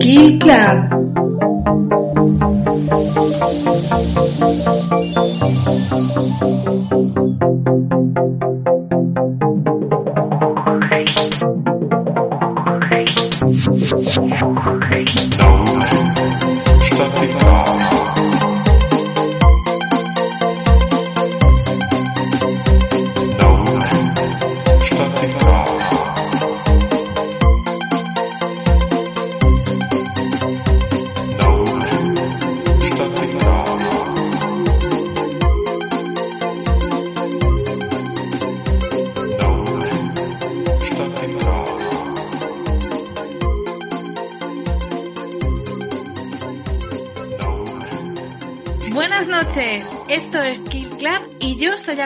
Key 0.00 0.38
Club. 0.38 1.02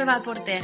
Alba 0.06 0.22
Porter. 0.22 0.62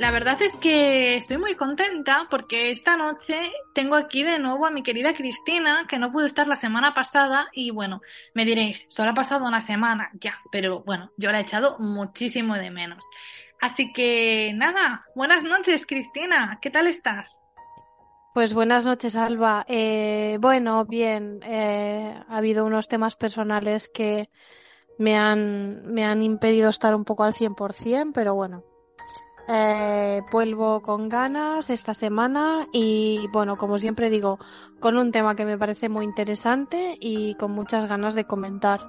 La 0.00 0.10
verdad 0.10 0.42
es 0.42 0.52
que 0.56 1.14
estoy 1.14 1.38
muy 1.38 1.54
contenta 1.54 2.26
porque 2.28 2.70
esta 2.70 2.96
noche 2.96 3.40
tengo 3.72 3.94
aquí 3.94 4.24
de 4.24 4.40
nuevo 4.40 4.66
a 4.66 4.72
mi 4.72 4.82
querida 4.82 5.14
Cristina, 5.14 5.86
que 5.88 6.00
no 6.00 6.10
pudo 6.10 6.26
estar 6.26 6.48
la 6.48 6.56
semana 6.56 6.92
pasada 6.92 7.46
y 7.52 7.70
bueno, 7.70 8.00
me 8.34 8.44
diréis, 8.44 8.86
solo 8.88 9.10
ha 9.10 9.14
pasado 9.14 9.46
una 9.46 9.60
semana, 9.60 10.10
ya, 10.14 10.40
pero 10.50 10.82
bueno, 10.82 11.12
yo 11.16 11.30
la 11.30 11.38
he 11.38 11.42
echado 11.42 11.78
muchísimo 11.78 12.56
de 12.56 12.72
menos. 12.72 13.04
Así 13.60 13.92
que 13.92 14.52
nada, 14.56 15.04
buenas 15.14 15.44
noches 15.44 15.86
Cristina, 15.86 16.58
¿qué 16.60 16.70
tal 16.70 16.88
estás? 16.88 17.30
Pues 18.34 18.54
buenas 18.54 18.84
noches, 18.84 19.14
Alba. 19.14 19.64
Eh, 19.68 20.38
bueno, 20.40 20.84
bien, 20.84 21.38
eh, 21.44 22.20
ha 22.28 22.36
habido 22.38 22.64
unos 22.64 22.88
temas 22.88 23.14
personales 23.14 23.88
que 23.88 24.30
me 24.98 25.16
han, 25.16 25.92
me 25.92 26.04
han 26.04 26.22
impedido 26.22 26.70
estar 26.70 26.94
un 26.94 27.04
poco 27.04 27.24
al 27.24 27.34
100%, 27.34 28.12
pero 28.14 28.34
bueno, 28.34 28.64
eh, 29.46 30.22
vuelvo 30.32 30.80
con 30.80 31.08
ganas 31.10 31.68
esta 31.68 31.92
semana 31.92 32.66
y 32.72 33.28
bueno, 33.30 33.56
como 33.56 33.76
siempre 33.76 34.08
digo, 34.08 34.38
con 34.80 34.96
un 34.96 35.12
tema 35.12 35.36
que 35.36 35.44
me 35.44 35.58
parece 35.58 35.88
muy 35.88 36.04
interesante 36.04 36.96
y 36.98 37.34
con 37.34 37.52
muchas 37.52 37.86
ganas 37.86 38.14
de 38.14 38.24
comentar. 38.24 38.80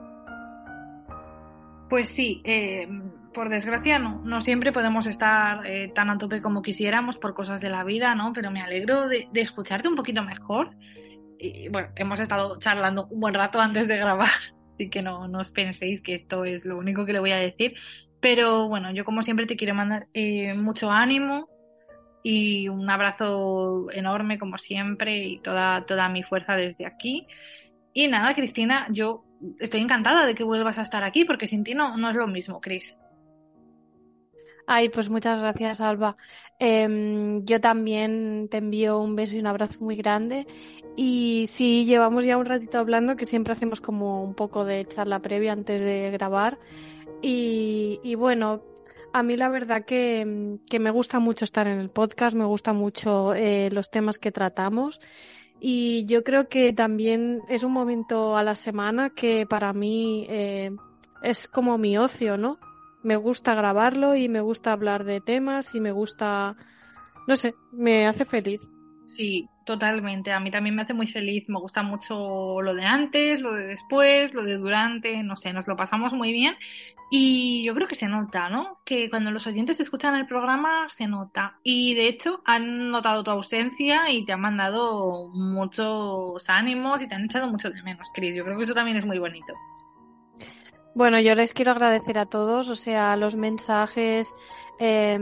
Pues 1.90 2.08
sí, 2.08 2.42
eh, 2.46 2.88
por 3.34 3.50
desgracia 3.50 4.00
no, 4.00 4.22
no 4.24 4.40
siempre 4.42 4.72
podemos 4.72 5.08
estar 5.08 5.66
eh, 5.68 5.92
tan 5.94 6.10
a 6.10 6.18
tope 6.18 6.42
como 6.42 6.62
quisiéramos 6.62 7.18
por 7.18 7.34
cosas 7.34 7.60
de 7.60 7.70
la 7.70 7.84
vida, 7.84 8.16
¿no? 8.16 8.32
Pero 8.34 8.50
me 8.50 8.62
alegro 8.62 9.10
de, 9.10 9.28
de 9.32 9.42
escucharte 9.42 9.90
un 9.90 9.96
poquito 9.96 10.24
mejor. 10.24 10.72
Y 11.38 11.68
bueno, 11.68 11.90
hemos 11.98 12.22
estado 12.22 12.58
charlando 12.60 13.08
un 13.08 13.20
buen 13.20 13.34
rato 13.34 13.60
antes 13.60 13.90
de 13.90 13.98
grabar, 13.98 14.30
así 14.76 14.90
que 14.90 15.02
no, 15.02 15.28
no 15.28 15.40
os 15.40 15.52
penséis 15.52 16.02
que 16.02 16.14
esto 16.14 16.46
es 16.46 16.66
lo 16.66 16.78
único 16.78 17.06
que 17.06 17.14
le 17.14 17.20
voy 17.20 17.32
a 17.32 17.38
decir. 17.38 17.76
Pero 18.20 18.68
bueno, 18.68 18.92
yo 18.92 19.06
como 19.06 19.24
siempre 19.24 19.46
te 19.46 19.56
quiero 19.56 19.74
mandar 19.74 20.08
eh, 20.14 20.54
mucho 20.54 20.92
ánimo 20.92 21.48
y 22.24 22.70
un 22.70 22.90
abrazo 22.90 23.88
enorme 23.92 24.40
como 24.40 24.58
siempre 24.58 25.26
y 25.26 25.40
toda, 25.40 25.86
toda 25.86 26.10
mi 26.10 26.24
fuerza 26.24 26.56
desde 26.56 26.86
aquí. 26.86 27.28
Y 27.94 28.08
nada, 28.08 28.34
Cristina, 28.34 28.88
yo 28.90 29.24
estoy 29.60 29.82
encantada 29.82 30.26
de 30.26 30.36
que 30.36 30.44
vuelvas 30.44 30.78
a 30.80 30.82
estar 30.82 31.04
aquí 31.04 31.24
porque 31.24 31.48
sin 31.48 31.64
ti 31.64 31.76
no, 31.76 31.98
no 31.98 32.10
es 32.10 32.16
lo 32.16 32.28
mismo, 32.28 32.62
Cris. 32.62 32.96
Ay, 34.68 34.90
pues 34.90 35.10
muchas 35.10 35.42
gracias, 35.42 35.80
Alba. 35.80 36.18
Eh, 36.60 37.42
yo 37.44 37.60
también 37.62 38.48
te 38.50 38.58
envío 38.58 39.00
un 39.00 39.16
beso 39.16 39.36
y 39.36 39.40
un 39.40 39.48
abrazo 39.48 39.80
muy 39.80 39.96
grande. 39.96 40.48
Y 40.96 41.46
sí, 41.48 41.86
llevamos 41.86 42.26
ya 42.26 42.38
un 42.38 42.46
ratito 42.46 42.80
hablando, 42.80 43.16
que 43.16 43.26
siempre 43.26 43.54
hacemos 43.54 43.82
como 43.82 44.24
un 44.24 44.34
poco 44.34 44.66
de 44.66 44.86
charla 44.86 45.22
previa 45.22 45.54
antes 45.54 45.82
de 45.82 46.12
grabar. 46.12 46.58
Y, 47.22 48.00
y 48.04 48.16
bueno, 48.16 48.62
a 49.14 49.24
mí 49.24 49.38
la 49.38 49.50
verdad 49.50 49.86
que, 49.86 50.58
que, 50.70 50.80
me 50.80 50.92
gusta 50.92 51.20
mucho 51.20 51.46
estar 51.46 51.68
en 51.68 51.80
el 51.80 51.90
podcast, 51.90 52.36
me 52.36 52.46
gusta 52.46 52.74
mucho 52.74 53.34
eh, 53.34 53.70
los 53.72 53.90
temas 53.90 54.20
que 54.20 54.32
tratamos. 54.32 55.02
Y 55.60 56.06
yo 56.06 56.24
creo 56.24 56.48
que 56.50 56.74
también 56.74 57.42
es 57.50 57.64
un 57.64 57.72
momento 57.72 58.38
a 58.38 58.44
la 58.44 58.56
semana 58.56 59.10
que 59.10 59.46
para 59.46 59.74
mí 59.74 60.26
eh, 60.30 60.72
es 61.22 61.48
como 61.48 61.78
mi 61.78 61.98
ocio, 61.98 62.38
¿no? 62.38 62.60
Me 63.06 63.16
gusta 63.18 63.54
grabarlo 63.54 64.16
y 64.16 64.28
me 64.28 64.42
gusta 64.42 64.74
hablar 64.74 65.04
de 65.04 65.22
temas 65.22 65.76
y 65.76 65.80
me 65.80 65.92
gusta, 65.92 66.56
no 67.28 67.36
sé, 67.36 67.54
me 67.72 68.08
hace 68.08 68.26
feliz. 68.26 68.60
Sí, 69.06 69.48
totalmente. 69.64 70.32
A 70.32 70.40
mí 70.40 70.50
también 70.50 70.76
me 70.76 70.82
hace 70.82 70.96
muy 70.96 71.06
feliz. 71.06 71.48
Me 71.48 71.60
gusta 71.60 71.84
mucho 71.84 72.62
lo 72.62 72.74
de 72.74 72.84
antes, 72.84 73.40
lo 73.40 73.54
de 73.54 73.68
después, 73.68 74.34
lo 74.34 74.44
de 74.44 74.58
durante, 74.58 75.22
no 75.22 75.38
sé, 75.38 75.54
nos 75.54 75.68
lo 75.68 75.76
pasamos 75.76 76.14
muy 76.14 76.32
bien. 76.32 76.56
Y 77.12 77.64
yo 77.64 77.76
creo 77.76 77.88
que 77.88 77.94
se 77.94 78.08
nota, 78.08 78.50
¿no? 78.50 78.80
Que 78.84 79.12
cuando 79.12 79.30
los 79.30 79.46
oyentes 79.46 79.80
escuchan 79.80 80.16
el 80.16 80.26
programa 80.26 80.90
se 80.90 81.06
nota. 81.06 81.60
Y 81.62 81.94
de 81.94 82.08
hecho 82.08 82.42
han 82.44 82.90
notado 82.90 83.24
tu 83.24 83.30
ausencia 83.30 84.10
y 84.10 84.26
te 84.26 84.34
han 84.34 84.42
mandado 84.42 85.30
muchos 85.32 86.50
ánimos 86.50 87.04
y 87.04 87.08
te 87.08 87.14
han 87.14 87.26
echado 87.26 87.48
mucho 87.48 87.70
de 87.70 87.84
menos, 87.84 88.08
Cris. 88.16 88.36
Yo 88.36 88.44
creo 88.44 88.58
que 88.58 88.64
eso 88.64 88.74
también 88.74 88.98
es 88.98 89.06
muy 89.06 89.20
bonito. 89.20 89.54
Bueno, 90.96 91.20
yo 91.20 91.36
les 91.36 91.54
quiero 91.54 91.72
agradecer 91.72 92.18
a 92.18 92.26
todos, 92.26 92.70
o 92.70 92.76
sea, 92.76 93.18
los 93.18 93.36
mensajes, 93.36 94.34
eh, 94.80 95.20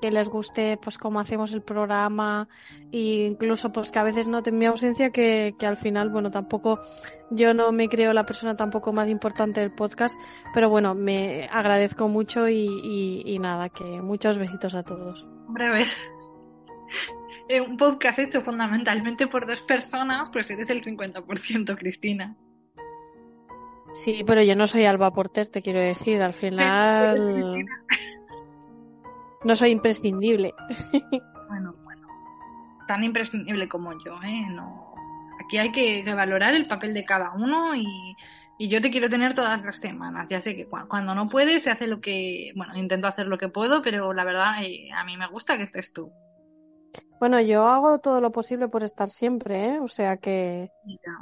que 0.00 0.10
les 0.10 0.28
guste 0.30 0.78
pues 0.78 0.96
cómo 0.96 1.20
hacemos 1.20 1.52
el 1.52 1.60
programa 1.60 2.48
e 2.90 3.26
incluso 3.26 3.70
pues 3.70 3.92
que 3.92 3.98
a 3.98 4.02
veces 4.02 4.28
noten 4.28 4.56
mi 4.56 4.64
ausencia 4.64 5.10
que, 5.10 5.54
que 5.58 5.66
al 5.66 5.76
final, 5.76 6.08
bueno, 6.08 6.30
tampoco 6.30 6.80
yo 7.30 7.52
no 7.52 7.70
me 7.70 7.90
creo 7.90 8.14
la 8.14 8.24
persona 8.24 8.56
tampoco 8.56 8.94
más 8.94 9.10
importante 9.10 9.60
del 9.60 9.72
podcast, 9.72 10.18
pero 10.54 10.70
bueno, 10.70 10.94
me 10.94 11.50
agradezco 11.52 12.08
mucho 12.08 12.48
y, 12.48 12.66
y, 12.82 13.22
y 13.26 13.38
nada, 13.38 13.68
que 13.68 13.84
muchos 13.84 14.38
besitos 14.38 14.74
a 14.74 14.84
todos. 14.84 15.28
Ver. 15.48 15.86
Un 17.68 17.76
podcast 17.76 18.20
hecho 18.20 18.40
fundamentalmente 18.40 19.26
por 19.26 19.46
dos 19.46 19.60
personas, 19.64 20.30
pues 20.30 20.50
eres 20.50 20.70
el 20.70 20.82
50%, 20.82 21.76
Cristina. 21.76 22.34
Sí, 23.94 24.24
pero 24.26 24.42
yo 24.42 24.56
no 24.56 24.66
soy 24.66 24.84
Alba 24.84 25.12
Porter, 25.12 25.48
te 25.48 25.62
quiero 25.62 25.80
decir, 25.80 26.20
al 26.20 26.32
final 26.34 27.64
no 29.44 29.56
soy 29.56 29.70
imprescindible. 29.70 30.52
Bueno, 31.48 31.74
bueno, 31.84 32.08
tan 32.88 33.04
imprescindible 33.04 33.68
como 33.68 33.92
yo, 34.04 34.20
¿eh? 34.24 34.46
No, 34.50 34.94
aquí 35.44 35.58
hay 35.58 35.70
que, 35.70 36.02
valorar 36.12 36.54
el 36.54 36.66
papel 36.66 36.92
de 36.92 37.04
cada 37.04 37.32
uno 37.34 37.76
y, 37.76 37.86
y, 38.58 38.68
yo 38.68 38.82
te 38.82 38.90
quiero 38.90 39.08
tener 39.08 39.34
todas 39.34 39.62
las 39.64 39.78
semanas. 39.78 40.28
Ya 40.28 40.40
sé 40.40 40.56
que 40.56 40.66
cuando 40.66 41.14
no 41.14 41.28
puedes 41.28 41.62
se 41.62 41.70
hace 41.70 41.86
lo 41.86 42.00
que, 42.00 42.52
bueno, 42.56 42.76
intento 42.76 43.06
hacer 43.06 43.26
lo 43.26 43.38
que 43.38 43.48
puedo, 43.48 43.80
pero 43.80 44.12
la 44.12 44.24
verdad 44.24 44.64
eh, 44.64 44.90
a 44.92 45.04
mí 45.04 45.16
me 45.16 45.28
gusta 45.28 45.56
que 45.56 45.62
estés 45.62 45.92
tú. 45.92 46.12
Bueno, 47.20 47.40
yo 47.40 47.66
hago 47.68 48.00
todo 48.00 48.20
lo 48.20 48.32
posible 48.32 48.68
por 48.68 48.82
estar 48.82 49.08
siempre, 49.08 49.74
¿eh? 49.74 49.78
O 49.80 49.88
sea 49.88 50.16
que 50.16 50.70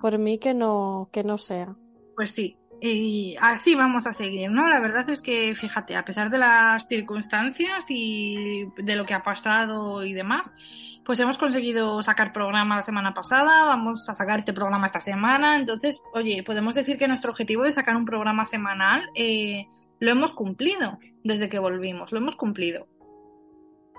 por 0.00 0.18
mí 0.18 0.38
que 0.38 0.54
no 0.54 1.10
que 1.12 1.22
no 1.22 1.38
sea. 1.38 1.76
Pues 2.16 2.32
sí, 2.32 2.58
y 2.84 3.36
así 3.40 3.76
vamos 3.76 4.08
a 4.08 4.12
seguir, 4.12 4.50
¿no? 4.50 4.66
La 4.66 4.80
verdad 4.80 5.08
es 5.08 5.22
que, 5.22 5.54
fíjate, 5.54 5.94
a 5.94 6.04
pesar 6.04 6.30
de 6.30 6.38
las 6.38 6.88
circunstancias 6.88 7.84
y 7.88 8.66
de 8.76 8.96
lo 8.96 9.06
que 9.06 9.14
ha 9.14 9.22
pasado 9.22 10.04
y 10.04 10.12
demás, 10.12 10.56
pues 11.04 11.20
hemos 11.20 11.38
conseguido 11.38 12.02
sacar 12.02 12.32
programa 12.32 12.74
la 12.74 12.82
semana 12.82 13.14
pasada, 13.14 13.64
vamos 13.64 14.08
a 14.08 14.16
sacar 14.16 14.40
este 14.40 14.52
programa 14.52 14.86
esta 14.86 14.98
semana, 14.98 15.56
entonces, 15.56 16.02
oye, 16.12 16.42
podemos 16.42 16.74
decir 16.74 16.98
que 16.98 17.06
nuestro 17.06 17.30
objetivo 17.30 17.62
de 17.62 17.70
sacar 17.70 17.94
un 17.94 18.04
programa 18.04 18.46
semanal 18.46 19.08
eh, 19.14 19.66
lo 20.00 20.10
hemos 20.10 20.34
cumplido 20.34 20.98
desde 21.22 21.48
que 21.48 21.60
volvimos, 21.60 22.10
lo 22.10 22.18
hemos 22.18 22.34
cumplido. 22.34 22.88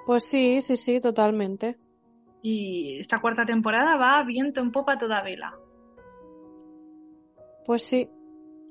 Pues 0.06 0.26
sí, 0.26 0.62
sí, 0.62 0.76
sí, 0.76 1.00
totalmente. 1.00 1.78
Y 2.42 3.00
esta 3.00 3.20
cuarta 3.20 3.46
temporada 3.46 3.96
va 3.96 4.22
viento 4.24 4.60
en 4.60 4.74
popa 4.74 4.98
toda 4.98 5.22
vela. 5.22 5.54
Pues 7.66 7.84
sí, 7.84 8.10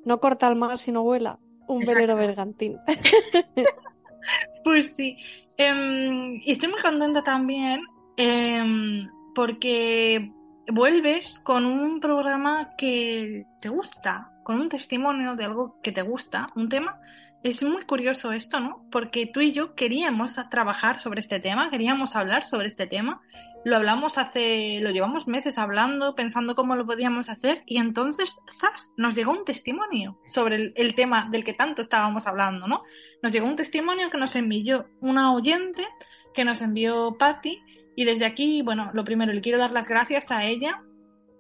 no 0.05 0.21
corta 0.21 0.49
el 0.49 0.57
mar 0.57 0.79
si 0.79 0.93
no 0.93 1.03
vuela. 1.03 1.39
Un 1.67 1.81
velero 1.81 2.17
bergantín. 2.17 2.79
pues 4.65 4.93
sí. 4.97 5.17
Eh, 5.57 6.41
y 6.43 6.53
estoy 6.53 6.69
muy 6.71 6.81
contenta 6.81 7.23
también 7.23 7.83
eh, 8.17 9.07
porque 9.35 10.33
vuelves 10.71 11.39
con 11.41 11.67
un 11.67 12.01
programa 12.01 12.71
que 12.77 13.47
te 13.61 13.69
gusta, 13.69 14.33
con 14.45 14.61
un 14.61 14.69
testimonio 14.69 15.37
de 15.37 15.45
algo 15.45 15.81
que 15.83 15.93
te 15.93 16.03
gusta, 16.03 16.49
un 16.57 16.69
tema 16.69 17.01
es 17.43 17.63
muy 17.63 17.85
curioso 17.85 18.33
esto, 18.33 18.61
¿no? 18.61 18.87
Porque 18.91 19.27
tú 19.27 19.41
y 19.41 19.53
yo 19.53 19.75
queríamos 19.75 20.37
trabajar 20.51 20.99
sobre 20.99 21.21
este 21.21 21.41
tema, 21.41 21.71
queríamos 21.71 22.15
hablar 22.15 22.45
sobre 22.45 22.69
este 22.69 22.87
tema. 22.87 23.21
Lo 23.65 23.77
hablamos 23.77 24.19
hace, 24.19 24.81
lo 24.81 24.91
llevamos 24.91 25.27
meses 25.27 25.59
hablando, 25.59 26.15
pensando 26.15 26.55
cómo 26.55 26.77
lo 26.77 26.87
podíamos 26.87 27.29
hacer, 27.29 27.63
y 27.67 27.79
entonces, 27.79 28.39
¡zas! 28.61 28.93
nos 28.97 29.15
llegó 29.15 29.33
un 29.33 29.45
testimonio 29.45 30.19
sobre 30.27 30.57
el, 30.57 30.73
el 30.77 30.95
tema 30.95 31.29
del 31.31 31.45
que 31.45 31.55
tanto 31.55 31.83
estábamos 31.83 32.27
hablando, 32.27 32.67
¿no? 32.67 32.83
Nos 33.23 33.33
llegó 33.33 33.47
un 33.47 33.57
testimonio 33.57 34.11
que 34.11 34.19
nos 34.19 34.35
envió 34.37 34.87
una 35.01 35.33
oyente, 35.33 35.87
que 36.35 36.45
nos 36.45 36.61
envió 36.61 37.17
Patty, 37.19 37.61
y 37.95 38.05
desde 38.05 38.27
aquí, 38.27 38.63
bueno, 38.63 38.91
lo 38.95 39.05
primero, 39.05 39.33
le 39.33 39.41
quiero 39.41 39.59
dar 39.59 39.73
las 39.73 39.89
gracias 39.89 40.31
a 40.31 40.45
ella 40.45 40.83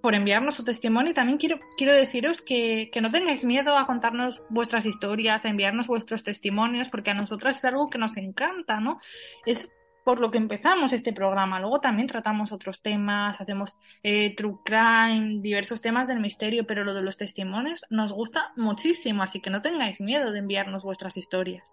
por 0.02 0.14
enviarnos 0.14 0.56
su 0.56 0.64
testimonio 0.64 1.12
y 1.12 1.14
también 1.14 1.38
quiero, 1.38 1.60
quiero 1.78 1.94
deciros 1.94 2.42
que, 2.42 2.90
que, 2.92 3.00
no 3.00 3.10
tengáis 3.10 3.44
miedo 3.44 3.78
a 3.78 3.86
contarnos 3.86 4.42
vuestras 4.50 4.84
historias, 4.84 5.44
a 5.44 5.48
enviarnos 5.48 5.86
vuestros 5.86 6.24
testimonios, 6.24 6.88
porque 6.88 7.12
a 7.12 7.14
nosotras 7.14 7.56
es 7.56 7.64
algo 7.64 7.88
que 7.88 7.98
nos 7.98 8.16
encanta, 8.16 8.80
¿no? 8.80 8.98
Es 9.46 9.70
por 10.04 10.20
lo 10.20 10.30
que 10.30 10.38
empezamos 10.38 10.92
este 10.92 11.12
programa. 11.12 11.60
Luego 11.60 11.80
también 11.80 12.08
tratamos 12.08 12.52
otros 12.52 12.82
temas, 12.82 13.40
hacemos 13.40 13.76
eh, 14.02 14.34
true 14.34 14.58
crime, 14.64 15.40
diversos 15.40 15.80
temas 15.80 16.08
del 16.08 16.20
misterio, 16.20 16.66
pero 16.66 16.84
lo 16.84 16.94
de 16.94 17.02
los 17.02 17.16
testimonios 17.16 17.84
nos 17.90 18.12
gusta 18.12 18.52
muchísimo, 18.56 19.22
así 19.22 19.40
que 19.40 19.50
no 19.50 19.62
tengáis 19.62 20.00
miedo 20.00 20.32
de 20.32 20.40
enviarnos 20.40 20.82
vuestras 20.82 21.16
historias. 21.16 21.64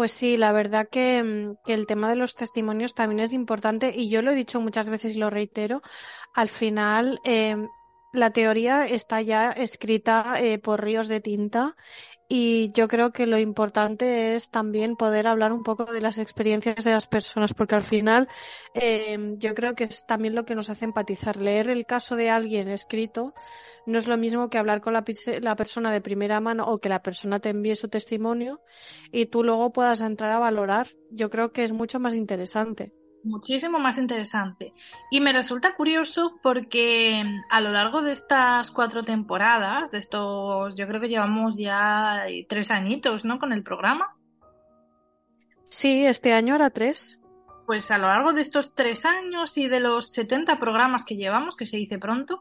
Pues 0.00 0.12
sí, 0.12 0.38
la 0.38 0.52
verdad 0.52 0.88
que, 0.90 1.22
mm, 1.22 1.56
que, 1.62 1.74
el 1.74 1.86
tema 1.86 2.08
de 2.08 2.16
los 2.16 2.34
testimonios 2.34 2.94
también 2.94 3.20
es 3.20 3.34
importante 3.34 3.92
y 3.94 4.08
yo 4.08 4.22
lo 4.22 4.32
he 4.32 4.34
dicho 4.34 4.58
muchas 4.58 4.88
veces 4.88 5.14
y 5.14 5.18
lo 5.18 5.28
reitero. 5.28 5.82
Al 6.32 6.48
final, 6.48 7.20
eh, 7.22 7.54
la 8.14 8.30
teoría 8.30 8.86
está 8.86 9.20
ya 9.20 9.50
escrita 9.50 10.40
eh, 10.40 10.58
por 10.58 10.82
ríos 10.82 11.06
de 11.06 11.20
tinta 11.20 11.76
y 12.32 12.70
yo 12.70 12.86
creo 12.86 13.10
que 13.10 13.26
lo 13.26 13.40
importante 13.40 14.36
es 14.36 14.50
también 14.50 14.94
poder 14.94 15.26
hablar 15.26 15.52
un 15.52 15.64
poco 15.64 15.84
de 15.84 16.00
las 16.00 16.16
experiencias 16.16 16.84
de 16.84 16.92
las 16.92 17.08
personas, 17.08 17.54
porque 17.54 17.74
al 17.74 17.82
final 17.82 18.28
eh, 18.72 19.34
yo 19.38 19.52
creo 19.52 19.74
que 19.74 19.82
es 19.82 20.06
también 20.06 20.36
lo 20.36 20.44
que 20.44 20.54
nos 20.54 20.70
hace 20.70 20.84
empatizar. 20.84 21.38
Leer 21.38 21.68
el 21.68 21.86
caso 21.86 22.14
de 22.14 22.30
alguien 22.30 22.68
escrito 22.68 23.34
no 23.84 23.98
es 23.98 24.06
lo 24.06 24.16
mismo 24.16 24.48
que 24.48 24.58
hablar 24.58 24.80
con 24.80 24.92
la, 24.92 25.04
la 25.40 25.56
persona 25.56 25.90
de 25.90 26.00
primera 26.00 26.38
mano 26.38 26.66
o 26.68 26.78
que 26.78 26.88
la 26.88 27.02
persona 27.02 27.40
te 27.40 27.48
envíe 27.48 27.74
su 27.74 27.88
testimonio 27.88 28.60
y 29.10 29.26
tú 29.26 29.42
luego 29.42 29.72
puedas 29.72 30.00
entrar 30.00 30.30
a 30.30 30.38
valorar. 30.38 30.86
Yo 31.10 31.30
creo 31.30 31.50
que 31.50 31.64
es 31.64 31.72
mucho 31.72 31.98
más 31.98 32.14
interesante 32.14 32.92
muchísimo 33.24 33.78
más 33.78 33.98
interesante. 33.98 34.72
Y 35.10 35.20
me 35.20 35.32
resulta 35.32 35.74
curioso 35.74 36.38
porque 36.42 37.24
a 37.50 37.60
lo 37.60 37.70
largo 37.70 38.02
de 38.02 38.12
estas 38.12 38.70
cuatro 38.70 39.02
temporadas, 39.02 39.90
de 39.90 39.98
estos, 39.98 40.74
yo 40.76 40.86
creo 40.86 41.00
que 41.00 41.08
llevamos 41.08 41.56
ya 41.56 42.24
tres 42.48 42.70
añitos, 42.70 43.24
¿no? 43.24 43.38
Con 43.38 43.52
el 43.52 43.62
programa. 43.62 44.16
Sí, 45.68 46.04
este 46.04 46.32
año 46.32 46.54
era 46.54 46.70
tres. 46.70 47.18
Pues 47.66 47.90
a 47.90 47.98
lo 47.98 48.08
largo 48.08 48.32
de 48.32 48.42
estos 48.42 48.74
tres 48.74 49.04
años 49.04 49.56
y 49.56 49.68
de 49.68 49.80
los 49.80 50.10
70 50.12 50.58
programas 50.58 51.04
que 51.04 51.16
llevamos, 51.16 51.56
que 51.56 51.66
se 51.66 51.76
dice 51.76 51.98
pronto, 51.98 52.40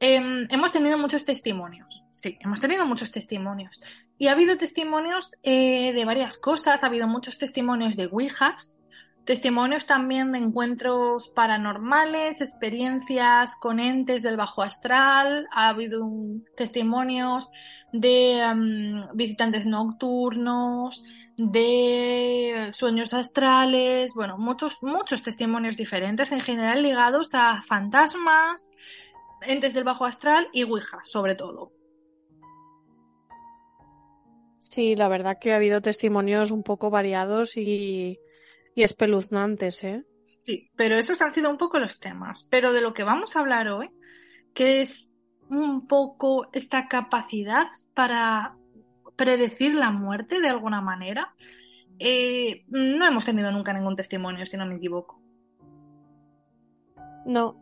eh, 0.00 0.46
hemos 0.48 0.72
tenido 0.72 0.96
muchos 0.96 1.24
testimonios. 1.24 2.02
Sí, 2.12 2.38
hemos 2.40 2.60
tenido 2.60 2.86
muchos 2.86 3.10
testimonios. 3.10 3.82
Y 4.16 4.28
ha 4.28 4.32
habido 4.32 4.56
testimonios 4.56 5.34
eh, 5.42 5.92
de 5.92 6.04
varias 6.04 6.38
cosas. 6.38 6.82
Ha 6.82 6.86
habido 6.86 7.08
muchos 7.08 7.36
testimonios 7.36 7.96
de 7.96 8.06
Ouijas, 8.06 8.78
Testimonios 9.24 9.86
también 9.86 10.32
de 10.32 10.38
encuentros 10.38 11.28
paranormales, 11.28 12.40
experiencias 12.40 13.56
con 13.56 13.78
entes 13.78 14.22
del 14.22 14.36
bajo 14.36 14.62
astral, 14.62 15.46
ha 15.52 15.68
habido 15.68 16.08
testimonios 16.56 17.48
de 17.92 18.40
um, 18.52 19.16
visitantes 19.16 19.64
nocturnos, 19.64 21.04
de 21.36 22.70
sueños 22.72 23.14
astrales, 23.14 24.12
bueno, 24.14 24.38
muchos, 24.38 24.78
muchos 24.82 25.22
testimonios 25.22 25.76
diferentes, 25.76 26.32
en 26.32 26.40
general 26.40 26.82
ligados 26.82 27.28
a 27.32 27.62
fantasmas, 27.62 28.68
entes 29.42 29.72
del 29.72 29.84
bajo 29.84 30.04
astral 30.04 30.48
y 30.52 30.64
Ouija, 30.64 30.98
sobre 31.04 31.36
todo. 31.36 31.70
Sí, 34.58 34.96
la 34.96 35.08
verdad 35.08 35.38
que 35.40 35.52
ha 35.52 35.56
habido 35.56 35.80
testimonios 35.80 36.50
un 36.50 36.62
poco 36.62 36.90
variados 36.90 37.56
y 37.56 38.18
y 38.74 38.82
espeluznantes, 38.82 39.84
¿eh? 39.84 40.04
Sí, 40.42 40.70
pero 40.76 40.96
esos 40.96 41.22
han 41.22 41.32
sido 41.32 41.50
un 41.50 41.58
poco 41.58 41.78
los 41.78 42.00
temas. 42.00 42.46
Pero 42.50 42.72
de 42.72 42.80
lo 42.80 42.94
que 42.94 43.04
vamos 43.04 43.36
a 43.36 43.40
hablar 43.40 43.68
hoy, 43.68 43.90
que 44.54 44.82
es 44.82 45.10
un 45.48 45.86
poco 45.86 46.48
esta 46.52 46.88
capacidad 46.88 47.66
para 47.94 48.56
predecir 49.16 49.74
la 49.74 49.90
muerte 49.90 50.40
de 50.40 50.48
alguna 50.48 50.80
manera, 50.80 51.34
eh, 51.98 52.64
no 52.68 53.06
hemos 53.06 53.24
tenido 53.24 53.52
nunca 53.52 53.72
ningún 53.72 53.96
testimonio, 53.96 54.46
si 54.46 54.56
no 54.56 54.66
me 54.66 54.76
equivoco. 54.76 55.20
No. 57.24 57.56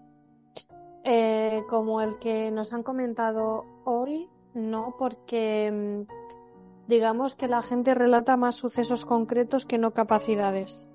Eh, 1.04 1.62
como 1.68 2.00
el 2.00 2.18
que 2.18 2.50
nos 2.50 2.72
han 2.72 2.82
comentado 2.82 3.64
hoy, 3.84 4.28
no, 4.54 4.94
porque 4.98 6.06
mm, 6.06 6.88
digamos 6.88 7.34
que 7.34 7.48
la 7.48 7.62
gente 7.62 7.94
relata 7.94 8.36
más 8.36 8.56
sucesos 8.56 9.06
concretos 9.06 9.66
que 9.66 9.78
no 9.78 9.92
capacidades. 9.92 10.89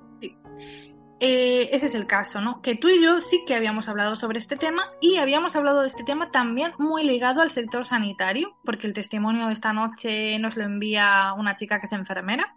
Eh, 1.21 1.69
ese 1.71 1.85
es 1.85 1.95
el 1.95 2.07
caso, 2.07 2.41
¿no? 2.41 2.61
Que 2.61 2.75
tú 2.75 2.89
y 2.89 3.01
yo 3.01 3.21
sí 3.21 3.43
que 3.47 3.55
habíamos 3.55 3.87
hablado 3.87 4.17
sobre 4.17 4.37
este 4.37 4.57
tema 4.57 4.83
y 4.99 5.17
habíamos 5.17 5.55
hablado 5.55 5.81
de 5.81 5.87
este 5.87 6.03
tema 6.03 6.29
también 6.29 6.73
muy 6.77 7.03
ligado 7.05 7.41
al 7.41 7.51
sector 7.51 7.85
sanitario, 7.85 8.57
porque 8.65 8.87
el 8.87 8.93
testimonio 8.93 9.47
de 9.47 9.53
esta 9.53 9.71
noche 9.71 10.37
nos 10.39 10.57
lo 10.57 10.63
envía 10.63 11.33
una 11.37 11.55
chica 11.55 11.79
que 11.79 11.85
es 11.85 11.93
enfermera. 11.93 12.53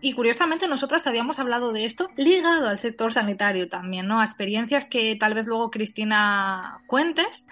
Y 0.00 0.12
curiosamente 0.12 0.68
nosotras 0.68 1.06
habíamos 1.06 1.38
hablado 1.40 1.72
de 1.72 1.84
esto 1.84 2.08
ligado 2.16 2.68
al 2.68 2.78
sector 2.78 3.12
sanitario 3.12 3.68
también, 3.68 4.06
¿no? 4.06 4.20
A 4.20 4.24
experiencias 4.24 4.88
que 4.88 5.16
tal 5.18 5.34
vez 5.34 5.46
luego 5.46 5.70
Cristina 5.70 6.78
cuentes, 6.86 7.48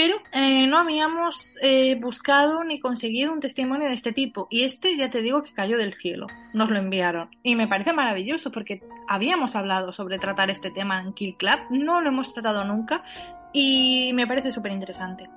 pero 0.00 0.16
eh, 0.32 0.66
no 0.66 0.78
habíamos 0.78 1.54
eh, 1.60 1.94
buscado 2.00 2.64
ni 2.64 2.80
conseguido 2.80 3.34
un 3.34 3.40
testimonio 3.40 3.86
de 3.86 3.92
este 3.92 4.12
tipo. 4.12 4.46
Y 4.48 4.64
este 4.64 4.96
ya 4.96 5.10
te 5.10 5.20
digo 5.20 5.42
que 5.42 5.52
cayó 5.52 5.76
del 5.76 5.92
cielo, 5.92 6.26
nos 6.54 6.70
lo 6.70 6.78
enviaron. 6.78 7.28
Y 7.42 7.54
me 7.54 7.68
parece 7.68 7.92
maravilloso 7.92 8.50
porque 8.50 8.80
habíamos 9.06 9.56
hablado 9.56 9.92
sobre 9.92 10.18
tratar 10.18 10.48
este 10.48 10.70
tema 10.70 11.02
en 11.02 11.12
Kill 11.12 11.36
Club, 11.36 11.58
no 11.68 12.00
lo 12.00 12.08
hemos 12.08 12.32
tratado 12.32 12.64
nunca 12.64 13.04
y 13.52 14.12
me 14.14 14.26
parece 14.26 14.52
súper 14.52 14.72
interesante. 14.72 15.28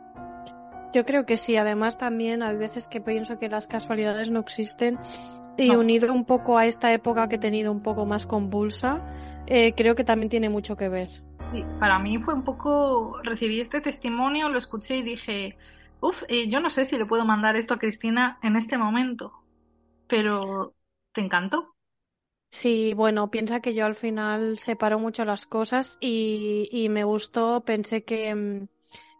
Yo 0.93 1.03
creo 1.03 1.25
que 1.25 1.35
sí, 1.35 1.57
además 1.57 1.97
también 1.97 2.41
hay 2.41 2.55
veces 2.55 2.87
que 2.87 3.01
pienso 3.01 3.39
que 3.39 3.49
las 3.49 3.67
casualidades 3.67 4.29
no 4.29 4.39
existen 4.39 4.97
y 5.57 5.71
unido 5.71 6.13
un 6.13 6.23
poco 6.23 6.57
a 6.57 6.67
esta 6.67 6.93
época 6.93 7.27
que 7.27 7.35
he 7.35 7.39
tenido 7.39 7.69
un 7.69 7.83
poco 7.83 8.05
más 8.05 8.25
convulsa, 8.25 9.05
eh, 9.45 9.73
creo 9.75 9.95
que 9.95 10.05
también 10.05 10.29
tiene 10.29 10.47
mucho 10.47 10.77
que 10.77 10.87
ver 10.87 11.09
para 11.79 11.99
mí 11.99 12.19
fue 12.19 12.33
un 12.33 12.43
poco, 12.43 13.21
recibí 13.23 13.59
este 13.61 13.81
testimonio, 13.81 14.49
lo 14.49 14.57
escuché 14.57 14.97
y 14.97 15.03
dije, 15.03 15.57
uff, 16.01 16.23
eh, 16.27 16.49
yo 16.49 16.59
no 16.59 16.69
sé 16.69 16.85
si 16.85 16.97
le 16.97 17.05
puedo 17.05 17.25
mandar 17.25 17.55
esto 17.55 17.73
a 17.75 17.79
Cristina 17.79 18.39
en 18.43 18.55
este 18.55 18.77
momento, 18.77 19.33
pero 20.07 20.75
¿te 21.13 21.21
encantó? 21.21 21.75
Sí, 22.51 22.93
bueno, 22.95 23.29
piensa 23.31 23.59
que 23.61 23.73
yo 23.73 23.85
al 23.85 23.95
final 23.95 24.57
separo 24.59 24.97
mucho 24.99 25.25
las 25.25 25.45
cosas 25.45 25.97
y, 25.99 26.69
y 26.71 26.87
me 26.89 27.03
gustó, 27.03 27.61
pensé 27.65 28.03
que, 28.05 28.33
mm, 28.35 28.67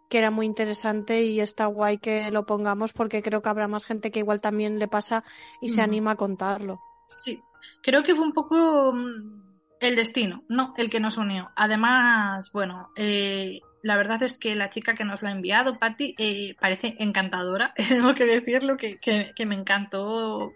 que 0.10 0.20
era 0.20 0.32
muy 0.32 0.46
interesante 0.48 1.24
y 1.26 1.40
está 1.42 1.68
guay 1.68 1.98
que 2.00 2.32
lo 2.32 2.46
pongamos 2.46 2.94
porque 2.94 3.24
creo 3.24 3.42
que 3.42 3.50
habrá 3.50 3.68
más 3.68 3.86
gente 3.86 4.12
que 4.12 4.20
igual 4.22 4.42
también 4.42 4.80
le 4.80 4.88
pasa 4.90 5.24
y 5.62 5.70
se 5.70 5.82
anima 5.82 6.12
a 6.12 6.16
contarlo. 6.18 6.82
Sí, 7.16 7.42
creo 7.82 8.04
que 8.04 8.16
fue 8.16 8.26
un 8.26 8.34
poco 8.34 8.94
mm, 8.94 9.53
el 9.84 9.96
destino, 9.96 10.44
no 10.48 10.74
el 10.78 10.90
que 10.90 11.00
nos 11.00 11.18
unió. 11.18 11.52
Además, 11.56 12.52
bueno, 12.52 12.90
eh, 12.96 13.62
la 13.82 13.98
verdad 13.98 14.24
es 14.24 14.38
que 14.38 14.56
la 14.56 14.70
chica 14.70 14.96
que 14.96 15.04
nos 15.04 15.22
lo 15.22 15.28
ha 15.28 15.32
enviado, 15.32 15.78
Patti, 15.78 16.16
eh, 16.18 16.56
parece 16.60 16.96
encantadora, 17.00 17.74
tengo 17.90 18.14
que 18.16 18.26
decirlo, 18.26 18.78
que, 18.78 18.98
que, 19.00 19.46
me 19.46 19.56
encantó 19.56 20.54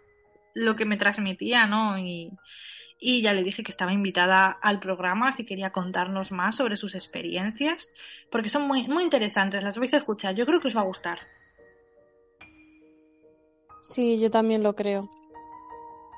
lo 0.53 0.75
que 0.75 0.85
me 0.85 0.97
transmitía, 0.97 1.67
¿no? 1.67 1.97
Y, 1.97 2.31
y 2.99 3.21
ya 3.21 3.33
le 3.33 3.43
dije 3.43 3.63
que 3.63 3.71
estaba 3.71 3.93
invitada 3.93 4.57
al 4.61 4.79
programa 4.79 5.31
si 5.31 5.45
quería 5.45 5.71
contarnos 5.71 6.31
más 6.31 6.55
sobre 6.55 6.77
sus 6.77 6.95
experiencias, 6.95 7.93
porque 8.31 8.49
son 8.49 8.67
muy, 8.67 8.87
muy 8.87 9.03
interesantes, 9.03 9.63
las 9.63 9.77
vais 9.77 9.93
a 9.93 9.97
escuchar, 9.97 10.33
yo 10.33 10.45
creo 10.45 10.59
que 10.59 10.69
os 10.69 10.77
va 10.77 10.81
a 10.81 10.85
gustar. 10.85 11.19
Sí, 13.81 14.19
yo 14.19 14.31
también 14.31 14.63
lo 14.63 14.75
creo. 14.75 15.09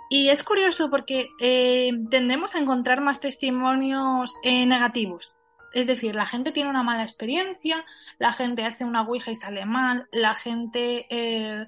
Y 0.09 0.29
es 0.29 0.43
curioso 0.43 0.89
porque 0.89 1.29
eh, 1.39 1.91
tendemos 2.09 2.55
a 2.55 2.59
encontrar 2.59 2.99
más 2.99 3.19
testimonios 3.19 4.33
eh, 4.43 4.65
negativos. 4.65 5.31
Es 5.71 5.85
decir, 5.85 6.15
la 6.15 6.25
gente 6.25 6.51
tiene 6.51 6.71
una 6.71 6.81
mala 6.81 7.03
experiencia, 7.03 7.85
la 8.17 8.33
gente 8.33 8.65
hace 8.65 8.85
una 8.85 9.03
ouija 9.03 9.29
y 9.29 9.35
sale 9.35 9.65
mal, 9.67 10.07
la 10.11 10.33
gente 10.33 11.05
eh, 11.11 11.67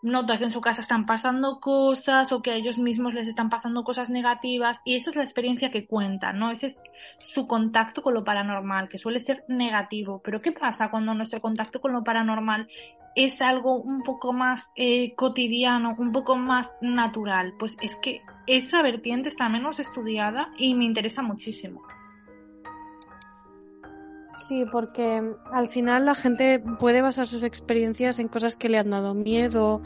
nota 0.00 0.38
que 0.38 0.44
en 0.44 0.50
su 0.50 0.62
casa 0.62 0.80
están 0.80 1.04
pasando 1.04 1.60
cosas 1.60 2.32
o 2.32 2.40
que 2.40 2.50
a 2.50 2.54
ellos 2.54 2.78
mismos 2.78 3.12
les 3.12 3.28
están 3.28 3.50
pasando 3.50 3.84
cosas 3.84 4.08
negativas 4.08 4.80
y 4.86 4.96
esa 4.96 5.10
es 5.10 5.16
la 5.16 5.22
experiencia 5.22 5.70
que 5.70 5.86
cuentan, 5.86 6.38
¿no? 6.38 6.50
Ese 6.50 6.68
es 6.68 6.82
su 7.18 7.46
contacto 7.46 8.02
con 8.02 8.14
lo 8.14 8.24
paranormal, 8.24 8.88
que 8.88 8.96
suele 8.96 9.20
ser 9.20 9.44
negativo. 9.48 10.22
Pero 10.24 10.40
¿qué 10.40 10.52
pasa 10.52 10.90
cuando 10.90 11.12
nuestro 11.12 11.42
contacto 11.42 11.80
con 11.82 11.92
lo 11.92 12.02
paranormal 12.02 12.68
es 13.14 13.40
algo 13.42 13.76
un 13.76 14.02
poco 14.02 14.32
más 14.32 14.72
eh, 14.76 15.14
cotidiano, 15.14 15.94
un 15.98 16.12
poco 16.12 16.36
más 16.36 16.74
natural. 16.80 17.54
Pues 17.58 17.76
es 17.80 17.96
que 17.96 18.22
esa 18.46 18.82
vertiente 18.82 19.28
está 19.28 19.48
menos 19.48 19.80
estudiada 19.80 20.50
y 20.56 20.74
me 20.74 20.84
interesa 20.84 21.22
muchísimo. 21.22 21.82
Sí, 24.36 24.64
porque 24.70 25.22
al 25.52 25.68
final 25.68 26.06
la 26.06 26.14
gente 26.14 26.58
puede 26.80 27.02
basar 27.02 27.26
sus 27.26 27.42
experiencias 27.42 28.18
en 28.18 28.28
cosas 28.28 28.56
que 28.56 28.68
le 28.68 28.78
han 28.78 28.90
dado 28.90 29.14
miedo, 29.14 29.82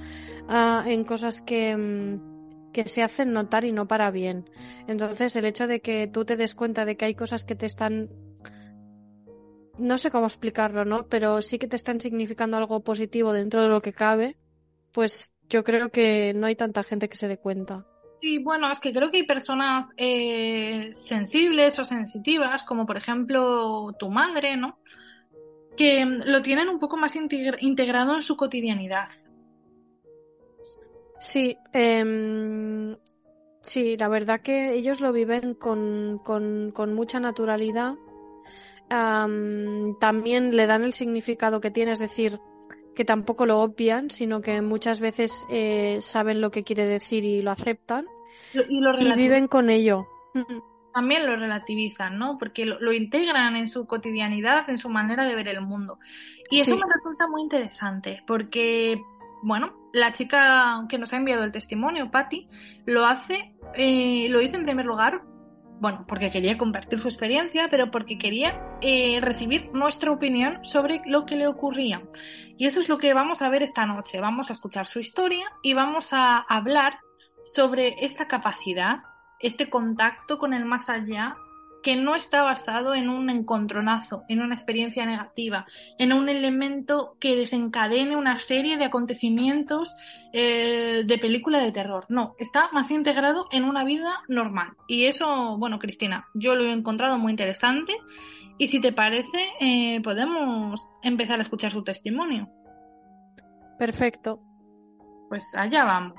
ah, 0.49 0.85
en 0.87 1.05
cosas 1.05 1.43
que, 1.43 1.77
mm, 1.77 2.73
que 2.73 2.89
se 2.89 3.03
hacen 3.03 3.33
notar 3.33 3.65
y 3.65 3.73
no 3.73 3.89
para 3.89 4.11
bien. 4.11 4.49
Entonces, 4.87 5.35
el 5.37 5.47
hecho 5.47 5.67
de 5.67 5.81
que 5.81 6.07
tú 6.07 6.25
te 6.25 6.37
des 6.37 6.55
cuenta 6.55 6.85
de 6.85 6.97
que 6.97 7.07
hay 7.07 7.15
cosas 7.15 7.45
que 7.45 7.57
te 7.57 7.67
están 7.67 8.09
no 9.79 9.99
sé 9.99 10.11
cómo 10.11 10.27
explicarlo, 10.27 10.85
¿no? 10.85 11.07
Pero 11.09 11.43
sí 11.43 11.59
que 11.59 11.69
te 11.69 11.77
están 11.77 12.01
significando 12.01 12.57
algo 12.57 12.81
positivo 12.81 13.33
dentro 13.33 13.63
de 13.63 13.69
lo 13.69 13.83
que 13.83 13.93
cabe, 13.93 14.37
pues 14.93 15.35
yo 15.49 15.65
creo 15.65 15.91
que 15.91 16.33
no 16.35 16.47
hay 16.47 16.57
tanta 16.57 16.83
gente 16.83 17.09
que 17.09 17.17
se 17.17 17.29
dé 17.29 17.39
cuenta. 17.39 17.87
Sí, 18.21 18.39
bueno, 18.39 18.71
es 18.71 18.81
que 18.81 18.93
creo 18.93 19.11
que 19.11 19.19
hay 19.19 19.27
personas 19.27 19.89
eh, 19.97 20.93
sensibles 20.95 21.79
o 21.79 21.85
sensitivas, 21.85 22.65
como 22.65 22.87
por 22.87 22.97
ejemplo 22.97 23.93
tu 23.99 24.09
madre, 24.09 24.57
¿no? 24.57 24.79
Que 25.77 26.05
lo 26.05 26.41
tienen 26.43 26.69
un 26.69 26.79
poco 26.79 26.97
más 26.97 27.15
integrado 27.15 28.15
en 28.15 28.23
su 28.23 28.37
cotidianidad. 28.37 29.09
Sí, 31.19 31.57
eh, 31.73 32.97
sí, 33.61 33.97
la 33.99 34.09
verdad 34.09 34.41
que 34.41 34.73
ellos 34.73 35.01
lo 35.01 35.13
viven 35.13 35.55
con, 35.55 36.19
con, 36.25 36.73
con 36.73 36.95
mucha 36.95 37.21
naturalidad 37.21 37.95
también 38.89 40.57
le 40.57 40.67
dan 40.67 40.85
el 40.85 40.93
significado 40.93 41.61
que 41.61 41.71
tiene, 41.71 41.93
es 41.93 41.99
decir, 41.99 42.39
que 42.95 43.05
tampoco 43.05 43.47
lo 43.47 43.61
obvian, 43.61 44.11
sino 44.11 44.41
que 44.41 44.61
muchas 44.63 45.01
veces 45.01 45.47
eh, 45.51 45.99
saben 46.01 46.41
lo 46.41 46.51
que 46.51 46.65
quiere 46.65 46.87
decir 46.87 47.25
y 47.25 47.43
lo 47.43 47.51
aceptan 47.51 48.07
y, 48.55 49.13
viven 49.15 49.49
con 49.49 49.71
ello. 49.71 50.09
También 50.95 51.27
lo 51.27 51.37
relativizan, 51.37 52.19
¿no? 52.19 52.39
Porque 52.39 52.65
lo, 52.65 52.93
integran 52.93 53.55
en 53.55 53.69
su 53.69 53.87
cotidianidad, 53.87 54.69
en 54.71 54.79
su 54.79 54.89
manera 54.89 55.25
de 55.25 55.35
ver 55.35 55.49
el 55.49 55.61
mundo. 55.61 55.99
Y 56.51 56.61
eso 56.61 56.75
me 56.75 56.87
resulta 56.95 57.27
muy 57.27 57.43
interesante, 57.43 58.23
porque, 58.27 58.99
bueno, 59.43 59.75
la 59.93 60.15
chica 60.15 60.87
que 60.89 60.97
nos 60.97 61.13
ha 61.13 61.19
enviado 61.19 61.45
el 61.45 61.53
testimonio, 61.53 62.11
Patty, 62.11 62.49
lo 62.87 63.05
hace, 63.05 63.55
eh, 63.75 64.29
lo 64.31 64.41
hizo 64.41 64.57
en 64.57 64.65
primer 64.65 64.87
lugar 64.87 65.23
bueno, 65.79 66.05
porque 66.09 66.31
quería 66.31 66.57
compartir 66.57 66.99
su 66.99 67.09
experiencia, 67.09 67.69
pero 67.71 67.91
porque 67.91 68.19
quería 68.19 68.61
eh, 68.81 69.21
recibir 69.21 69.71
nuestra 69.73 70.11
opinión 70.11 70.65
sobre 70.65 71.03
lo 71.07 71.27
que 71.27 71.37
le 71.37 71.47
ocurría. 71.47 72.03
Y 72.57 72.67
eso 72.67 72.81
es 72.81 72.89
lo 72.89 72.99
que 72.99 73.15
vamos 73.15 73.43
a 73.43 73.51
ver 73.51 73.63
esta 73.63 73.85
noche. 73.85 74.21
Vamos 74.21 74.51
a 74.51 74.55
escuchar 74.55 74.87
su 74.87 75.01
historia 75.01 75.47
y 75.63 75.75
vamos 75.75 76.13
a 76.13 76.39
hablar 76.39 76.99
sobre 77.45 78.05
esta 78.05 78.27
capacidad, 78.27 79.01
este 79.39 79.69
contacto 79.69 80.39
con 80.39 80.55
el 80.55 80.65
más 80.65 80.89
allá 80.89 81.37
que 81.83 81.97
no 81.97 82.15
está 82.15 82.43
basado 82.43 82.95
en 82.95 83.09
un 83.09 83.31
encontronazo, 83.31 84.25
en 84.29 84.41
una 84.41 84.55
experiencia 84.55 85.07
negativa, 85.07 85.67
en 85.99 86.13
un 86.13 86.29
elemento 86.29 87.17
que 87.21 87.37
desencadene 87.37 88.17
una 88.17 88.39
serie 88.39 88.77
de 88.77 88.85
acontecimientos 88.85 89.95
eh, 90.33 91.05
de 91.07 91.19
película 91.19 91.63
de 91.63 91.73
terror. 91.73 92.07
No, 92.09 92.35
está 92.39 92.69
más 92.73 92.91
integrado 92.91 93.47
en 93.53 93.65
una 93.65 93.85
vida 93.85 94.23
normal. 94.29 94.71
Y 94.89 95.07
eso, 95.07 95.57
bueno, 95.59 95.79
Cristina, 95.79 96.27
yo 96.35 96.55
lo 96.55 96.65
he 96.65 96.73
encontrado 96.73 97.19
muy 97.19 97.31
interesante. 97.31 97.95
Y 98.59 98.69
si 98.69 98.81
te 98.81 98.93
parece, 98.93 99.51
eh, 99.61 100.01
podemos 100.03 100.91
empezar 101.03 101.39
a 101.39 101.43
escuchar 101.43 101.73
su 101.73 101.85
testimonio. 101.85 102.49
Perfecto. 103.79 104.41
Pues 105.29 105.45
allá 105.55 105.85
vamos. 105.85 106.17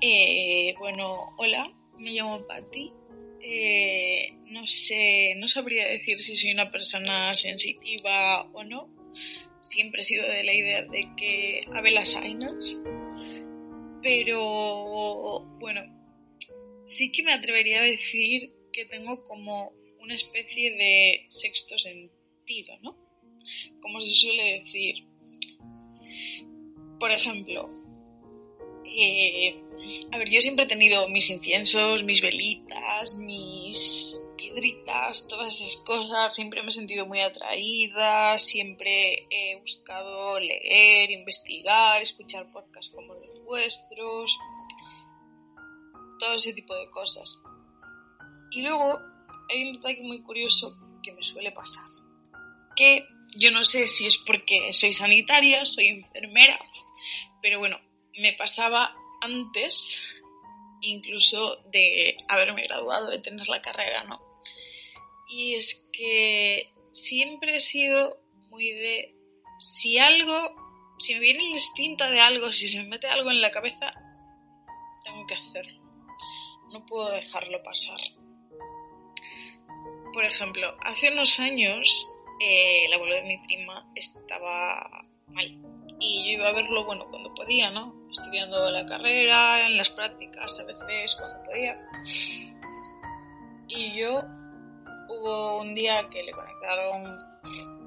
Eh, 0.00 0.74
bueno, 0.80 1.28
hola, 1.36 1.64
me 2.02 2.10
llamo 2.10 2.46
Patty. 2.46 2.92
Eh, 3.40 4.36
no 4.46 4.66
sé, 4.66 5.34
no 5.36 5.48
sabría 5.48 5.86
decir 5.88 6.18
si 6.20 6.36
soy 6.36 6.52
una 6.52 6.70
persona 6.70 7.34
sensitiva 7.34 8.42
o 8.52 8.64
no. 8.64 8.88
Siempre 9.60 10.00
he 10.00 10.04
sido 10.04 10.26
de 10.28 10.44
la 10.44 10.52
idea 10.52 10.82
de 10.82 11.08
que 11.16 11.60
a 11.72 11.80
las 11.90 12.16
ainas. 12.16 12.76
Pero 14.02 15.44
bueno, 15.60 15.82
sí 16.86 17.12
que 17.12 17.22
me 17.22 17.32
atrevería 17.32 17.80
a 17.80 17.84
decir 17.84 18.52
que 18.72 18.84
tengo 18.84 19.22
como 19.22 19.72
una 20.00 20.14
especie 20.14 20.72
de 20.72 21.26
sexto 21.28 21.78
sentido, 21.78 22.76
¿no? 22.82 22.96
Como 23.80 24.00
se 24.00 24.12
suele 24.12 24.58
decir. 24.58 25.06
Por 26.98 27.10
ejemplo, 27.10 27.81
eh, 28.94 29.62
a 30.12 30.18
ver, 30.18 30.28
yo 30.30 30.40
siempre 30.40 30.64
he 30.64 30.68
tenido 30.68 31.08
mis 31.08 31.30
inciensos, 31.30 32.02
mis 32.04 32.20
velitas, 32.20 33.16
mis 33.16 34.20
piedritas, 34.36 35.26
todas 35.28 35.60
esas 35.60 35.76
cosas. 35.84 36.34
Siempre 36.34 36.62
me 36.62 36.68
he 36.68 36.72
sentido 36.72 37.06
muy 37.06 37.20
atraída, 37.20 38.38
siempre 38.38 39.26
he 39.30 39.58
buscado 39.60 40.38
leer, 40.38 41.10
investigar, 41.10 42.00
escuchar 42.00 42.50
podcasts 42.52 42.92
como 42.94 43.14
los 43.14 43.42
vuestros, 43.44 44.38
todo 46.18 46.34
ese 46.34 46.52
tipo 46.52 46.74
de 46.74 46.88
cosas. 46.90 47.42
Y 48.50 48.62
luego 48.62 48.98
hay 49.50 49.64
un 49.64 49.72
detalle 49.74 50.02
muy 50.02 50.22
curioso 50.22 50.76
que 51.02 51.12
me 51.12 51.22
suele 51.22 51.52
pasar, 51.52 51.86
que 52.76 53.04
yo 53.36 53.50
no 53.50 53.64
sé 53.64 53.88
si 53.88 54.06
es 54.06 54.18
porque 54.18 54.72
soy 54.72 54.92
sanitaria, 54.92 55.64
soy 55.64 55.88
enfermera, 55.88 56.60
pero 57.40 57.58
bueno, 57.58 57.78
me 58.18 58.32
pasaba 58.34 58.94
antes 59.20 60.02
incluso 60.82 61.56
de 61.70 62.16
haberme 62.28 62.62
graduado, 62.62 63.10
de 63.10 63.20
tener 63.20 63.48
la 63.48 63.62
carrera, 63.62 64.04
¿no? 64.04 64.20
Y 65.28 65.54
es 65.54 65.88
que 65.92 66.72
siempre 66.90 67.56
he 67.56 67.60
sido 67.60 68.18
muy 68.50 68.70
de 68.72 69.14
si 69.58 69.98
algo, 69.98 70.54
si 70.98 71.14
me 71.14 71.20
viene 71.20 71.44
el 71.44 71.52
instinto 71.52 72.04
de 72.10 72.20
algo, 72.20 72.52
si 72.52 72.68
se 72.68 72.82
me 72.82 72.88
mete 72.88 73.06
algo 73.06 73.30
en 73.30 73.40
la 73.40 73.50
cabeza, 73.50 73.94
tengo 75.04 75.26
que 75.26 75.34
hacerlo. 75.34 75.80
No 76.72 76.84
puedo 76.84 77.10
dejarlo 77.12 77.62
pasar. 77.62 77.98
Por 80.12 80.24
ejemplo, 80.24 80.76
hace 80.82 81.10
unos 81.12 81.38
años 81.40 82.12
eh, 82.40 82.86
el 82.86 82.92
abuelo 82.92 83.14
de 83.14 83.22
mi 83.22 83.38
prima 83.46 83.90
estaba 83.94 85.06
mal 85.28 85.71
y 86.02 86.24
yo 86.24 86.40
iba 86.40 86.48
a 86.48 86.52
verlo, 86.52 86.84
bueno, 86.84 87.06
cuando 87.08 87.32
podía, 87.32 87.70
¿no? 87.70 87.94
Estudiando 88.10 88.68
la 88.70 88.84
carrera, 88.86 89.66
en 89.66 89.76
las 89.76 89.88
prácticas, 89.90 90.58
a 90.58 90.64
veces 90.64 91.14
cuando 91.14 91.44
podía. 91.44 91.80
Y 93.68 93.96
yo 93.96 94.20
hubo 95.08 95.60
un 95.60 95.74
día 95.74 96.08
que 96.10 96.24
le 96.24 96.32
conectaron 96.32 97.18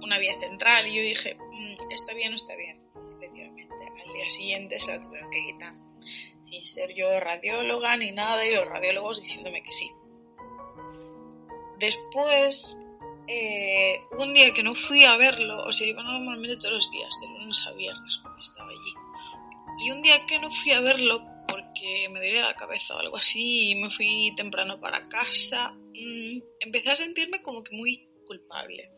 una 0.01 0.17
vía 0.17 0.39
central 0.39 0.87
y 0.87 0.95
yo 0.95 1.01
dije, 1.01 1.35
mm, 1.35 1.91
está 1.91 2.13
bien 2.13 2.33
está 2.33 2.55
bien. 2.55 2.81
Efectivamente, 3.17 3.73
al 4.05 4.13
día 4.13 4.29
siguiente 4.29 4.79
se 4.79 4.95
la 4.95 5.01
tuvieron 5.01 5.29
que 5.29 5.45
quitar. 5.51 5.73
Sin 6.43 6.65
ser 6.65 6.95
yo 6.95 7.19
radióloga 7.19 7.97
ni 7.97 8.13
nada 8.13 8.45
y 8.45 8.55
los 8.55 8.65
radiólogos 8.65 9.21
diciéndome 9.21 9.61
que 9.61 9.73
sí. 9.73 9.91
Después 11.79 12.77
eh, 13.27 14.01
un 14.17 14.33
día 14.33 14.53
que 14.53 14.63
no 14.63 14.75
fui 14.75 15.03
a 15.03 15.17
verlo, 15.17 15.63
o 15.63 15.71
sea, 15.71 15.87
iba 15.87 16.03
normalmente 16.03 16.57
todos 16.57 16.73
los 16.73 16.91
días, 16.91 17.09
de 17.21 17.27
lunes 17.27 17.65
a 17.65 17.71
viernes 17.73 18.19
cuando 18.21 18.39
estaba 18.39 18.69
allí. 18.69 18.93
Y 19.83 19.91
un 19.91 20.01
día 20.01 20.25
que 20.25 20.39
no 20.39 20.51
fui 20.51 20.71
a 20.71 20.81
verlo 20.81 21.25
porque 21.47 22.07
me 22.09 22.19
dolía 22.19 22.43
la 22.43 22.55
cabeza 22.55 22.95
o 22.95 22.99
algo 22.99 23.17
así 23.17 23.71
y 23.71 23.75
me 23.75 23.89
fui 23.89 24.33
temprano 24.35 24.79
para 24.79 25.07
casa, 25.09 25.71
mm, 25.71 26.39
empecé 26.59 26.91
a 26.91 26.95
sentirme 26.95 27.41
como 27.41 27.63
que 27.63 27.75
muy 27.75 28.07
culpable, 28.25 28.91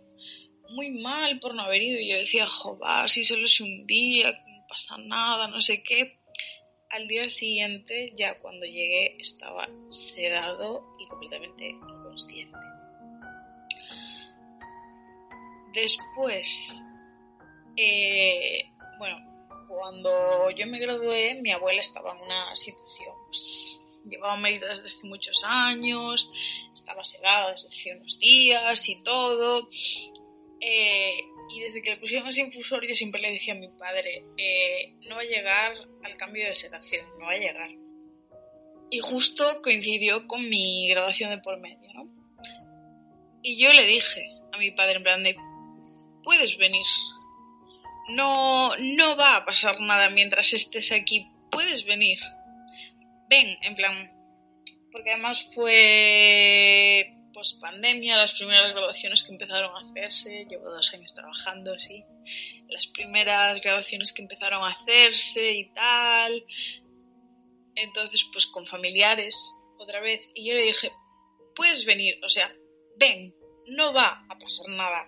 muy 0.69 0.91
mal 0.91 1.39
por 1.39 1.55
no 1.55 1.63
haber 1.63 1.81
ido. 1.81 1.99
Y 1.99 2.09
yo 2.09 2.17
decía, 2.17 2.45
joder, 2.47 3.09
si 3.09 3.23
solo 3.23 3.45
es 3.45 3.61
un 3.61 3.85
día, 3.85 4.31
no 4.31 4.65
pasa 4.67 4.97
nada, 4.97 5.47
no 5.47 5.61
sé 5.61 5.83
qué. 5.83 6.19
Al 6.89 7.07
día 7.07 7.29
siguiente, 7.29 8.13
ya 8.15 8.39
cuando 8.39 8.65
llegué, 8.65 9.17
estaba 9.19 9.69
sedado 9.89 10.95
y 10.99 11.07
completamente 11.07 11.69
inconsciente. 11.69 12.57
Después, 15.73 16.85
eh, 17.75 18.63
bueno, 18.97 19.17
cuando 19.67 20.49
yo 20.51 20.65
me 20.67 20.79
gradué, 20.79 21.35
mi 21.41 21.51
abuela 21.51 21.79
estaba 21.79 22.15
en 22.15 22.23
una 22.23 22.55
situación, 22.55 23.13
pues, 23.27 23.79
llevaba 24.09 24.37
medida 24.37 24.67
desde 24.67 24.85
hace 24.85 25.07
muchos 25.07 25.43
años, 25.45 26.31
estaba 26.73 27.03
sedada 27.03 27.51
desde 27.51 27.67
hace 27.67 27.95
unos 27.95 28.19
días 28.19 28.89
y 28.89 29.03
todo. 29.03 29.69
Eh, 30.59 31.19
y 31.49 31.61
desde 31.61 31.81
que 31.81 31.91
le 31.91 31.97
pusieron 31.97 32.27
ese 32.27 32.41
infusorio 32.41 32.93
siempre 32.95 33.21
le 33.21 33.31
dije 33.31 33.51
a 33.51 33.55
mi 33.55 33.69
padre, 33.69 34.25
eh, 34.37 34.95
no 35.07 35.15
va 35.15 35.21
a 35.21 35.25
llegar 35.25 35.77
al 36.03 36.17
cambio 36.17 36.45
de 36.47 36.55
sedación, 36.55 37.05
no 37.19 37.25
va 37.25 37.33
a 37.33 37.37
llegar. 37.37 37.69
Y 38.89 38.99
justo 38.99 39.61
coincidió 39.61 40.27
con 40.27 40.47
mi 40.49 40.87
graduación 40.89 41.29
de 41.29 41.39
por 41.39 41.59
medio, 41.59 41.93
¿no? 41.93 42.09
Y 43.43 43.57
yo 43.61 43.71
le 43.73 43.85
dije 43.85 44.29
a 44.51 44.57
mi 44.57 44.71
padre 44.71 44.97
en 44.97 45.03
plan 45.03 45.23
de, 45.23 45.35
puedes 46.27 46.57
venir 46.57 46.85
no, 48.07 48.75
no 48.77 49.17
va 49.17 49.37
a 49.37 49.45
pasar 49.45 49.79
nada 49.79 50.09
mientras 50.09 50.53
estés 50.53 50.91
aquí. 50.91 51.27
Puedes 51.51 51.85
venir. 51.85 52.17
Ven, 53.29 53.57
en 53.61 53.73
plan. 53.73 54.11
Porque 54.91 55.11
además 55.11 55.47
fue 55.53 57.13
post 57.33 57.61
pandemia, 57.61 58.17
las 58.17 58.33
primeras 58.33 58.71
graduaciones 58.71 59.23
que 59.23 59.33
empezaron 59.33 59.75
a 59.75 59.81
hacerse. 59.81 60.45
Llevo 60.49 60.71
dos 60.71 60.93
años 60.93 61.13
trabajando, 61.13 61.77
sí. 61.79 62.03
Las 62.69 62.87
primeras 62.87 63.61
graduaciones 63.61 64.13
que 64.13 64.21
empezaron 64.21 64.63
a 64.63 64.71
hacerse 64.71 65.51
y 65.51 65.69
tal. 65.73 66.43
Entonces, 67.75 68.25
pues 68.31 68.47
con 68.47 68.65
familiares, 68.65 69.55
otra 69.77 69.99
vez. 69.99 70.29
Y 70.33 70.47
yo 70.47 70.55
le 70.55 70.63
dije, 70.63 70.91
puedes 71.55 71.85
venir, 71.85 72.19
o 72.23 72.29
sea, 72.29 72.51
ven, 72.97 73.35
no 73.67 73.93
va 73.93 74.25
a 74.29 74.37
pasar 74.39 74.69
nada. 74.69 75.07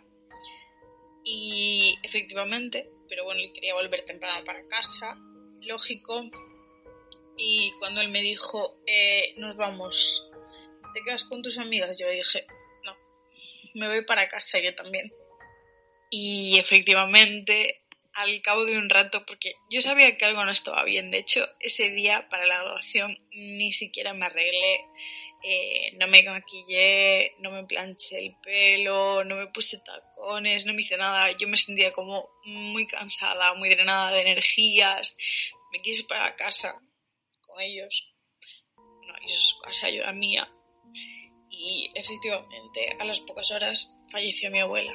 Y 1.32 1.96
efectivamente, 2.02 2.90
pero 3.08 3.24
bueno, 3.24 3.40
quería 3.54 3.76
volver 3.76 4.04
temprano 4.04 4.44
para 4.44 4.68
casa, 4.68 5.16
lógico. 5.62 6.24
Y 7.38 7.72
cuando 7.78 8.02
él 8.02 8.10
me 8.10 8.24
dijo, 8.24 8.82
eh, 8.88 9.36
nos 9.38 9.56
vamos, 9.56 10.32
¿te 10.92 11.04
quedas 11.04 11.24
con 11.26 11.44
tus 11.44 11.60
amigas? 11.60 12.00
Yo 12.00 12.08
le 12.08 12.14
dije, 12.14 12.48
no, 12.84 12.98
me 13.76 13.88
voy 13.88 14.04
para 14.06 14.28
casa 14.28 14.58
yo 14.60 14.74
también. 14.74 15.14
Y 16.10 16.58
efectivamente, 16.58 17.84
al 18.14 18.42
cabo 18.42 18.66
de 18.66 18.78
un 18.78 18.90
rato, 18.90 19.26
porque 19.26 19.54
yo 19.70 19.82
sabía 19.82 20.18
que 20.18 20.26
algo 20.26 20.44
no 20.44 20.52
estaba 20.52 20.84
bien, 20.84 21.12
de 21.12 21.20
hecho, 21.20 21.48
ese 21.60 21.90
día 21.92 22.28
para 22.30 22.46
la 22.46 22.60
graduación 22.60 23.18
ni 23.32 23.74
siquiera 23.74 24.14
me 24.14 24.26
arreglé 24.26 24.82
eh, 25.42 25.94
no 25.98 26.08
me 26.08 26.22
maquillé, 26.24 27.36
no 27.40 27.52
me 27.52 27.64
planché 27.64 28.20
el 28.20 28.36
pelo, 28.44 29.24
no 29.24 29.36
me 29.36 29.48
puse 29.48 29.80
tacones, 29.80 30.66
no 30.66 30.74
me 30.74 30.82
hice 30.82 30.98
nada. 30.98 31.32
Yo 31.38 31.48
me 31.48 31.56
sentía 31.56 31.94
como 31.94 32.30
muy 32.44 32.86
cansada, 32.88 33.54
muy 33.54 33.70
drenada 33.70 34.12
de 34.12 34.22
energías. 34.22 35.18
Me 35.72 35.82
quise 35.82 36.04
para 36.04 36.36
casa 36.36 36.78
con 37.42 37.62
ellos. 37.62 38.14
No, 38.76 39.14
y 39.26 39.30
su 39.30 39.60
casa, 39.62 39.90
yo 39.90 40.04
mía. 40.14 40.52
Y 41.50 41.92
efectivamente, 41.96 42.98
a 43.00 43.06
las 43.06 43.22
pocas 43.22 43.50
horas 43.52 43.96
falleció 44.12 44.52
mi 44.52 44.60
abuela. 44.60 44.94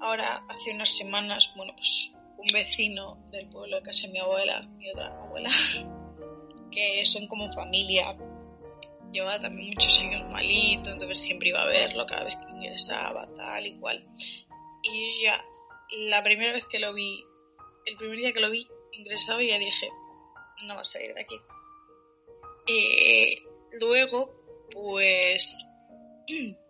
Ahora, 0.00 0.44
hace 0.48 0.72
unas 0.72 0.96
semanas, 0.96 1.52
bueno, 1.56 1.74
pues 1.74 2.14
un 2.36 2.46
vecino 2.52 3.18
del 3.30 3.48
pueblo 3.48 3.76
de 3.76 3.82
casa 3.82 4.06
de 4.06 4.12
mi 4.12 4.20
abuela, 4.20 4.62
mi 4.62 4.90
otra 4.90 5.08
abuela, 5.08 5.50
que 6.70 7.04
son 7.04 7.26
como 7.26 7.52
familia, 7.52 8.16
llevaba 9.10 9.40
también 9.40 9.70
muchos 9.70 9.98
años 10.00 10.24
malito, 10.30 10.90
entonces 10.90 11.20
siempre 11.20 11.48
iba 11.48 11.62
a 11.62 11.66
verlo 11.66 12.06
cada 12.06 12.24
vez 12.24 12.36
que 12.36 12.50
ingresaba, 12.52 13.28
tal 13.36 13.66
y 13.66 13.78
cual. 13.78 14.06
Y 14.82 15.22
ya, 15.24 15.44
la 15.90 16.22
primera 16.22 16.52
vez 16.52 16.66
que 16.66 16.78
lo 16.78 16.94
vi, 16.94 17.24
el 17.86 17.96
primer 17.96 18.18
día 18.18 18.32
que 18.32 18.40
lo 18.40 18.50
vi 18.50 18.66
ingresado, 18.92 19.40
ya 19.40 19.58
dije, 19.58 19.88
no 20.64 20.74
va 20.74 20.82
a 20.82 20.84
salir 20.84 21.14
de 21.14 21.20
aquí. 21.20 21.36
Eh, 22.66 23.42
luego, 23.72 24.30
pues, 24.72 25.66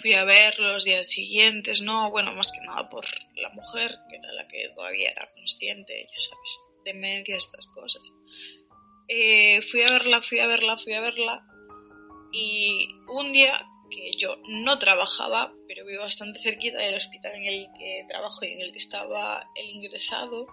fui 0.00 0.14
a 0.14 0.24
ver 0.24 0.58
los 0.58 0.84
días 0.84 1.06
siguientes, 1.06 1.80
no, 1.80 2.10
bueno, 2.10 2.32
más 2.34 2.52
que 2.52 2.60
nada 2.60 2.88
por 2.88 3.04
la 3.36 3.50
mujer, 3.50 3.96
que 4.08 4.16
era 4.16 4.32
la 4.32 4.46
que 4.48 4.70
todavía 4.74 5.10
era 5.10 5.30
consciente, 5.34 6.08
ya 6.10 6.20
sabes, 6.20 6.64
demencia, 6.84 7.36
estas 7.36 7.66
cosas. 7.68 8.02
Eh, 9.08 9.62
fui 9.62 9.82
a 9.82 9.90
verla, 9.90 10.20
fui 10.22 10.38
a 10.38 10.46
verla, 10.46 10.76
fui 10.76 10.92
a 10.92 11.00
verla 11.00 11.44
y 12.32 12.88
un 13.08 13.32
día 13.32 13.66
que 13.90 14.10
yo 14.18 14.36
no 14.48 14.78
trabajaba, 14.78 15.52
pero 15.66 15.86
vivo 15.86 16.02
bastante 16.02 16.40
cerquita 16.40 16.78
del 16.78 16.96
hospital 16.96 17.32
en 17.36 17.46
el 17.46 17.66
que 17.78 18.04
trabajo 18.08 18.44
y 18.44 18.52
en 18.52 18.60
el 18.60 18.72
que 18.72 18.78
estaba 18.78 19.48
el 19.54 19.70
ingresado. 19.70 20.46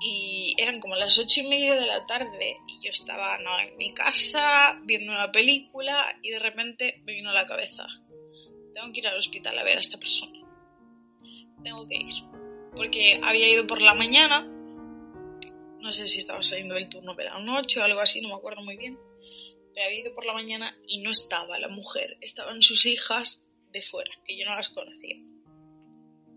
Y 0.00 0.54
eran 0.58 0.80
como 0.80 0.94
las 0.94 1.18
ocho 1.18 1.40
y 1.40 1.48
media 1.48 1.74
de 1.74 1.86
la 1.86 2.06
tarde 2.06 2.58
y 2.68 2.84
yo 2.84 2.90
estaba 2.90 3.36
en 3.36 3.76
mi 3.76 3.92
casa 3.94 4.78
viendo 4.84 5.12
una 5.12 5.32
película 5.32 6.16
y 6.22 6.30
de 6.30 6.38
repente 6.38 7.02
me 7.04 7.14
vino 7.14 7.30
a 7.30 7.34
la 7.34 7.46
cabeza. 7.46 7.86
Tengo 8.74 8.92
que 8.92 9.00
ir 9.00 9.08
al 9.08 9.18
hospital 9.18 9.58
a 9.58 9.64
ver 9.64 9.76
a 9.76 9.80
esta 9.80 9.98
persona. 9.98 10.38
Tengo 11.64 11.86
que 11.88 11.96
ir. 11.96 12.14
Porque 12.76 13.20
había 13.22 13.48
ido 13.48 13.66
por 13.66 13.82
la 13.82 13.94
mañana. 13.94 14.46
No 15.80 15.92
sé 15.92 16.06
si 16.06 16.18
estaba 16.18 16.42
saliendo 16.42 16.76
del 16.76 16.88
turno 16.88 17.14
de 17.14 17.24
la 17.24 17.38
noche 17.40 17.80
o 17.80 17.84
algo 17.84 18.00
así, 18.00 18.20
no 18.20 18.28
me 18.28 18.34
acuerdo 18.34 18.62
muy 18.62 18.76
bien 18.76 18.98
había 19.84 20.00
ido 20.00 20.14
por 20.14 20.26
la 20.26 20.32
mañana 20.32 20.76
y 20.86 21.00
no 21.00 21.10
estaba 21.10 21.58
la 21.58 21.68
mujer, 21.68 22.16
estaban 22.20 22.62
sus 22.62 22.86
hijas 22.86 23.48
de 23.72 23.82
fuera, 23.82 24.10
que 24.24 24.36
yo 24.38 24.44
no 24.46 24.54
las 24.54 24.68
conocía. 24.70 25.16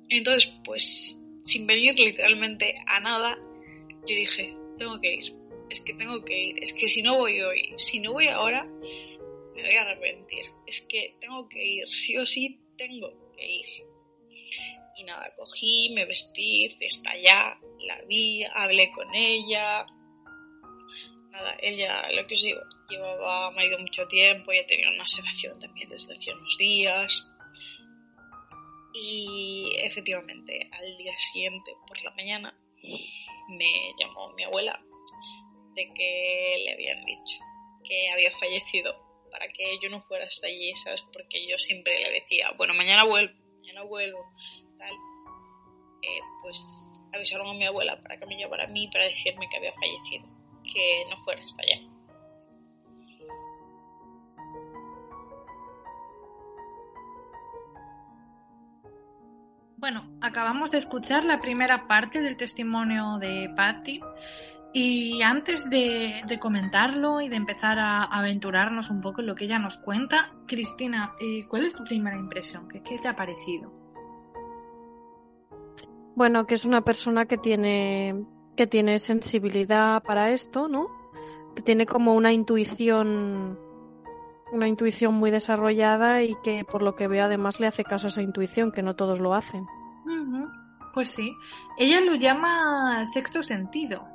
Entonces, 0.10 0.54
pues, 0.64 1.24
sin 1.44 1.66
venir 1.66 1.98
literalmente 1.98 2.76
a 2.88 3.00
nada, 3.00 3.38
yo 4.08 4.16
dije, 4.16 4.56
tengo 4.78 5.00
que 5.00 5.14
ir, 5.14 5.36
es 5.70 5.82
que 5.82 5.94
tengo 5.94 6.24
que 6.24 6.38
ir, 6.38 6.64
es 6.64 6.74
que 6.74 6.88
si 6.88 7.02
no 7.02 7.18
voy 7.18 7.42
hoy, 7.42 7.74
si 7.78 8.00
no 8.00 8.14
voy 8.14 8.28
ahora, 8.28 8.64
me 8.66 9.62
voy 9.62 9.76
a 9.76 9.82
arrepentir, 9.82 10.46
es 10.66 10.82
que 10.82 11.16
tengo 11.20 11.48
que 11.48 11.64
ir, 11.64 11.88
sí 11.90 12.18
o 12.18 12.26
sí 12.26 12.60
tengo 12.78 13.10
que 13.36 13.46
ir. 13.46 13.66
Y 14.98 15.04
nada, 15.04 15.34
cogí, 15.38 15.92
me 15.94 16.06
vestí, 16.06 16.70
fui 16.70 16.88
hasta 16.88 17.12
allá, 17.12 17.60
la 17.80 18.02
vi, 18.08 18.44
hablé 18.44 18.92
con 18.92 19.14
ella, 19.16 19.86
nada, 21.32 21.56
ella, 21.62 22.12
lo 22.12 22.28
que 22.28 22.36
os 22.36 22.44
digo, 22.44 22.62
llevaba 22.90 23.52
marido 23.52 23.80
mucho 23.80 24.08
tiempo, 24.08 24.52
ya 24.52 24.66
tenía 24.66 24.90
una 24.90 25.08
separación 25.08 25.60
también 25.60 25.90
desde 25.90 26.16
hace 26.16 26.34
unos 26.34 26.58
días. 26.58 27.28
Y 28.94 29.72
efectivamente, 29.78 30.70
al 30.72 30.98
día 30.98 31.14
siguiente, 31.32 31.72
por 31.88 32.02
la 32.04 32.12
mañana, 32.12 32.58
me 33.52 33.94
llamó 34.00 34.28
mi 34.34 34.44
abuela 34.44 34.82
de 35.76 35.94
que 35.94 36.56
le 36.66 36.74
habían 36.74 37.06
dicho 37.06 37.40
que 37.84 38.10
había 38.12 38.32
fallecido 38.32 38.94
para 39.32 39.48
que 39.48 39.80
yo 39.82 39.90
no 39.90 40.00
fuera 40.02 40.26
hasta 40.26 40.48
allí, 40.48 40.74
¿sabes? 40.76 41.04
Porque 41.14 41.48
yo 41.48 41.58
siempre 41.58 41.94
le 42.04 42.12
decía, 42.12 42.52
bueno, 42.58 42.74
mañana 42.74 43.06
vuelvo, 43.06 43.34
mañana 43.60 43.84
vuelvo, 43.84 44.26
tal. 44.78 44.94
Eh, 46.04 46.20
pues 46.42 46.60
avisaron 47.14 47.48
a 47.48 47.54
mi 47.54 47.66
abuela 47.66 48.02
para 48.02 48.18
que 48.18 48.26
me 48.26 48.36
llevara 48.36 48.66
a 48.66 48.68
mí 48.68 48.90
para 48.92 49.06
decirme 49.06 49.48
que 49.50 49.58
había 49.58 49.74
fallecido 49.74 50.28
que 50.64 51.06
no 51.10 51.18
fuera 51.18 51.44
hasta 51.44 51.64
allá. 51.64 51.91
Bueno, 59.82 60.04
acabamos 60.22 60.70
de 60.70 60.78
escuchar 60.78 61.26
la 61.26 61.42
primera 61.42 61.88
parte 61.88 62.22
del 62.22 62.38
testimonio 62.38 63.18
de 63.18 63.52
Patty 63.56 64.00
y 64.74 65.24
antes 65.24 65.68
de, 65.72 66.22
comentarlo 66.40 67.20
y 67.20 67.30
de 67.30 67.36
empezar 67.36 67.80
a 67.80 68.04
aventurarnos 68.04 68.92
un 68.92 69.02
poco 69.02 69.22
en 69.22 69.28
lo 69.28 69.34
que 69.34 69.46
ella 69.46 69.58
nos 69.58 69.80
cuenta, 69.80 70.36
Cristina, 70.46 71.16
eh, 71.20 71.48
¿cuál 71.50 71.66
es 71.66 71.74
tu 71.74 71.84
primera 71.84 72.16
impresión? 72.16 72.68
¿Qué, 72.70 72.84
¿Qué, 72.84 73.00
te 73.00 73.08
ha 73.08 73.16
parecido? 73.16 73.74
Bueno, 76.16 76.46
que 76.46 76.54
es 76.54 76.66
una 76.66 76.82
persona 76.82 77.26
que 77.26 77.40
tiene 77.40 78.24
que 78.56 78.68
tiene 78.68 79.00
sensibilidad 79.00 80.04
para 80.04 80.30
esto, 80.30 80.68
¿no? 80.68 80.90
Que 81.56 81.64
tiene 81.64 81.88
como 81.88 82.14
una 82.14 82.32
intuición 82.32 83.58
una 84.52 84.68
intuición 84.68 85.14
muy 85.14 85.32
desarrollada 85.32 86.24
y 86.24 86.36
que 86.44 86.64
por 86.64 86.82
lo 86.82 86.96
que 86.96 87.08
veo 87.08 87.26
además 87.26 87.60
le 87.60 87.68
hace 87.68 87.84
caso 87.84 88.08
a 88.08 88.10
esa 88.10 88.22
intuición, 88.22 88.72
que 88.72 88.82
no 88.82 88.96
todos 88.96 89.20
lo 89.20 89.34
hacen. 89.34 89.66
Pues 90.94 91.10
sí. 91.10 91.34
Ella 91.78 92.02
lo 92.02 92.16
llama 92.16 93.06
sexto 93.08 93.44
sentido. 93.44 94.06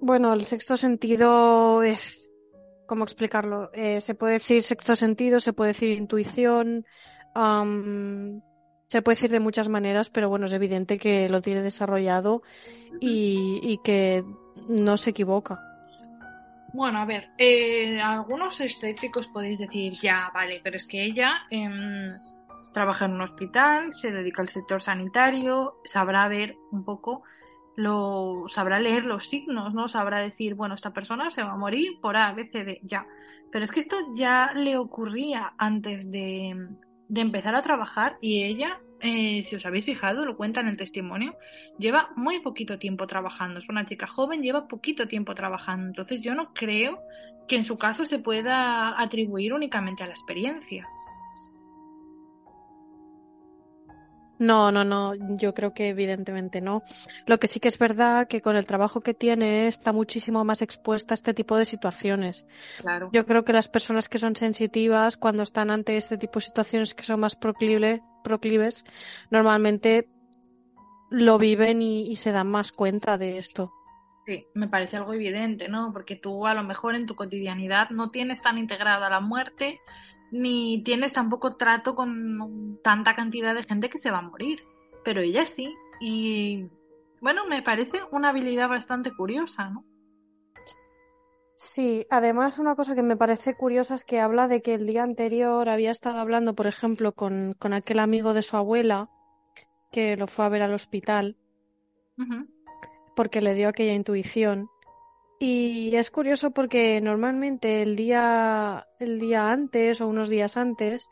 Bueno, 0.00 0.32
el 0.32 0.44
sexto 0.44 0.76
sentido 0.76 1.82
es... 1.82 2.20
¿Cómo 2.86 3.02
explicarlo? 3.02 3.70
Eh, 3.72 4.00
se 4.00 4.14
puede 4.14 4.34
decir 4.34 4.62
sexto 4.62 4.94
sentido, 4.94 5.40
se 5.40 5.52
puede 5.52 5.70
decir 5.70 5.90
intuición, 5.90 6.84
se 8.86 9.02
puede 9.02 9.16
decir 9.16 9.30
de 9.30 9.40
muchas 9.40 9.68
maneras, 9.68 10.08
pero 10.08 10.28
bueno, 10.28 10.46
es 10.46 10.52
evidente 10.52 10.96
que 10.96 11.28
lo 11.28 11.42
tiene 11.42 11.62
desarrollado 11.62 12.42
y, 13.00 13.80
que 13.82 14.24
no 14.68 14.96
se 14.96 15.10
equivoca. 15.10 15.60
Bueno, 16.76 16.98
a 16.98 17.06
ver, 17.06 17.30
eh, 17.38 17.98
algunos 18.02 18.60
estéticos 18.60 19.28
podéis 19.28 19.58
decir, 19.58 19.94
ya, 19.98 20.30
vale, 20.34 20.60
pero 20.62 20.76
es 20.76 20.84
que 20.84 21.02
ella 21.02 21.46
em, 21.48 22.12
trabaja 22.74 23.06
en 23.06 23.12
un 23.12 23.22
hospital, 23.22 23.94
se 23.94 24.12
dedica 24.12 24.42
al 24.42 24.50
sector 24.50 24.82
sanitario, 24.82 25.80
sabrá 25.86 26.28
ver 26.28 26.54
un 26.72 26.84
poco, 26.84 27.22
lo, 27.76 28.44
sabrá 28.48 28.78
leer 28.78 29.06
los 29.06 29.26
signos, 29.26 29.72
¿no? 29.72 29.88
Sabrá 29.88 30.18
decir, 30.18 30.54
bueno, 30.54 30.74
esta 30.74 30.92
persona 30.92 31.30
se 31.30 31.42
va 31.42 31.52
a 31.52 31.56
morir 31.56 31.98
por 32.02 32.14
A, 32.18 32.34
B, 32.34 32.50
C, 32.52 32.62
D, 32.66 32.80
ya. 32.82 33.06
Pero 33.50 33.64
es 33.64 33.70
que 33.70 33.80
esto 33.80 33.96
ya 34.14 34.52
le 34.54 34.76
ocurría 34.76 35.54
antes 35.56 36.10
de, 36.10 36.68
de 37.08 37.20
empezar 37.22 37.54
a 37.54 37.62
trabajar 37.62 38.18
y 38.20 38.44
ella, 38.44 38.80
eh, 39.00 39.42
si 39.42 39.56
os 39.56 39.66
habéis 39.66 39.84
fijado, 39.84 40.24
lo 40.24 40.36
cuenta 40.36 40.60
en 40.60 40.68
el 40.68 40.76
testimonio, 40.76 41.36
lleva 41.78 42.10
muy 42.16 42.40
poquito 42.40 42.78
tiempo 42.78 43.06
trabajando. 43.06 43.58
Es 43.58 43.68
una 43.68 43.84
chica 43.84 44.06
joven, 44.06 44.42
lleva 44.42 44.68
poquito 44.68 45.06
tiempo 45.06 45.34
trabajando. 45.34 45.88
Entonces 45.88 46.22
yo 46.22 46.34
no 46.34 46.52
creo 46.54 47.02
que 47.46 47.56
en 47.56 47.62
su 47.62 47.76
caso 47.76 48.04
se 48.06 48.18
pueda 48.18 49.00
atribuir 49.00 49.52
únicamente 49.52 50.02
a 50.02 50.06
la 50.06 50.12
experiencia. 50.12 50.88
No, 54.38 54.70
no, 54.70 54.84
no, 54.84 55.14
yo 55.36 55.54
creo 55.54 55.72
que 55.72 55.88
evidentemente 55.88 56.60
no. 56.60 56.82
Lo 57.26 57.38
que 57.38 57.46
sí 57.46 57.60
que 57.60 57.68
es 57.68 57.78
verdad 57.78 58.28
que 58.28 58.42
con 58.42 58.56
el 58.56 58.66
trabajo 58.66 59.00
que 59.00 59.14
tiene 59.14 59.66
está 59.66 59.92
muchísimo 59.92 60.44
más 60.44 60.62
expuesta 60.62 61.14
a 61.14 61.16
este 61.16 61.32
tipo 61.32 61.56
de 61.56 61.64
situaciones. 61.64 62.46
Claro. 62.80 63.08
Yo 63.12 63.24
creo 63.24 63.44
que 63.44 63.52
las 63.52 63.68
personas 63.68 64.08
que 64.08 64.18
son 64.18 64.36
sensitivas 64.36 65.16
cuando 65.16 65.42
están 65.42 65.70
ante 65.70 65.96
este 65.96 66.18
tipo 66.18 66.38
de 66.38 66.46
situaciones 66.46 66.94
que 66.94 67.02
son 67.02 67.20
más 67.20 67.36
proclive, 67.36 68.02
proclives, 68.22 68.84
normalmente 69.30 70.08
lo 71.10 71.38
viven 71.38 71.80
y, 71.80 72.10
y 72.10 72.16
se 72.16 72.32
dan 72.32 72.48
más 72.48 72.72
cuenta 72.72 73.16
de 73.16 73.38
esto. 73.38 73.72
Sí, 74.26 74.44
me 74.54 74.66
parece 74.66 74.96
algo 74.96 75.14
evidente, 75.14 75.68
¿no? 75.68 75.92
Porque 75.92 76.16
tú 76.16 76.48
a 76.48 76.54
lo 76.54 76.64
mejor 76.64 76.96
en 76.96 77.06
tu 77.06 77.14
cotidianidad 77.14 77.90
no 77.90 78.10
tienes 78.10 78.42
tan 78.42 78.58
integrada 78.58 79.08
la 79.08 79.20
muerte, 79.20 79.78
ni 80.40 80.82
tienes 80.82 81.12
tampoco 81.12 81.56
trato 81.56 81.94
con 81.94 82.78
tanta 82.82 83.14
cantidad 83.14 83.54
de 83.54 83.64
gente 83.64 83.90
que 83.90 83.98
se 83.98 84.10
va 84.10 84.18
a 84.18 84.22
morir. 84.22 84.62
Pero 85.04 85.20
ella 85.20 85.46
sí. 85.46 85.72
Y 86.00 86.66
bueno, 87.20 87.46
me 87.46 87.62
parece 87.62 88.00
una 88.10 88.30
habilidad 88.30 88.68
bastante 88.68 89.14
curiosa, 89.14 89.70
¿no? 89.70 89.84
Sí, 91.58 92.06
además 92.10 92.58
una 92.58 92.76
cosa 92.76 92.94
que 92.94 93.02
me 93.02 93.16
parece 93.16 93.54
curiosa 93.54 93.94
es 93.94 94.04
que 94.04 94.20
habla 94.20 94.46
de 94.46 94.60
que 94.60 94.74
el 94.74 94.86
día 94.86 95.02
anterior 95.02 95.70
había 95.70 95.90
estado 95.90 96.18
hablando, 96.18 96.52
por 96.52 96.66
ejemplo, 96.66 97.12
con, 97.12 97.54
con 97.58 97.72
aquel 97.72 97.98
amigo 97.98 98.34
de 98.34 98.42
su 98.42 98.58
abuela 98.58 99.08
que 99.90 100.16
lo 100.16 100.26
fue 100.26 100.44
a 100.44 100.50
ver 100.50 100.62
al 100.62 100.74
hospital 100.74 101.36
porque 103.14 103.40
le 103.40 103.54
dio 103.54 103.68
aquella 103.68 103.94
intuición. 103.94 104.68
Y 105.38 105.94
es 105.94 106.10
curioso 106.10 106.50
porque 106.50 107.00
normalmente 107.00 107.82
el 107.82 107.94
día, 107.94 108.86
el 108.98 109.18
día 109.18 109.50
antes 109.50 110.00
o 110.00 110.08
unos 110.08 110.28
días 110.28 110.56
antes, 110.56 111.08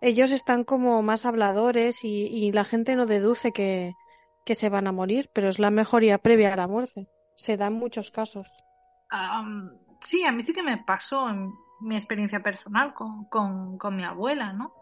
ellos 0.00 0.30
están 0.30 0.64
como 0.64 1.02
más 1.02 1.26
habladores 1.26 2.04
y, 2.04 2.26
y 2.26 2.52
la 2.52 2.64
gente 2.64 2.96
no 2.96 3.06
deduce 3.06 3.52
que, 3.52 3.94
que 4.44 4.54
se 4.54 4.68
van 4.68 4.86
a 4.86 4.92
morir, 4.92 5.30
pero 5.32 5.48
es 5.48 5.58
la 5.58 5.70
mejoría 5.70 6.18
previa 6.18 6.52
a 6.52 6.56
la 6.56 6.66
muerte. 6.66 7.08
Se 7.34 7.56
da 7.56 7.66
en 7.66 7.74
muchos 7.74 8.10
casos. 8.10 8.48
Sí, 10.02 10.24
a 10.24 10.32
mí 10.32 10.42
sí 10.42 10.52
que 10.52 10.62
me 10.62 10.78
pasó 10.78 11.28
en 11.28 11.52
mi 11.80 11.96
experiencia 11.96 12.42
personal 12.42 12.94
con, 12.94 13.24
con, 13.26 13.78
con 13.78 13.96
mi 13.96 14.04
abuela, 14.04 14.52
¿no? 14.52 14.72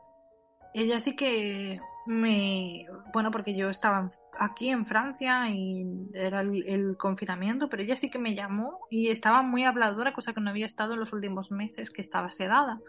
Ella 0.75 1.01
sí 1.01 1.17
que 1.17 1.81
me... 2.07 2.87
Bueno, 3.13 3.31
porque 3.31 3.57
yo 3.57 3.71
estaba 3.71 4.11
aquí 4.39 4.71
en 4.71 4.87
Francia 4.87 5.49
y 5.51 5.87
era 6.15 6.41
el, 6.41 6.65
el 6.67 6.97
confinamiento, 6.97 7.69
pero 7.69 7.83
ella 7.83 7.97
sí 7.97 8.11
que 8.11 8.19
me 8.19 8.35
llamó 8.35 8.81
y 8.91 9.09
estaba 9.09 9.43
muy 9.43 9.65
habladora, 9.65 10.13
cosa 10.13 10.33
que 10.33 10.41
no 10.41 10.51
había 10.51 10.67
estado 10.67 10.95
en 10.95 11.01
los 11.01 11.13
últimos 11.13 11.51
meses, 11.51 11.91
que 11.91 12.03
estaba 12.03 12.31
sedada. 12.31 12.81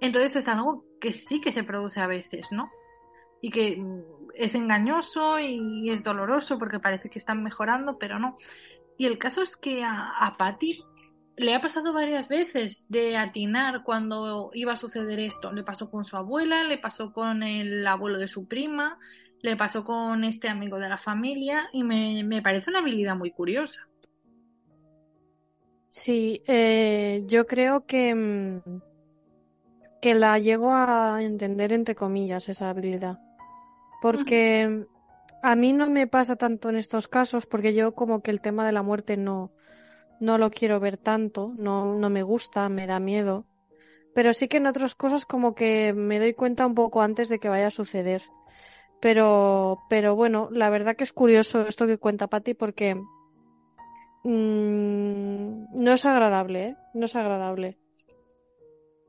Entonces 0.00 0.36
es 0.36 0.48
algo 0.48 0.84
que 1.00 1.12
sí 1.12 1.40
que 1.40 1.52
se 1.52 1.64
produce 1.64 2.00
a 2.00 2.06
veces, 2.06 2.46
¿no? 2.50 2.70
Y 3.42 3.50
que 3.50 3.76
mm, 3.76 4.02
es 4.34 4.54
engañoso 4.54 5.38
y 5.38 5.90
es 5.90 6.02
doloroso 6.02 6.58
porque 6.58 6.80
parece 6.80 7.10
que 7.10 7.18
están 7.18 7.42
mejorando, 7.42 7.98
pero 7.98 8.18
no. 8.18 8.36
Y 8.98 9.06
el 9.06 9.18
caso 9.18 9.42
es 9.42 9.56
que 9.56 9.82
a, 9.82 10.10
a 10.10 10.36
Patty 10.36 10.84
le 11.36 11.54
ha 11.54 11.60
pasado 11.60 11.92
varias 11.92 12.28
veces 12.28 12.86
de 12.90 13.16
atinar 13.16 13.82
cuando 13.82 14.50
iba 14.52 14.72
a 14.72 14.76
suceder 14.76 15.18
esto. 15.20 15.52
Le 15.52 15.62
pasó 15.62 15.90
con 15.90 16.04
su 16.04 16.16
abuela, 16.16 16.64
le 16.64 16.78
pasó 16.78 17.12
con 17.12 17.42
el 17.42 17.86
abuelo 17.86 18.18
de 18.18 18.28
su 18.28 18.46
prima, 18.46 18.98
le 19.42 19.56
pasó 19.56 19.84
con 19.84 20.24
este 20.24 20.48
amigo 20.48 20.78
de 20.78 20.88
la 20.88 20.98
familia 20.98 21.68
y 21.72 21.82
me, 21.82 22.22
me 22.24 22.42
parece 22.42 22.70
una 22.70 22.80
habilidad 22.80 23.16
muy 23.16 23.30
curiosa. 23.30 23.80
Sí, 25.90 26.42
eh, 26.46 27.24
yo 27.26 27.46
creo 27.46 27.84
que, 27.84 28.14
mm, 28.14 28.80
que 30.00 30.14
la 30.14 30.38
llego 30.38 30.72
a 30.72 31.18
entender 31.20 31.72
entre 31.72 31.94
comillas 31.96 32.48
esa 32.48 32.70
habilidad. 32.70 33.18
Porque 34.00 34.86
a 35.42 35.56
mí 35.56 35.72
no 35.72 35.90
me 35.90 36.06
pasa 36.06 36.36
tanto 36.36 36.68
en 36.68 36.76
estos 36.76 37.08
casos, 37.08 37.46
porque 37.46 37.74
yo 37.74 37.92
como 37.94 38.22
que 38.22 38.30
el 38.30 38.40
tema 38.40 38.64
de 38.64 38.72
la 38.72 38.82
muerte 38.82 39.16
no, 39.16 39.52
no 40.20 40.38
lo 40.38 40.50
quiero 40.50 40.78
ver 40.78 40.96
tanto, 40.96 41.52
no, 41.56 41.94
no 41.96 42.08
me 42.08 42.22
gusta, 42.22 42.68
me 42.68 42.86
da 42.86 43.00
miedo. 43.00 43.46
Pero 44.14 44.32
sí 44.32 44.48
que 44.48 44.58
en 44.58 44.66
otras 44.66 44.94
cosas 44.94 45.26
como 45.26 45.54
que 45.54 45.92
me 45.92 46.18
doy 46.18 46.34
cuenta 46.34 46.66
un 46.66 46.74
poco 46.74 47.02
antes 47.02 47.28
de 47.28 47.38
que 47.38 47.48
vaya 47.48 47.68
a 47.68 47.72
suceder. 47.72 48.22
Pero, 49.00 49.78
pero 49.88 50.14
bueno, 50.14 50.48
la 50.52 50.70
verdad 50.70 50.96
que 50.96 51.04
es 51.04 51.12
curioso 51.12 51.62
esto 51.66 51.86
que 51.86 51.98
cuenta 51.98 52.26
Patti 52.28 52.54
porque 52.54 52.94
mm, 54.24 55.64
no 55.72 55.92
es 55.92 56.04
agradable, 56.04 56.64
¿eh? 56.64 56.76
No 56.94 57.06
es 57.06 57.16
agradable. 57.16 57.78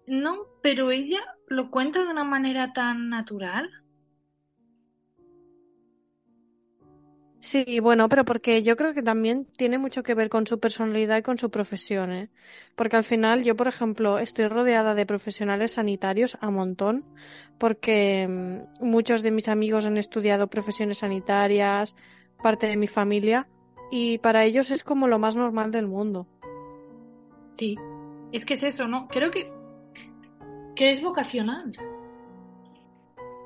No, 0.08 0.38
pero 0.62 0.92
ella 0.92 1.20
lo 1.48 1.70
cuenta 1.72 2.02
de 2.02 2.08
una 2.08 2.24
manera 2.24 2.74
tan 2.74 3.10
natural. 3.10 3.70
Sí, 7.42 7.80
bueno, 7.80 8.08
pero 8.08 8.24
porque 8.24 8.62
yo 8.62 8.78
creo 8.78 8.94
que 8.94 9.02
también 9.02 9.48
tiene 9.58 9.80
mucho 9.80 10.04
que 10.04 10.14
ver 10.14 10.30
con 10.30 10.46
su 10.46 10.60
personalidad 10.60 11.18
y 11.18 11.22
con 11.24 11.40
su 11.40 11.50
profesión, 11.50 12.12
¿eh? 12.12 12.30
Porque 12.76 12.98
al 12.98 13.04
final 13.04 13.44
yo, 13.44 13.56
por 13.56 13.68
ejemplo, 13.68 14.20
estoy 14.20 14.48
rodeada 14.48 14.94
de 14.94 15.08
profesionales 15.08 15.72
sanitarios 15.72 16.38
a 16.40 16.52
montón, 16.52 17.04
porque 17.58 18.28
mm, 18.28 18.86
muchos 18.86 19.24
de 19.24 19.32
mis 19.32 19.50
amigos 19.50 19.88
han 19.88 19.98
estudiado 19.98 20.48
profesiones 20.48 21.00
sanitarias, 21.00 21.96
parte 22.44 22.68
de 22.68 22.78
mi 22.78 22.88
familia, 22.88 23.48
y 23.90 24.20
para 24.20 24.44
ellos 24.44 24.70
es 24.70 24.84
como 24.84 25.08
lo 25.08 25.18
más 25.18 25.36
normal 25.36 25.72
del 25.72 25.88
mundo. 25.88 26.28
Sí, 27.58 27.76
es 28.32 28.46
que 28.46 28.54
es 28.54 28.62
eso, 28.62 28.88
¿no? 28.88 29.08
Creo 29.08 29.32
que, 29.32 29.52
que 30.76 30.92
es 30.92 31.02
vocacional. 31.02 31.74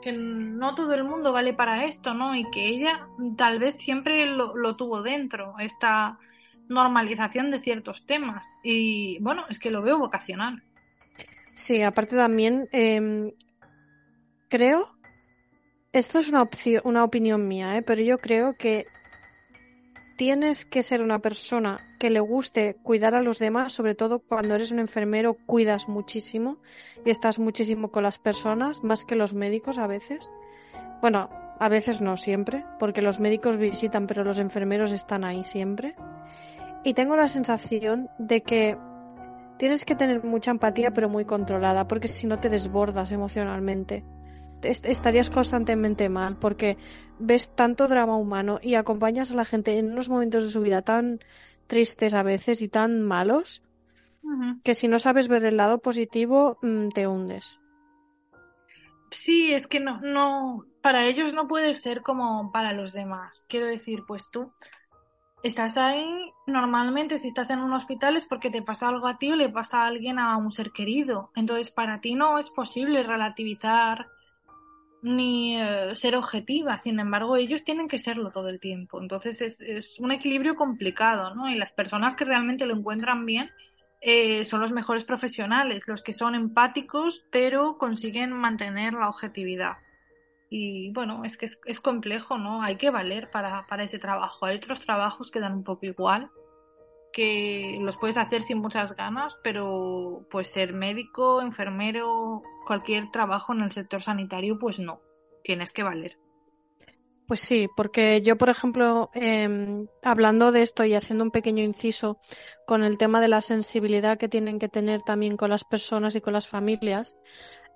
Que 0.05 0.11
no 0.11 0.75
todo 0.75 0.93
el 0.93 1.03
mundo 1.03 1.33
vale 1.33 1.55
para 1.55 1.85
esto, 1.85 2.13
¿no? 2.13 2.35
Y 2.35 2.47
que 2.51 2.67
ella 2.67 3.07
tal 3.35 3.57
vez 3.57 3.77
siempre 3.81 4.27
lo, 4.27 4.55
lo 4.55 4.75
tuvo 4.75 5.01
dentro, 5.01 5.55
esta 5.57 6.19
normalización 6.69 7.49
de 7.49 7.59
ciertos 7.59 8.05
temas. 8.05 8.47
Y 8.63 9.17
bueno, 9.19 9.45
es 9.49 9.57
que 9.57 9.71
lo 9.71 9.81
veo 9.81 9.97
vocacional. 9.97 10.61
Sí, 11.53 11.81
aparte 11.81 12.15
también 12.15 12.69
em, 12.71 13.31
creo, 14.47 14.95
esto 15.91 16.19
es 16.19 16.29
una 16.29 16.43
opción, 16.43 16.83
una 16.85 17.03
opinión 17.03 17.47
mía, 17.47 17.75
¿eh? 17.75 17.81
Pero 17.81 18.03
yo 18.03 18.19
creo 18.19 18.55
que 18.55 18.85
tienes 20.15 20.65
que 20.65 20.83
ser 20.83 21.01
una 21.01 21.19
persona 21.19 21.79
que 21.99 22.09
le 22.09 22.19
guste 22.19 22.75
cuidar 22.83 23.15
a 23.15 23.21
los 23.21 23.39
demás, 23.39 23.73
sobre 23.73 23.95
todo 23.95 24.19
cuando 24.19 24.55
eres 24.55 24.71
un 24.71 24.79
enfermero, 24.79 25.35
cuidas 25.45 25.87
muchísimo 25.87 26.57
y 27.05 27.09
estás 27.09 27.39
muchísimo 27.39 27.91
con 27.91 28.03
las 28.03 28.19
personas, 28.19 28.83
más 28.83 29.03
que 29.03 29.15
los 29.15 29.33
médicos 29.33 29.77
a 29.77 29.87
veces. 29.87 30.29
Bueno, 31.01 31.29
a 31.59 31.69
veces 31.69 32.01
no 32.01 32.17
siempre, 32.17 32.65
porque 32.79 33.01
los 33.01 33.19
médicos 33.19 33.57
visitan, 33.57 34.07
pero 34.07 34.23
los 34.23 34.37
enfermeros 34.37 34.91
están 34.91 35.23
ahí 35.23 35.43
siempre. 35.43 35.95
Y 36.83 36.93
tengo 36.93 37.15
la 37.15 37.27
sensación 37.27 38.09
de 38.17 38.41
que 38.41 38.77
tienes 39.57 39.85
que 39.85 39.95
tener 39.95 40.23
mucha 40.23 40.51
empatía, 40.51 40.91
pero 40.91 41.09
muy 41.09 41.25
controlada, 41.25 41.87
porque 41.87 42.07
si 42.07 42.27
no 42.27 42.39
te 42.39 42.49
desbordas 42.49 43.11
emocionalmente 43.11 44.03
estarías 44.61 45.29
constantemente 45.29 46.09
mal 46.09 46.37
porque 46.37 46.77
ves 47.19 47.49
tanto 47.55 47.87
drama 47.87 48.17
humano 48.17 48.59
y 48.61 48.75
acompañas 48.75 49.31
a 49.31 49.35
la 49.35 49.45
gente 49.45 49.77
en 49.77 49.91
unos 49.91 50.09
momentos 50.09 50.43
de 50.43 50.49
su 50.49 50.61
vida 50.61 50.81
tan 50.81 51.19
tristes 51.67 52.13
a 52.13 52.23
veces 52.23 52.61
y 52.61 52.67
tan 52.67 53.01
malos 53.01 53.61
que 54.63 54.75
si 54.75 54.87
no 54.87 54.97
sabes 54.99 55.27
ver 55.27 55.45
el 55.45 55.57
lado 55.57 55.79
positivo 55.79 56.57
mm, 56.61 56.89
te 56.89 57.07
hundes. 57.07 57.59
Sí, 59.11 59.53
es 59.53 59.67
que 59.67 59.79
no, 59.79 60.01
no, 60.01 60.65
para 60.81 61.05
ellos 61.05 61.33
no 61.33 61.47
puedes 61.47 61.81
ser 61.81 62.01
como 62.01 62.51
para 62.51 62.73
los 62.73 62.91
demás. 62.91 63.45
Quiero 63.47 63.67
decir, 63.67 64.03
pues 64.07 64.29
tú 64.31 64.51
estás 65.43 65.77
ahí, 65.77 66.33
normalmente 66.47 67.19
si 67.19 67.27
estás 67.27 67.51
en 67.51 67.59
un 67.59 67.71
hospital 67.73 68.17
es 68.17 68.25
porque 68.25 68.49
te 68.49 68.63
pasa 68.63 68.87
algo 68.87 69.07
a 69.07 69.19
ti 69.19 69.31
o 69.31 69.35
le 69.35 69.49
pasa 69.49 69.83
a 69.83 69.87
alguien 69.87 70.17
a 70.17 70.35
un 70.37 70.51
ser 70.51 70.71
querido. 70.71 71.31
Entonces, 71.35 71.69
para 71.69 72.01
ti 72.01 72.15
no 72.15 72.39
es 72.39 72.49
posible 72.49 73.03
relativizar 73.03 74.07
ni 75.05 75.55
eh, 75.55 75.95
ser 75.95 76.15
objetiva. 76.15 76.79
Sin 76.79 76.99
embargo, 76.99 77.37
ellos 77.37 77.63
tienen 77.63 77.87
que 77.87 77.99
serlo 77.99 78.31
todo 78.31 78.49
el 78.49 78.59
tiempo. 78.59 78.99
Entonces, 78.99 79.39
es, 79.39 79.61
es 79.61 79.99
un 79.99 80.11
equilibrio 80.11 80.55
complicado, 80.55 81.35
¿no? 81.35 81.49
Y 81.49 81.55
las 81.55 81.73
personas 81.73 82.15
que 82.15 82.25
realmente 82.25 82.65
lo 82.65 82.75
encuentran 82.75 83.25
bien 83.25 83.51
eh, 84.01 84.45
son 84.45 84.61
los 84.61 84.71
mejores 84.71 85.03
profesionales, 85.03 85.87
los 85.87 86.01
que 86.01 86.11
son 86.11 86.33
empáticos, 86.33 87.23
pero 87.31 87.77
consiguen 87.77 88.31
mantener 88.31 88.93
la 88.93 89.09
objetividad. 89.09 89.77
Y 90.49 90.91
bueno, 90.91 91.23
es 91.23 91.37
que 91.37 91.45
es, 91.45 91.59
es 91.65 91.79
complejo, 91.79 92.39
¿no? 92.39 92.63
Hay 92.63 92.77
que 92.77 92.89
valer 92.89 93.29
para, 93.29 93.67
para 93.67 93.83
ese 93.83 93.99
trabajo. 93.99 94.47
Hay 94.47 94.57
otros 94.57 94.81
trabajos 94.81 95.29
que 95.29 95.39
dan 95.39 95.53
un 95.53 95.63
poco 95.63 95.85
igual, 95.85 96.31
que 97.15 97.77
los 97.79 97.95
puedes 97.95 98.17
hacer 98.17 98.43
sin 98.43 98.57
muchas 98.57 98.93
ganas, 98.93 99.37
pero 99.41 100.27
pues 100.29 100.49
ser 100.49 100.73
médico, 100.73 101.41
enfermero, 101.41 102.43
cualquier 102.67 103.09
trabajo 103.09 103.53
en 103.53 103.61
el 103.61 103.71
sector 103.71 104.03
sanitario, 104.03 104.59
pues 104.59 104.79
no. 104.79 104.99
Tienes 105.41 105.71
que 105.71 105.83
valer. 105.83 106.17
Pues 107.25 107.39
sí, 107.39 107.69
porque 107.77 108.21
yo, 108.21 108.37
por 108.37 108.49
ejemplo, 108.49 109.11
em, 109.13 109.87
hablando 110.03 110.51
de 110.51 110.61
esto 110.61 110.83
y 110.83 110.93
haciendo 110.93 111.23
un 111.23 111.31
pequeño 111.31 111.63
inciso 111.63 112.19
con 112.67 112.83
el 112.83 112.97
tema 112.97 113.21
de 113.21 113.29
la 113.29 113.41
sensibilidad 113.41 114.17
que 114.17 114.27
tienen 114.27 114.59
que 114.59 114.67
tener 114.67 115.01
también 115.01 115.37
con 115.37 115.49
las 115.49 115.63
personas 115.63 116.15
y 116.15 116.21
con 116.21 116.33
las 116.33 116.49
familias, 116.49 117.15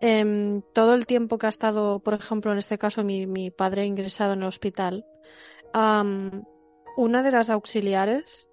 em, 0.02 0.62
todo 0.74 0.96
el 0.96 1.08
tiempo 1.08 1.38
que 1.38 1.46
ha 1.46 1.50
estado, 1.50 2.02
por 2.02 2.14
ejemplo, 2.14 2.52
en 2.52 2.58
este 2.58 2.78
caso, 2.78 3.06
mi, 3.06 3.26
mi 3.26 3.52
padre 3.52 3.86
ingresado 3.86 4.34
en 4.34 4.42
el 4.42 4.48
hospital, 4.50 5.06
una 5.74 7.24
de 7.24 7.32
las 7.32 7.50
auxiliares 7.50 8.50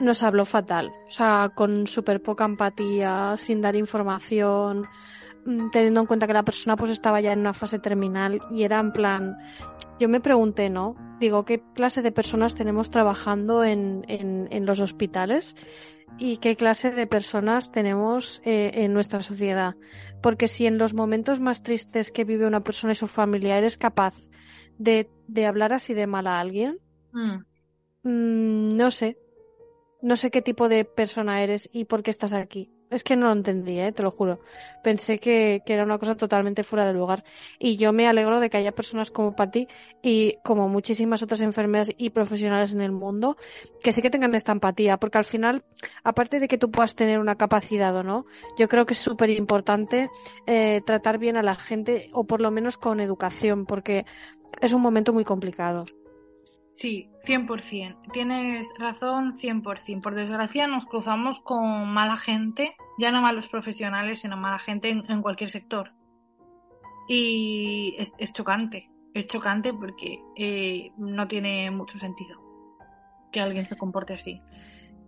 nos 0.00 0.22
habló 0.22 0.44
fatal, 0.44 0.92
o 1.06 1.10
sea, 1.10 1.50
con 1.54 1.86
súper 1.86 2.22
poca 2.22 2.44
empatía, 2.44 3.34
sin 3.38 3.60
dar 3.60 3.76
información, 3.76 4.86
mm, 5.44 5.70
teniendo 5.70 6.00
en 6.00 6.06
cuenta 6.06 6.26
que 6.26 6.32
la 6.32 6.44
persona 6.44 6.76
pues 6.76 6.90
estaba 6.90 7.20
ya 7.20 7.32
en 7.32 7.40
una 7.40 7.54
fase 7.54 7.78
terminal 7.78 8.40
y 8.50 8.62
era 8.62 8.78
en 8.80 8.92
plan, 8.92 9.36
yo 9.98 10.08
me 10.08 10.20
pregunté, 10.20 10.70
¿no? 10.70 10.94
Digo, 11.18 11.44
¿qué 11.44 11.62
clase 11.74 12.02
de 12.02 12.12
personas 12.12 12.54
tenemos 12.54 12.90
trabajando 12.90 13.64
en, 13.64 14.04
en, 14.08 14.66
los 14.66 14.80
hospitales? 14.80 15.56
¿Y 16.18 16.36
qué 16.38 16.56
clase 16.56 16.90
de 16.90 17.06
personas 17.06 17.72
tenemos 17.72 18.42
eh, 18.44 18.70
en 18.74 18.92
nuestra 18.92 19.20
sociedad? 19.22 19.74
Porque 20.22 20.48
si 20.48 20.66
en 20.66 20.78
los 20.78 20.94
momentos 20.94 21.40
más 21.40 21.62
tristes 21.62 22.10
que 22.10 22.24
vive 22.24 22.46
una 22.46 22.62
persona 22.62 22.92
y 22.92 22.96
su 22.96 23.06
familia 23.06 23.56
eres 23.56 23.78
capaz 23.78 24.14
de, 24.78 25.10
de 25.26 25.46
hablar 25.46 25.72
así 25.72 25.94
de 25.94 26.06
mal 26.06 26.26
a 26.26 26.38
alguien, 26.40 26.78
mm. 27.12 27.38
Mm, 28.06 28.76
no 28.76 28.92
sé, 28.92 29.18
no 30.06 30.14
sé 30.14 30.30
qué 30.30 30.40
tipo 30.40 30.68
de 30.68 30.84
persona 30.84 31.42
eres 31.42 31.68
y 31.72 31.86
por 31.86 32.04
qué 32.04 32.12
estás 32.12 32.32
aquí. 32.32 32.70
Es 32.90 33.02
que 33.02 33.16
no 33.16 33.26
lo 33.26 33.32
entendí, 33.32 33.80
¿eh? 33.80 33.90
te 33.90 34.04
lo 34.04 34.12
juro. 34.12 34.38
Pensé 34.84 35.18
que, 35.18 35.64
era 35.66 35.82
una 35.82 35.98
cosa 35.98 36.16
totalmente 36.16 36.62
fuera 36.62 36.86
de 36.86 36.92
lugar. 36.92 37.24
Y 37.58 37.76
yo 37.76 37.92
me 37.92 38.06
alegro 38.06 38.38
de 38.38 38.48
que 38.48 38.56
haya 38.56 38.70
personas 38.70 39.10
como 39.10 39.34
Patti 39.34 39.66
y 40.02 40.36
como 40.44 40.68
muchísimas 40.68 41.24
otras 41.24 41.40
enfermeras 41.42 41.90
y 41.96 42.10
profesionales 42.10 42.72
en 42.72 42.82
el 42.82 42.92
mundo 42.92 43.36
que 43.82 43.90
sí 43.90 44.00
que 44.00 44.10
tengan 44.10 44.36
esta 44.36 44.52
empatía. 44.52 44.96
Porque 44.98 45.18
al 45.18 45.24
final, 45.24 45.64
aparte 46.04 46.38
de 46.38 46.46
que 46.46 46.56
tú 46.56 46.70
puedas 46.70 46.94
tener 46.94 47.18
una 47.18 47.34
capacidad 47.34 47.94
o 47.96 48.04
no, 48.04 48.26
yo 48.56 48.68
creo 48.68 48.86
que 48.86 48.94
es 48.94 49.00
súper 49.00 49.30
importante 49.30 50.08
eh, 50.46 50.82
tratar 50.86 51.18
bien 51.18 51.36
a 51.36 51.42
la 51.42 51.56
gente 51.56 52.10
o 52.12 52.22
por 52.22 52.40
lo 52.40 52.52
menos 52.52 52.78
con 52.78 53.00
educación 53.00 53.66
porque 53.66 54.06
es 54.60 54.72
un 54.72 54.82
momento 54.82 55.12
muy 55.12 55.24
complicado. 55.24 55.84
Sí, 56.76 57.10
100%. 57.24 58.12
Tienes 58.12 58.68
razón 58.78 59.34
100%. 59.38 60.02
Por 60.02 60.14
desgracia 60.14 60.66
nos 60.66 60.84
cruzamos 60.84 61.40
con 61.40 61.88
mala 61.88 62.18
gente, 62.18 62.76
ya 62.98 63.10
no 63.10 63.22
malos 63.22 63.48
profesionales, 63.48 64.20
sino 64.20 64.36
mala 64.36 64.58
gente 64.58 64.90
en, 64.90 65.22
cualquier 65.22 65.48
sector. 65.48 65.92
Y 67.08 67.96
es, 67.98 68.30
chocante, 68.34 68.90
es 69.14 69.26
chocante 69.26 69.72
porque 69.72 70.20
eh, 70.36 70.90
no 70.98 71.26
tiene 71.26 71.70
mucho 71.70 71.98
sentido 71.98 72.42
que 73.32 73.40
alguien 73.40 73.64
se 73.64 73.78
comporte 73.78 74.12
así. 74.12 74.42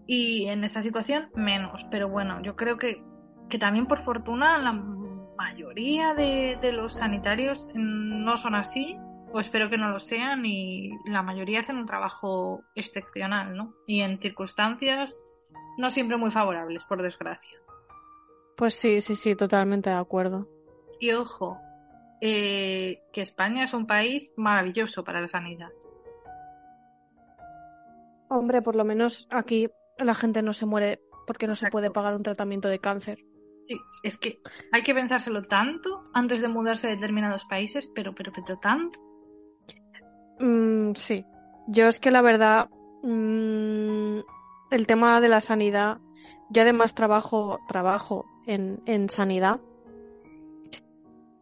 Y 0.07 0.47
en 0.47 0.65
esta 0.65 0.81
situación 0.81 1.29
menos, 1.35 1.85
pero 1.91 2.09
bueno, 2.09 2.41
yo 2.41 2.57
creo 2.57 2.79
que, 2.79 3.05
que 3.51 3.59
también 3.59 3.87
por 3.87 4.03
fortuna 4.05 4.57
la 4.57 4.73
mayoría 4.73 6.15
de, 6.15 6.57
de 6.63 6.73
los 6.73 6.95
sanitarios 6.95 7.69
no 7.75 8.39
son 8.39 8.55
así 8.55 8.97
o 9.33 9.41
espero 9.41 9.69
que 9.71 9.79
no 9.79 9.91
lo 9.91 9.99
sean 9.99 10.45
y 10.45 10.93
la 11.07 11.23
mayoría 11.23 11.61
hacen 11.61 11.77
un 11.77 11.87
trabajo 11.87 12.63
excepcional, 12.75 13.57
¿no? 13.57 13.75
Y 13.87 14.01
en 14.01 14.19
circunstancias 14.21 15.25
no 15.77 15.91
siempre 15.91 16.17
muy 16.17 16.31
favorables, 16.31 16.85
por 16.85 17.03
desgracia. 17.03 17.59
Pues 18.57 18.75
sí, 18.75 19.01
sí, 19.01 19.15
sí, 19.15 19.37
totalmente 19.37 19.91
de 19.91 19.97
acuerdo. 19.97 20.49
Y 20.99 21.13
ojo, 21.13 21.59
eh, 22.21 23.03
que 23.13 23.23
España 23.23 23.65
es 23.65 23.75
un 23.75 23.87
país 23.87 24.33
maravilloso 24.37 25.05
para 25.05 25.21
la 25.21 25.29
sanidad. 25.29 25.71
Hombre, 28.29 28.61
por 28.61 28.77
lo 28.77 28.85
menos 28.85 29.29
aquí 29.31 29.69
la 29.99 30.15
gente 30.15 30.43
no 30.43 30.53
se 30.53 30.67
muere 30.67 31.01
porque 31.27 31.47
no 31.47 31.55
se 31.55 31.71
puede 31.71 31.91
pagar 31.91 32.15
un 32.15 32.23
tratamiento 32.23 32.69
de 32.69 32.81
cáncer. 32.81 33.25
Sí, 33.65 33.79
es 34.03 34.19
que 34.19 34.41
hay 34.73 34.83
que 34.83 34.95
pensárselo 34.95 35.45
tanto 35.45 36.11
antes 36.15 36.41
de 36.41 36.49
mudarse 36.49 36.87
a 36.87 36.91
determinados 36.91 37.45
países, 37.45 37.87
pero, 37.95 38.15
pero, 38.15 38.33
pero 38.33 38.59
tanto. 38.59 38.99
Mm, 40.41 40.93
sí, 40.95 41.25
yo 41.67 41.89
es 41.89 42.01
que 42.01 42.11
la 42.11 42.23
verdad, 42.23 42.69
mm, 43.03 44.21
el 44.71 44.87
tema 44.87 45.21
de 45.21 45.29
la 45.29 45.41
sanidad, 45.41 45.99
yo 46.51 46.63
además 46.63 46.95
trabajo, 46.95 47.61
trabajo 47.69 48.25
en, 48.47 48.81
en 48.87 49.09
sanidad 49.09 49.61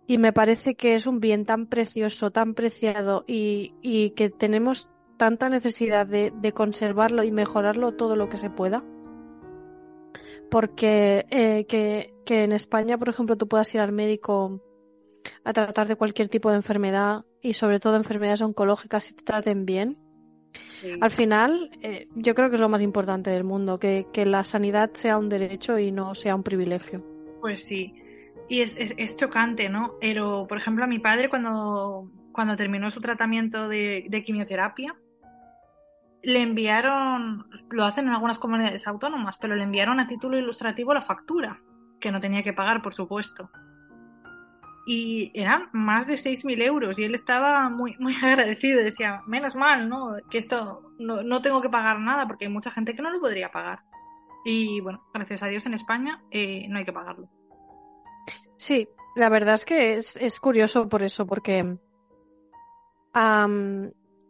y 0.06 0.18
me 0.18 0.32
parece 0.32 0.74
que 0.74 0.94
es 0.94 1.06
un 1.06 1.20
bien 1.20 1.44
tan 1.44 1.66
precioso, 1.66 2.30
tan 2.30 2.54
preciado 2.54 3.24
y, 3.26 3.74
y 3.82 4.10
que 4.10 4.30
tenemos 4.30 4.88
tanta 5.16 5.48
necesidad 5.48 6.06
de, 6.06 6.32
de, 6.34 6.52
conservarlo 6.52 7.24
y 7.24 7.32
mejorarlo 7.32 7.92
todo 7.92 8.14
lo 8.14 8.28
que 8.28 8.36
se 8.36 8.50
pueda. 8.50 8.84
Porque 10.50 11.26
eh, 11.30 11.66
que, 11.66 12.14
que 12.24 12.44
en 12.44 12.52
España, 12.52 12.98
por 12.98 13.08
ejemplo, 13.08 13.36
tú 13.36 13.48
puedas 13.48 13.74
ir 13.74 13.80
al 13.80 13.92
médico 13.92 14.60
a 15.42 15.52
tratar 15.52 15.88
de 15.88 15.96
cualquier 15.96 16.28
tipo 16.28 16.50
de 16.50 16.56
enfermedad 16.56 17.24
y 17.46 17.54
sobre 17.54 17.78
todo 17.78 17.96
enfermedades 17.96 18.42
oncológicas 18.42 19.10
y 19.10 19.14
te 19.14 19.22
traten 19.22 19.66
bien. 19.66 19.96
Al 21.00 21.10
final, 21.10 21.70
eh, 21.80 22.08
yo 22.14 22.34
creo 22.34 22.48
que 22.48 22.56
es 22.56 22.60
lo 22.60 22.68
más 22.68 22.82
importante 22.82 23.30
del 23.30 23.44
mundo, 23.44 23.78
que, 23.78 24.06
la 24.26 24.44
sanidad 24.44 24.90
sea 24.94 25.16
un 25.16 25.28
derecho 25.28 25.78
y 25.78 25.92
no 25.92 26.14
sea 26.14 26.34
un 26.34 26.42
privilegio. 26.42 27.04
Pues 27.40 27.62
sí, 27.64 27.94
y 28.48 28.62
es, 28.62 28.74
es, 28.76 29.16
chocante, 29.16 29.68
¿no? 29.68 29.94
Pero, 30.00 30.46
por 30.48 30.58
ejemplo, 30.58 30.84
a 30.84 30.88
mi 30.88 30.98
padre 30.98 31.28
cuando, 31.28 32.10
cuando 32.32 32.56
terminó 32.56 32.90
su 32.90 33.00
tratamiento 33.00 33.68
de, 33.68 34.06
de 34.08 34.24
quimioterapia, 34.24 34.96
le 36.22 36.40
enviaron, 36.40 37.46
lo 37.70 37.84
hacen 37.84 38.08
en 38.08 38.14
algunas 38.14 38.38
comunidades 38.38 38.86
autónomas, 38.88 39.36
pero 39.38 39.54
le 39.54 39.62
enviaron 39.62 40.00
a 40.00 40.08
título 40.08 40.36
ilustrativo 40.36 40.94
la 40.94 41.02
factura, 41.02 41.60
que 42.00 42.10
no 42.10 42.20
tenía 42.20 42.42
que 42.42 42.52
pagar, 42.52 42.82
por 42.82 42.94
supuesto 42.94 43.50
y 44.88 45.32
eran 45.34 45.68
más 45.72 46.06
de 46.06 46.14
6.000 46.14 46.62
euros 46.62 46.96
y 46.96 47.02
él 47.02 47.14
estaba 47.16 47.68
muy, 47.68 47.96
muy 47.98 48.14
agradecido. 48.22 48.82
Decía, 48.82 49.20
menos 49.26 49.56
mal, 49.56 49.88
¿no? 49.88 50.14
Que 50.30 50.38
esto 50.38 50.92
no, 50.98 51.22
no, 51.22 51.42
tengo 51.42 51.60
que 51.60 51.68
pagar 51.68 51.98
nada 51.98 52.26
porque 52.26 52.46
hay 52.46 52.52
mucha 52.52 52.70
gente 52.70 52.94
que 52.94 53.02
no 53.02 53.10
lo 53.10 53.20
podría 53.20 53.50
pagar. 53.50 53.80
Y 54.44 54.80
bueno, 54.80 55.04
gracias 55.12 55.42
a 55.42 55.48
Dios 55.48 55.66
en 55.66 55.74
España 55.74 56.22
eh, 56.30 56.68
no 56.68 56.78
hay 56.78 56.84
que 56.84 56.92
pagarlo. 56.92 57.28
Sí, 58.56 58.88
la 59.16 59.28
verdad 59.28 59.56
es 59.56 59.64
que 59.64 59.94
es, 59.94 60.16
es 60.16 60.38
curioso 60.38 60.88
por 60.88 61.02
eso, 61.02 61.26
porque 61.26 61.78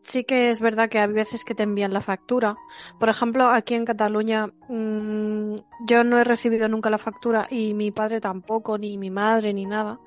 sí 0.06 0.24
que 0.24 0.50
es 0.50 0.60
verdad 0.60 0.88
que 0.88 0.98
hay 0.98 1.12
veces 1.12 1.44
que 1.44 1.54
te 1.54 1.62
envían 1.62 1.92
la 1.92 2.00
factura. 2.00 2.56
Por 2.98 3.08
ejemplo, 3.08 3.48
aquí 3.48 3.74
en 3.74 3.84
Cataluña 3.84 4.48
mm, 4.68 5.56
yo 5.86 6.04
no 6.04 6.18
he 6.18 6.24
recibido 6.24 6.68
nunca 6.68 6.90
la 6.90 6.98
factura 6.98 7.46
y 7.50 7.74
mi 7.74 7.90
padre 7.90 8.20
tampoco, 8.20 8.78
ni 8.78 8.98
mi 8.98 9.10
madre, 9.10 9.52
ni 9.52 9.66
nada. 9.66 10.00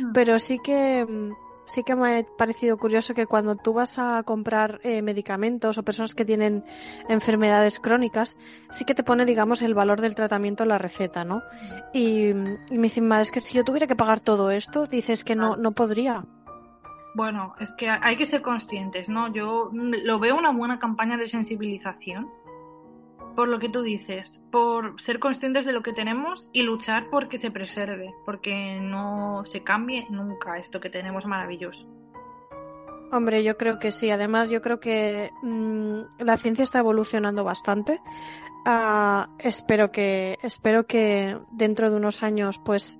Mm. 0.00 0.12
Pero 0.12 0.38
sí 0.38 0.58
que 0.58 1.04
mm, 1.04 1.32
sí 1.64 1.82
que 1.82 1.94
me 1.94 2.18
ha 2.18 2.22
parecido 2.36 2.76
curioso 2.76 3.14
que 3.14 3.26
cuando 3.26 3.56
tú 3.56 3.72
vas 3.72 3.98
a 3.98 4.22
comprar 4.22 4.80
eh, 4.82 5.02
medicamentos 5.02 5.78
o 5.78 5.82
personas 5.82 6.14
que 6.14 6.24
tienen 6.24 6.64
enfermedades 7.08 7.80
crónicas, 7.80 8.36
sí 8.70 8.84
que 8.84 8.94
te 8.94 9.02
pone, 9.02 9.24
digamos, 9.24 9.62
el 9.62 9.74
valor 9.74 10.00
del 10.00 10.14
tratamiento 10.14 10.64
en 10.64 10.68
la 10.70 10.78
receta, 10.78 11.24
¿no? 11.24 11.42
Y, 11.92 12.28
y 12.28 12.78
me 12.78 12.82
dicen, 12.82 13.10
es 13.12 13.30
que 13.30 13.40
si 13.40 13.56
yo 13.56 13.64
tuviera 13.64 13.86
que 13.86 13.96
pagar 13.96 14.20
todo 14.20 14.50
esto, 14.50 14.86
dices 14.86 15.24
que 15.24 15.34
no, 15.34 15.56
no 15.56 15.72
podría. 15.72 16.24
Bueno, 17.14 17.54
es 17.60 17.72
que 17.74 17.88
hay 17.88 18.16
que 18.16 18.26
ser 18.26 18.42
conscientes, 18.42 19.08
¿no? 19.08 19.32
Yo 19.32 19.70
lo 19.72 20.18
veo 20.18 20.36
una 20.36 20.50
buena 20.50 20.80
campaña 20.80 21.16
de 21.16 21.28
sensibilización, 21.28 22.28
por 23.36 23.48
lo 23.48 23.58
que 23.58 23.68
tú 23.68 23.82
dices, 23.82 24.40
por 24.50 25.00
ser 25.00 25.18
conscientes 25.20 25.64
de 25.64 25.72
lo 25.72 25.82
que 25.82 25.92
tenemos 25.92 26.50
y 26.52 26.62
luchar 26.62 27.10
por 27.10 27.28
que 27.28 27.38
se 27.38 27.50
preserve, 27.50 28.14
porque 28.24 28.80
no 28.80 29.44
se 29.44 29.62
cambie 29.62 30.06
nunca 30.10 30.58
esto 30.58 30.80
que 30.80 30.90
tenemos 30.90 31.26
maravilloso. 31.26 31.86
Hombre, 33.12 33.44
yo 33.44 33.56
creo 33.56 33.78
que 33.78 33.92
sí. 33.92 34.10
Además, 34.10 34.50
yo 34.50 34.60
creo 34.60 34.80
que 34.80 35.30
mm, 35.42 36.00
la 36.18 36.36
ciencia 36.36 36.64
está 36.64 36.80
evolucionando 36.80 37.44
bastante. 37.44 38.00
Ah, 38.66 39.28
espero 39.38 39.92
que 39.92 40.38
espero 40.42 40.86
que 40.86 41.36
dentro 41.52 41.90
de 41.90 41.96
unos 41.96 42.22
años, 42.22 42.58
pues, 42.58 42.98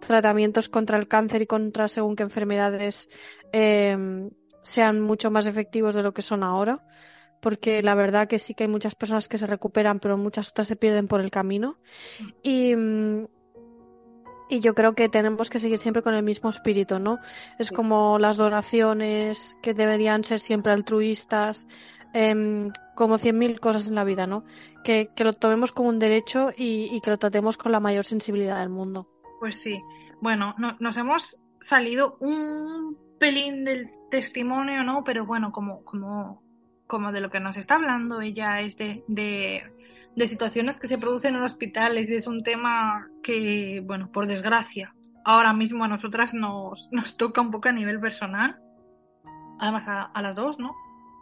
tratamientos 0.00 0.68
contra 0.68 0.98
el 0.98 1.08
cáncer 1.08 1.42
y 1.42 1.46
contra 1.46 1.88
según 1.88 2.16
qué 2.16 2.22
enfermedades 2.22 3.08
Em, 3.52 4.30
sean 4.62 5.00
mucho 5.00 5.30
más 5.30 5.46
efectivos 5.46 5.94
de 5.94 6.02
lo 6.02 6.12
que 6.12 6.22
son 6.22 6.42
ahora, 6.42 6.84
porque 7.40 7.82
la 7.82 7.94
verdad 7.94 8.28
que 8.28 8.38
sí 8.38 8.54
que 8.54 8.64
hay 8.64 8.68
muchas 8.68 8.94
personas 8.94 9.28
que 9.28 9.38
se 9.38 9.46
recuperan, 9.46 10.00
pero 10.00 10.16
muchas 10.16 10.50
otras 10.50 10.66
se 10.66 10.76
pierden 10.76 11.06
por 11.06 11.20
el 11.20 11.30
camino. 11.30 11.78
Y, 12.42 12.74
mm, 12.74 13.26
y 14.48 14.60
yo 14.60 14.74
creo 14.74 14.94
que 14.94 15.08
tenemos 15.08 15.50
que 15.50 15.58
seguir 15.58 15.78
siempre 15.78 16.02
con 16.02 16.14
el 16.14 16.22
mismo 16.22 16.50
espíritu, 16.50 16.98
¿no? 16.98 17.18
Es 17.58 17.70
como 17.70 18.18
las 18.18 18.36
donaciones 18.36 19.56
que 19.62 19.74
deberían 19.74 20.24
ser 20.24 20.40
siempre 20.40 20.72
altruistas, 20.72 21.66
eh, 22.14 22.70
como 22.94 23.18
cien 23.18 23.38
mil 23.38 23.60
cosas 23.60 23.88
en 23.88 23.94
la 23.94 24.04
vida, 24.04 24.26
¿no? 24.26 24.44
Que, 24.84 25.10
que 25.14 25.24
lo 25.24 25.32
tomemos 25.32 25.72
como 25.72 25.88
un 25.88 25.98
derecho 25.98 26.50
y, 26.56 26.88
y, 26.92 27.00
que 27.00 27.10
lo 27.10 27.18
tratemos 27.18 27.56
con 27.56 27.72
la 27.72 27.80
mayor 27.80 28.04
sensibilidad 28.04 28.58
del 28.60 28.68
mundo. 28.68 29.08
Pues 29.38 29.60
sí. 29.60 29.82
Bueno, 30.20 30.54
no, 30.58 30.76
nos 30.80 30.96
hemos 30.96 31.38
salido 31.60 32.16
un 32.20 32.96
pelín 33.18 33.64
del 33.64 33.90
testimonio, 34.10 34.82
¿no? 34.84 35.04
Pero 35.04 35.26
bueno, 35.26 35.52
como, 35.52 35.84
como, 35.84 36.42
como 36.86 37.12
de 37.12 37.20
lo 37.20 37.30
que 37.30 37.40
nos 37.40 37.56
está 37.56 37.74
hablando 37.74 38.20
ella 38.20 38.60
es 38.60 38.76
de, 38.76 39.04
de, 39.08 40.28
situaciones 40.28 40.78
que 40.78 40.88
se 40.88 40.98
producen 40.98 41.34
en 41.34 41.42
hospitales 41.42 42.08
y 42.08 42.16
es 42.16 42.26
un 42.26 42.42
tema 42.42 43.08
que, 43.22 43.82
bueno, 43.84 44.10
por 44.12 44.26
desgracia, 44.26 44.94
ahora 45.24 45.52
mismo 45.52 45.84
a 45.84 45.88
nosotras 45.88 46.34
nos, 46.34 46.88
nos 46.92 47.16
toca 47.16 47.40
un 47.40 47.50
poco 47.50 47.68
a 47.68 47.72
nivel 47.72 48.00
personal, 48.00 48.58
además 49.58 49.88
a, 49.88 50.02
a 50.02 50.22
las 50.22 50.36
dos, 50.36 50.58
¿no? 50.58 50.74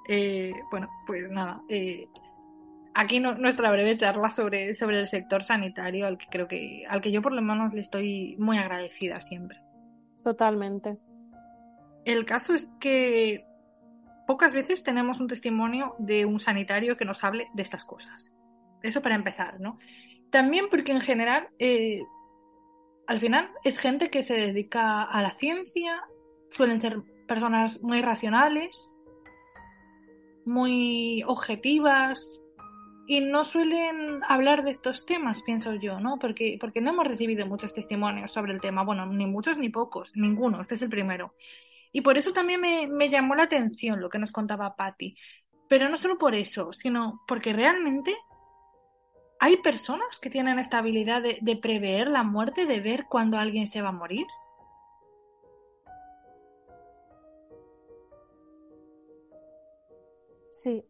Eh, 0.09 0.53
bueno, 0.71 0.89
pues 1.07 1.31
nada, 1.31 1.63
eh, 1.69 2.09
aquí 2.95 3.21
no, 3.21 3.35
nuestra 3.35 3.71
breve 3.71 3.99
charla 3.99 4.31
sobre, 4.31 4.75
sobre 4.77 5.01
el 5.01 5.09
sector 5.09 5.43
sanitario, 5.43 6.07
al 6.07 6.17
que 6.17 6.27
creo 6.31 6.49
que, 6.49 6.85
al 6.89 7.03
que 7.03 7.11
yo 7.11 7.21
por 7.21 7.33
lo 7.33 7.43
menos 7.43 7.75
le 7.75 7.81
estoy 7.81 8.37
muy 8.39 8.57
agradecida 8.57 9.21
siempre. 9.21 9.59
Totalmente. 10.23 10.97
El 12.05 12.25
caso 12.25 12.55
es 12.55 12.71
que 12.81 13.45
pocas 14.27 14.53
veces 14.53 14.83
tenemos 14.83 15.21
un 15.21 15.27
testimonio 15.27 15.95
de 15.99 16.25
un 16.25 16.41
sanitario 16.41 16.97
que 16.97 17.05
nos 17.05 17.25
hable 17.25 17.49
de 17.55 17.63
estas 17.63 17.85
cosas. 17.85 18.31
Eso 18.83 19.03
para 19.03 19.17
empezar, 19.17 19.61
¿no? 19.61 19.79
También 20.31 20.67
porque 20.71 20.93
en 20.93 21.01
general, 21.01 21.49
eh, 21.59 22.03
al 23.07 23.21
final, 23.21 23.51
es 23.65 23.79
gente 23.79 24.11
que 24.11 24.23
se 24.23 24.35
dedica 24.35 25.03
a 25.03 25.23
la 25.23 25.31
ciencia, 25.31 26.03
suelen 26.51 26.79
ser 26.79 26.99
personas 27.27 27.83
muy 27.83 28.03
racionales, 28.03 28.95
muy 30.45 31.23
objetivas 31.27 32.41
y 33.07 33.21
no 33.21 33.45
suelen 33.45 34.23
hablar 34.29 34.63
de 34.63 34.71
estos 34.71 35.05
temas, 35.05 35.43
pienso 35.43 35.75
yo, 35.75 36.01
¿no? 36.01 36.19
Porque, 36.19 36.57
porque 36.61 36.81
no 36.81 36.91
hemos 36.91 37.07
recibido 37.07 37.47
muchos 37.47 37.75
testimonios 37.75 38.33
sobre 38.33 38.53
el 38.53 38.61
tema, 38.61 38.85
bueno, 38.85 39.07
ni 39.07 39.27
muchos 39.27 39.59
ni 39.59 39.69
pocos, 39.69 40.13
ninguno, 40.15 40.61
este 40.61 40.77
es 40.77 40.83
el 40.83 40.89
primero. 40.89 41.35
Y 41.93 42.01
por 42.01 42.19
eso 42.19 42.33
también 42.33 42.61
me, 42.61 42.87
me 42.87 43.11
llamó 43.11 43.35
la 43.35 43.45
atención 43.45 44.01
lo 44.01 44.09
que 44.09 44.19
nos 44.19 44.33
contaba 44.33 44.75
Patty. 44.75 45.15
Pero 45.69 45.89
no 45.89 45.97
solo 45.97 46.19
por 46.19 46.35
eso, 46.35 46.73
sino 46.73 47.23
porque 47.29 47.53
realmente 47.53 48.17
hay 49.39 49.59
personas 49.59 50.19
que 50.19 50.31
tienen 50.31 50.59
esta 50.59 50.79
habilidad 50.79 51.23
de, 51.23 51.39
de 51.41 51.57
prever 51.57 52.09
la 52.09 52.23
muerte, 52.23 52.67
de 52.67 52.81
ver 52.81 53.05
cuándo 53.09 53.39
alguien 53.39 53.67
se 53.67 53.83
va 53.83 53.91
a 53.91 53.93
morir. 53.93 54.27
Sí, 60.51 60.85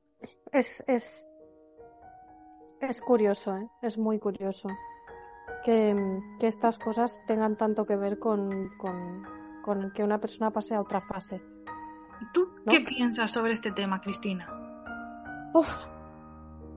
es, 0.52 0.84
es, 0.86 1.26
es 2.88 3.00
curioso, 3.00 3.56
¿eh? 3.56 3.68
es 3.82 3.98
muy 3.98 4.18
curioso 4.18 4.68
que, 5.64 6.20
que, 6.38 6.46
estas 6.46 6.78
cosas 6.78 7.22
tengan 7.26 7.56
tanto 7.56 7.86
que 7.86 7.96
ver 7.96 8.18
con, 8.18 8.70
con, 8.78 9.24
con, 9.62 9.90
que 9.92 10.02
una 10.02 10.20
persona 10.20 10.50
pase 10.50 10.74
a 10.74 10.80
otra 10.80 11.00
fase. 11.00 11.42
¿Tú 12.32 12.48
¿no? 12.64 12.72
qué 12.72 12.80
piensas 12.80 13.32
sobre 13.32 13.52
este 13.52 13.72
tema, 13.72 14.00
Cristina? 14.00 14.48
Uf, 15.54 15.68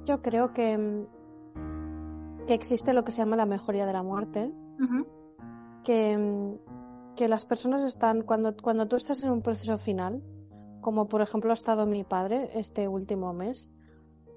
yo 0.06 0.22
creo 0.22 0.54
que, 0.54 1.08
que 2.48 2.54
existe 2.54 2.94
lo 2.94 3.04
que 3.04 3.12
se 3.12 3.20
llama 3.20 3.36
la 3.36 3.46
mejoría 3.46 3.86
de 3.86 3.94
la 3.94 4.04
muerte, 4.04 4.52
uh 4.80 4.84
-huh. 4.84 5.08
que, 5.84 6.60
que 7.16 7.28
las 7.28 7.46
personas 7.46 7.84
están, 7.84 8.22
cuando, 8.22 8.56
cuando 8.56 8.88
tú 8.88 8.96
estás 8.96 9.24
en 9.24 9.32
un 9.32 9.42
proceso 9.42 9.78
final, 9.78 10.24
como 10.82 11.08
por 11.08 11.22
ejemplo 11.22 11.52
ha 11.52 11.54
estado 11.54 11.86
mi 11.86 12.04
padre 12.04 12.52
este 12.54 12.88
último 12.88 13.34
mes, 13.34 13.72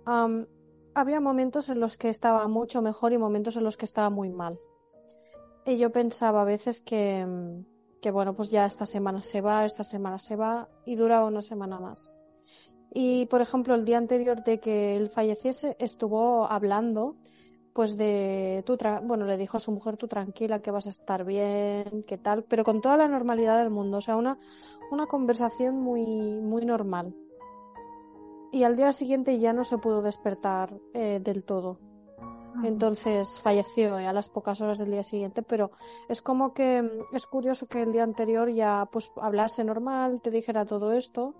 um, 0.06 0.46
había 0.94 1.20
momentos 1.20 1.68
en 1.68 1.80
los 1.80 1.96
que 1.96 2.08
estaba 2.08 2.46
mucho 2.48 2.82
mejor 2.82 3.12
y 3.12 3.18
momentos 3.18 3.56
en 3.56 3.64
los 3.64 3.76
que 3.76 3.84
estaba 3.84 4.10
muy 4.10 4.30
mal. 4.30 4.58
Y 5.66 5.78
yo 5.78 5.90
pensaba 5.90 6.42
a 6.42 6.44
veces 6.44 6.82
que, 6.82 7.62
que 8.00 8.10
bueno, 8.10 8.34
pues 8.34 8.50
ya 8.50 8.66
esta 8.66 8.86
semana 8.86 9.22
se 9.22 9.40
va, 9.40 9.64
esta 9.64 9.84
semana 9.84 10.18
se 10.18 10.36
va 10.36 10.68
y 10.84 10.96
duraba 10.96 11.26
una 11.26 11.42
semana 11.42 11.78
más. 11.78 12.12
Y 12.92 13.26
por 13.26 13.40
ejemplo, 13.40 13.74
el 13.74 13.84
día 13.84 13.98
anterior 13.98 14.42
de 14.42 14.58
que 14.58 14.96
él 14.96 15.10
falleciese, 15.10 15.76
estuvo 15.78 16.50
hablando 16.50 17.16
pues 17.72 17.96
de 17.96 18.62
tú 18.66 18.76
bueno 19.04 19.26
le 19.26 19.36
dijo 19.36 19.56
a 19.56 19.60
su 19.60 19.70
mujer 19.72 19.96
tú 19.96 20.08
tranquila 20.08 20.60
que 20.60 20.70
vas 20.70 20.86
a 20.86 20.90
estar 20.90 21.24
bien 21.24 22.04
qué 22.06 22.18
tal 22.18 22.44
pero 22.44 22.64
con 22.64 22.80
toda 22.80 22.96
la 22.96 23.08
normalidad 23.08 23.58
del 23.58 23.70
mundo 23.70 23.98
o 23.98 24.00
sea 24.00 24.16
una 24.16 24.38
una 24.90 25.06
conversación 25.06 25.80
muy 25.80 26.04
muy 26.04 26.64
normal 26.64 27.14
y 28.52 28.64
al 28.64 28.76
día 28.76 28.92
siguiente 28.92 29.38
ya 29.38 29.52
no 29.52 29.64
se 29.64 29.78
pudo 29.78 30.02
despertar 30.02 30.72
eh, 30.94 31.20
del 31.22 31.44
todo 31.44 31.78
entonces 32.64 33.40
falleció 33.40 33.96
a 33.96 34.12
las 34.12 34.28
pocas 34.28 34.60
horas 34.60 34.78
del 34.78 34.90
día 34.90 35.04
siguiente 35.04 35.42
pero 35.42 35.70
es 36.08 36.20
como 36.20 36.52
que 36.52 36.88
es 37.12 37.26
curioso 37.26 37.66
que 37.66 37.82
el 37.82 37.92
día 37.92 38.02
anterior 38.02 38.50
ya 38.50 38.88
pues 38.90 39.10
hablase 39.20 39.64
normal 39.64 40.20
te 40.20 40.30
dijera 40.30 40.64
todo 40.64 40.92
esto 40.92 41.34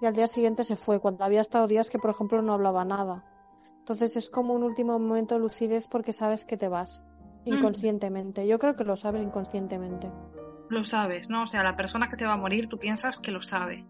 y 0.00 0.06
al 0.06 0.14
día 0.14 0.26
siguiente 0.26 0.64
se 0.64 0.76
fue 0.76 0.98
cuando 0.98 1.24
había 1.24 1.40
estado 1.40 1.68
días 1.68 1.90
que 1.90 1.98
por 1.98 2.10
ejemplo 2.10 2.42
no 2.42 2.54
hablaba 2.54 2.84
nada 2.84 3.24
entonces 3.78 4.16
es 4.16 4.30
como 4.30 4.54
un 4.54 4.62
último 4.62 4.98
momento 4.98 5.34
de 5.34 5.42
lucidez 5.42 5.88
porque 5.88 6.14
sabes 6.14 6.46
que 6.46 6.56
te 6.56 6.68
vas 6.68 7.04
inconscientemente. 7.44 8.46
Yo 8.46 8.58
creo 8.58 8.76
que 8.76 8.84
lo 8.84 8.96
sabes 8.96 9.22
inconscientemente. 9.22 10.10
Lo 10.68 10.84
sabes, 10.84 11.28
¿no? 11.28 11.42
O 11.42 11.46
sea, 11.46 11.62
la 11.62 11.76
persona 11.76 12.08
que 12.08 12.16
se 12.16 12.26
va 12.26 12.32
a 12.32 12.36
morir, 12.36 12.68
tú 12.68 12.78
piensas 12.78 13.18
que 13.18 13.30
lo 13.30 13.42
sabe. 13.42 13.84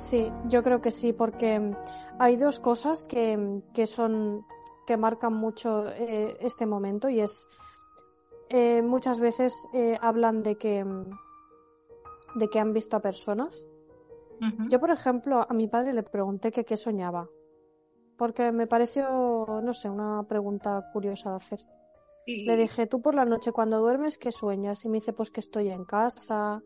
Sí, 0.00 0.32
yo 0.48 0.62
creo 0.62 0.80
que 0.80 0.90
sí, 0.90 1.12
porque 1.12 1.76
hay 2.18 2.36
dos 2.36 2.58
cosas 2.58 3.04
que, 3.04 3.62
que 3.74 3.86
son 3.86 4.46
que 4.86 4.96
marcan 4.96 5.34
mucho 5.34 5.88
eh, 5.88 6.36
este 6.40 6.66
momento 6.66 7.08
y 7.10 7.20
es 7.20 7.48
eh, 8.48 8.82
muchas 8.82 9.20
veces 9.20 9.68
eh, 9.74 9.96
hablan 10.00 10.42
de 10.42 10.56
que 10.56 10.84
de 12.34 12.48
que 12.48 12.58
han 12.58 12.72
visto 12.72 12.96
a 12.96 13.00
personas. 13.00 13.66
Uh 14.40 14.44
-huh. 14.46 14.70
Yo, 14.70 14.80
por 14.80 14.90
ejemplo, 14.90 15.46
a 15.48 15.52
mi 15.52 15.68
padre 15.68 15.92
le 15.92 16.02
pregunté 16.02 16.50
que 16.50 16.64
qué 16.64 16.76
soñaba 16.76 17.28
porque 18.16 18.52
me 18.52 18.66
pareció, 18.66 19.60
no 19.62 19.72
sé, 19.72 19.88
una 19.88 20.22
pregunta 20.24 20.90
curiosa 20.92 21.30
de 21.30 21.36
hacer. 21.36 21.60
Y... 22.26 22.44
Le 22.44 22.56
dije, 22.56 22.86
tú 22.86 23.00
por 23.00 23.14
la 23.14 23.24
noche 23.24 23.52
cuando 23.52 23.78
duermes, 23.78 24.18
¿qué 24.18 24.30
sueñas? 24.30 24.84
Y 24.84 24.88
me 24.88 24.98
dice, 24.98 25.12
pues 25.12 25.30
que 25.30 25.40
estoy 25.40 25.70
en 25.70 25.84
casa, 25.84 26.62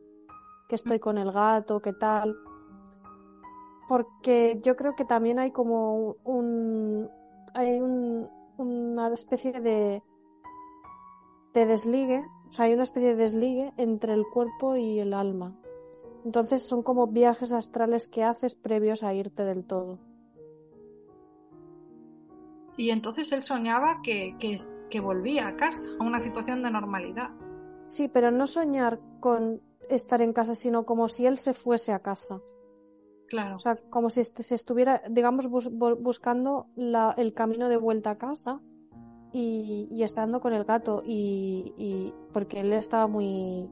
que 0.68 0.74
estoy 0.74 0.98
con 0.98 1.16
el 1.18 1.30
gato, 1.30 1.80
¿qué 1.80 1.92
tal? 1.92 2.36
Porque 3.88 4.60
yo 4.62 4.76
creo 4.76 4.94
que 4.96 5.04
también 5.04 5.38
hay 5.38 5.50
como 5.50 6.16
un, 6.24 7.08
hay 7.54 7.80
un, 7.80 8.28
una 8.56 9.08
especie 9.08 9.52
de, 9.52 10.02
de 11.52 11.66
desligue, 11.66 12.24
o 12.48 12.52
sea, 12.52 12.66
hay 12.66 12.74
una 12.74 12.82
especie 12.82 13.10
de 13.10 13.16
desligue 13.16 13.72
entre 13.76 14.14
el 14.14 14.24
cuerpo 14.32 14.76
y 14.76 15.00
el 15.00 15.14
alma. 15.14 15.54
Entonces 16.24 16.66
son 16.66 16.82
como 16.82 17.06
viajes 17.06 17.52
astrales 17.52 18.08
que 18.08 18.24
haces 18.24 18.54
previos 18.54 19.02
a 19.02 19.12
irte 19.12 19.44
del 19.44 19.64
todo. 19.64 19.98
Y 22.76 22.90
entonces 22.90 23.30
él 23.32 23.42
soñaba 23.42 24.00
que, 24.02 24.34
que, 24.40 24.58
que, 24.90 25.00
volvía 25.00 25.48
a 25.48 25.56
casa, 25.56 25.86
a 26.00 26.02
una 26.02 26.20
situación 26.20 26.62
de 26.62 26.70
normalidad. 26.70 27.30
Sí, 27.84 28.08
pero 28.08 28.30
no 28.30 28.46
soñar 28.46 28.98
con 29.20 29.60
estar 29.88 30.22
en 30.22 30.32
casa, 30.32 30.54
sino 30.54 30.84
como 30.84 31.08
si 31.08 31.26
él 31.26 31.38
se 31.38 31.54
fuese 31.54 31.92
a 31.92 32.00
casa. 32.00 32.40
Claro. 33.28 33.56
O 33.56 33.58
sea, 33.58 33.76
como 33.90 34.10
si 34.10 34.22
se 34.24 34.54
estuviera, 34.54 35.02
digamos, 35.08 35.48
bus 35.48 35.70
buscando 35.70 36.66
el 36.76 37.32
camino 37.32 37.68
de 37.68 37.76
vuelta 37.76 38.10
a 38.10 38.18
casa 38.18 38.60
y, 39.32 39.88
y 39.90 40.02
estando 40.02 40.40
con 40.40 40.52
el 40.52 40.64
gato. 40.64 41.02
Y, 41.04 41.74
y, 41.76 42.14
porque 42.32 42.60
él 42.60 42.72
estaba 42.72 43.06
muy, 43.06 43.68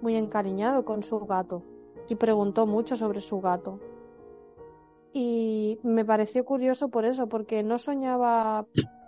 muy 0.00 0.16
encariñado 0.16 0.84
con 0.84 1.02
su 1.02 1.20
gato 1.20 1.62
y 2.08 2.14
preguntó 2.14 2.66
mucho 2.66 2.96
sobre 2.96 3.20
su 3.20 3.40
gato 3.40 3.80
y 5.18 5.78
me 5.82 6.04
pareció 6.04 6.44
curioso 6.44 6.90
por 6.90 7.06
eso, 7.06 7.26
porque 7.26 7.62
no 7.62 7.78
soñaba 7.78 8.66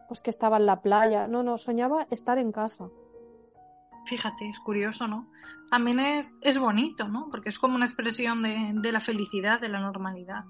pues 0.08 0.22
que 0.22 0.30
estaba 0.30 0.56
en 0.56 0.64
la 0.64 0.80
playa, 0.80 1.28
no, 1.28 1.42
no, 1.42 1.58
soñaba 1.58 2.06
estar 2.10 2.38
en 2.38 2.50
casa. 2.50 2.88
Fíjate, 4.08 4.48
es 4.48 4.58
curioso, 4.60 5.06
¿no? 5.06 5.28
También 5.70 6.00
es, 6.00 6.38
es 6.40 6.58
bonito, 6.58 7.08
¿no? 7.08 7.28
Porque 7.30 7.50
es 7.50 7.58
como 7.58 7.76
una 7.76 7.84
expresión 7.84 8.42
de, 8.42 8.72
de 8.74 8.92
la 8.92 9.00
felicidad, 9.00 9.60
de 9.60 9.68
la 9.68 9.80
normalidad. 9.80 10.44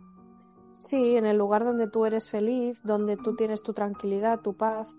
Sí, 0.74 1.16
en 1.16 1.26
el 1.26 1.36
lugar 1.36 1.64
donde 1.64 1.88
tú 1.88 2.06
eres 2.06 2.30
feliz, 2.30 2.82
donde 2.84 3.16
tú 3.16 3.34
tienes 3.34 3.62
tu 3.62 3.72
tranquilidad, 3.72 4.40
tu 4.40 4.56
paz. 4.56 4.96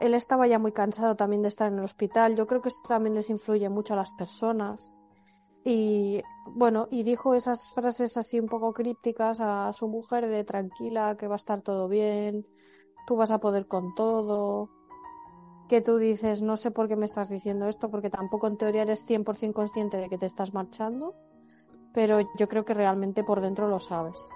Él 0.00 0.14
estaba 0.14 0.46
ya 0.46 0.58
muy 0.58 0.72
cansado 0.72 1.16
también 1.16 1.42
de 1.42 1.48
estar 1.48 1.72
en 1.72 1.78
el 1.78 1.84
hospital. 1.84 2.36
Yo 2.36 2.46
creo 2.46 2.62
que 2.62 2.68
esto 2.68 2.88
también 2.88 3.14
les 3.14 3.28
influye 3.28 3.68
mucho 3.68 3.94
a 3.94 3.96
las 3.96 4.12
personas. 4.12 4.92
Y 5.64 6.22
bueno, 6.46 6.86
y 6.90 7.02
dijo 7.02 7.34
esas 7.34 7.66
frases 7.74 8.16
así 8.16 8.38
un 8.38 8.46
poco 8.46 8.72
crípticas 8.72 9.40
a 9.40 9.72
su 9.72 9.88
mujer 9.88 10.28
de 10.28 10.44
tranquila, 10.44 11.16
que 11.16 11.26
va 11.26 11.34
a 11.34 11.36
estar 11.36 11.62
todo 11.62 11.88
bien, 11.88 12.46
tú 13.06 13.16
vas 13.16 13.30
a 13.30 13.38
poder 13.38 13.66
con 13.66 13.94
todo, 13.94 14.68
que 15.68 15.80
tú 15.80 15.96
dices, 15.96 16.42
no 16.42 16.56
sé 16.56 16.70
por 16.70 16.88
qué 16.88 16.96
me 16.96 17.06
estás 17.06 17.28
diciendo 17.28 17.68
esto, 17.68 17.90
porque 17.90 18.10
tampoco 18.10 18.46
en 18.46 18.56
teoría 18.56 18.82
eres 18.82 19.06
100% 19.06 19.52
consciente 19.52 19.96
de 19.96 20.08
que 20.08 20.18
te 20.18 20.26
estás 20.26 20.52
marchando, 20.52 21.14
pero 21.92 22.20
yo 22.36 22.48
creo 22.48 22.64
que 22.64 22.74
realmente 22.74 23.24
por 23.24 23.40
dentro 23.40 23.68
lo 23.68 23.80
sabes. 23.80 24.28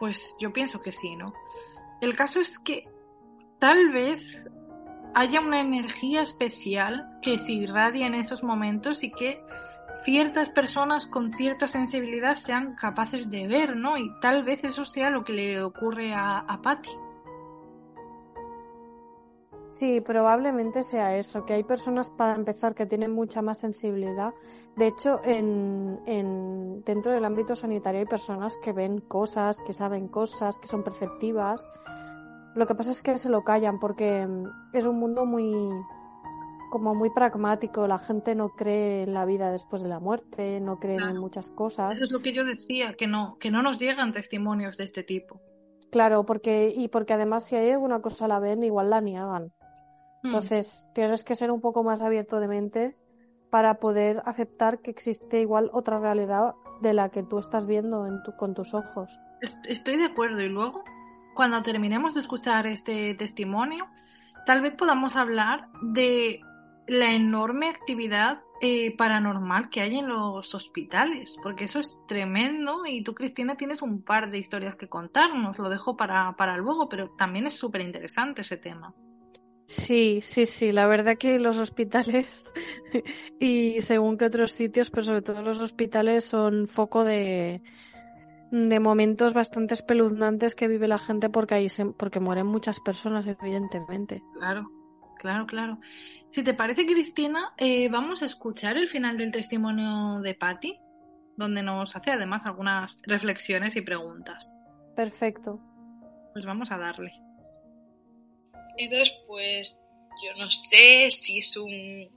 Pues 0.00 0.34
yo 0.40 0.52
pienso 0.52 0.80
que 0.80 0.92
sí, 0.92 1.14
¿no? 1.14 1.32
El 2.00 2.16
caso 2.16 2.40
es 2.40 2.58
que 2.58 2.88
tal 3.58 3.90
vez 3.90 4.44
haya 5.14 5.40
una 5.40 5.60
energía 5.60 6.22
especial 6.22 7.18
que 7.22 7.38
se 7.38 7.52
irradia 7.52 8.06
en 8.06 8.14
esos 8.14 8.42
momentos 8.42 9.04
y 9.04 9.12
que 9.12 9.40
ciertas 10.04 10.50
personas 10.50 11.06
con 11.06 11.32
cierta 11.34 11.68
sensibilidad 11.68 12.34
sean 12.34 12.74
capaces 12.74 13.30
de 13.30 13.46
ver, 13.46 13.76
¿no? 13.76 13.96
Y 13.98 14.10
tal 14.20 14.42
vez 14.42 14.64
eso 14.64 14.84
sea 14.84 15.10
lo 15.10 15.24
que 15.24 15.32
le 15.32 15.62
ocurre 15.62 16.12
a, 16.12 16.38
a 16.38 16.60
Patty. 16.60 16.90
Sí, 19.72 20.02
probablemente 20.02 20.82
sea 20.82 21.16
eso, 21.16 21.46
que 21.46 21.54
hay 21.54 21.64
personas 21.64 22.10
para 22.10 22.34
empezar 22.34 22.74
que 22.74 22.84
tienen 22.84 23.10
mucha 23.10 23.40
más 23.40 23.58
sensibilidad. 23.60 24.34
De 24.76 24.88
hecho, 24.88 25.22
en, 25.24 25.98
en, 26.06 26.84
dentro 26.84 27.10
del 27.10 27.24
ámbito 27.24 27.56
sanitario 27.56 28.00
hay 28.00 28.06
personas 28.06 28.52
que 28.62 28.74
ven 28.74 29.00
cosas, 29.00 29.56
que 29.66 29.72
saben 29.72 30.08
cosas, 30.08 30.58
que 30.58 30.68
son 30.68 30.84
perceptivas. 30.84 31.66
Lo 32.54 32.66
que 32.66 32.74
pasa 32.74 32.90
es 32.90 33.02
que 33.02 33.16
se 33.16 33.30
lo 33.30 33.44
callan 33.44 33.78
porque 33.78 34.26
mm, 34.26 34.74
es 34.74 34.84
un 34.84 34.98
mundo 34.98 35.24
muy 35.24 35.50
como 36.70 36.94
muy 36.94 37.08
pragmático, 37.08 37.86
la 37.86 37.98
gente 37.98 38.34
no 38.34 38.50
cree 38.50 39.04
en 39.04 39.14
la 39.14 39.24
vida 39.24 39.50
después 39.50 39.82
de 39.82 39.88
la 39.88 40.00
muerte, 40.00 40.60
no 40.60 40.78
cree 40.78 40.96
en 40.96 41.16
muchas 41.16 41.50
cosas. 41.50 41.92
Eso 41.92 42.04
es 42.04 42.10
lo 42.10 42.20
que 42.20 42.32
yo 42.32 42.44
decía, 42.44 42.92
que 42.92 43.06
no, 43.06 43.38
que 43.38 43.50
no 43.50 43.62
nos 43.62 43.78
llegan 43.78 44.12
testimonios 44.12 44.76
de 44.76 44.84
este 44.84 45.02
tipo. 45.02 45.40
Claro, 45.90 46.24
porque, 46.24 46.72
y 46.74 46.88
porque 46.88 47.14
además 47.14 47.46
si 47.46 47.56
hay 47.56 47.70
alguna 47.70 48.00
cosa 48.00 48.28
la 48.28 48.38
ven, 48.38 48.62
igual 48.62 48.90
la 48.90 49.00
niegan. 49.00 49.52
Hmm. 50.22 50.28
Entonces, 50.28 50.88
tienes 50.94 51.24
que 51.24 51.36
ser 51.36 51.50
un 51.50 51.60
poco 51.60 51.82
más 51.82 52.00
abierto 52.00 52.40
de 52.40 52.48
mente 52.48 52.96
para 53.50 53.74
poder 53.74 54.22
aceptar 54.24 54.80
que 54.80 54.90
existe 54.90 55.40
igual 55.40 55.70
otra 55.72 55.98
realidad 55.98 56.54
de 56.80 56.94
la 56.94 57.10
que 57.10 57.22
tú 57.22 57.38
estás 57.38 57.66
viendo 57.66 58.06
en 58.06 58.22
tu, 58.22 58.34
con 58.36 58.54
tus 58.54 58.74
ojos. 58.74 59.18
Estoy 59.68 59.98
de 59.98 60.06
acuerdo. 60.06 60.40
Y 60.40 60.48
luego, 60.48 60.84
cuando 61.34 61.60
terminemos 61.62 62.14
de 62.14 62.20
escuchar 62.20 62.66
este 62.66 63.14
testimonio, 63.14 63.86
tal 64.46 64.62
vez 64.62 64.74
podamos 64.74 65.16
hablar 65.16 65.68
de 65.82 66.40
la 66.86 67.12
enorme 67.12 67.68
actividad 67.68 68.40
eh, 68.60 68.96
paranormal 68.96 69.70
que 69.70 69.80
hay 69.80 69.98
en 69.98 70.08
los 70.08 70.54
hospitales, 70.54 71.36
porque 71.42 71.64
eso 71.64 71.80
es 71.80 71.96
tremendo 72.06 72.86
y 72.86 73.02
tú, 73.02 73.14
Cristina, 73.14 73.56
tienes 73.56 73.82
un 73.82 74.02
par 74.02 74.30
de 74.30 74.38
historias 74.38 74.76
que 74.76 74.88
contarnos, 74.88 75.58
lo 75.58 75.68
dejo 75.68 75.96
para, 75.96 76.36
para 76.36 76.56
luego, 76.56 76.88
pero 76.88 77.10
también 77.10 77.46
es 77.46 77.54
súper 77.54 77.80
interesante 77.80 78.42
ese 78.42 78.56
tema. 78.56 78.94
Sí, 79.66 80.20
sí, 80.22 80.46
sí, 80.46 80.72
la 80.72 80.86
verdad 80.86 81.16
que 81.16 81.38
los 81.38 81.58
hospitales 81.58 82.52
y 83.40 83.80
según 83.80 84.18
que 84.18 84.26
otros 84.26 84.52
sitios, 84.52 84.90
pero 84.90 85.04
sobre 85.04 85.22
todo 85.22 85.42
los 85.42 85.60
hospitales 85.60 86.24
son 86.24 86.66
foco 86.66 87.04
de, 87.04 87.62
de 88.50 88.80
momentos 88.80 89.32
bastante 89.32 89.74
espeluznantes 89.74 90.54
que 90.54 90.68
vive 90.68 90.86
la 90.86 90.98
gente 90.98 91.30
porque 91.30 91.54
ahí 91.54 91.68
se, 91.70 91.86
porque 91.86 92.20
mueren 92.20 92.46
muchas 92.46 92.80
personas, 92.80 93.26
evidentemente. 93.26 94.22
Claro, 94.34 94.70
claro, 95.18 95.46
claro. 95.46 95.78
Si 96.30 96.44
te 96.44 96.52
parece, 96.52 96.84
Cristina, 96.84 97.54
eh, 97.56 97.88
vamos 97.88 98.22
a 98.22 98.26
escuchar 98.26 98.76
el 98.76 98.88
final 98.88 99.16
del 99.16 99.32
testimonio 99.32 100.20
de 100.20 100.34
Patty, 100.34 100.78
donde 101.36 101.62
nos 101.62 101.96
hace 101.96 102.10
además 102.10 102.44
algunas 102.44 102.98
reflexiones 103.06 103.74
y 103.76 103.80
preguntas. 103.80 104.52
Perfecto. 104.94 105.58
Pues 106.34 106.44
vamos 106.44 106.70
a 106.72 106.78
darle. 106.78 107.12
Entonces, 108.76 109.10
pues 109.26 109.80
yo 110.22 110.34
no 110.36 110.50
sé 110.50 111.10
si 111.10 111.38
es 111.38 111.56
un 111.56 112.10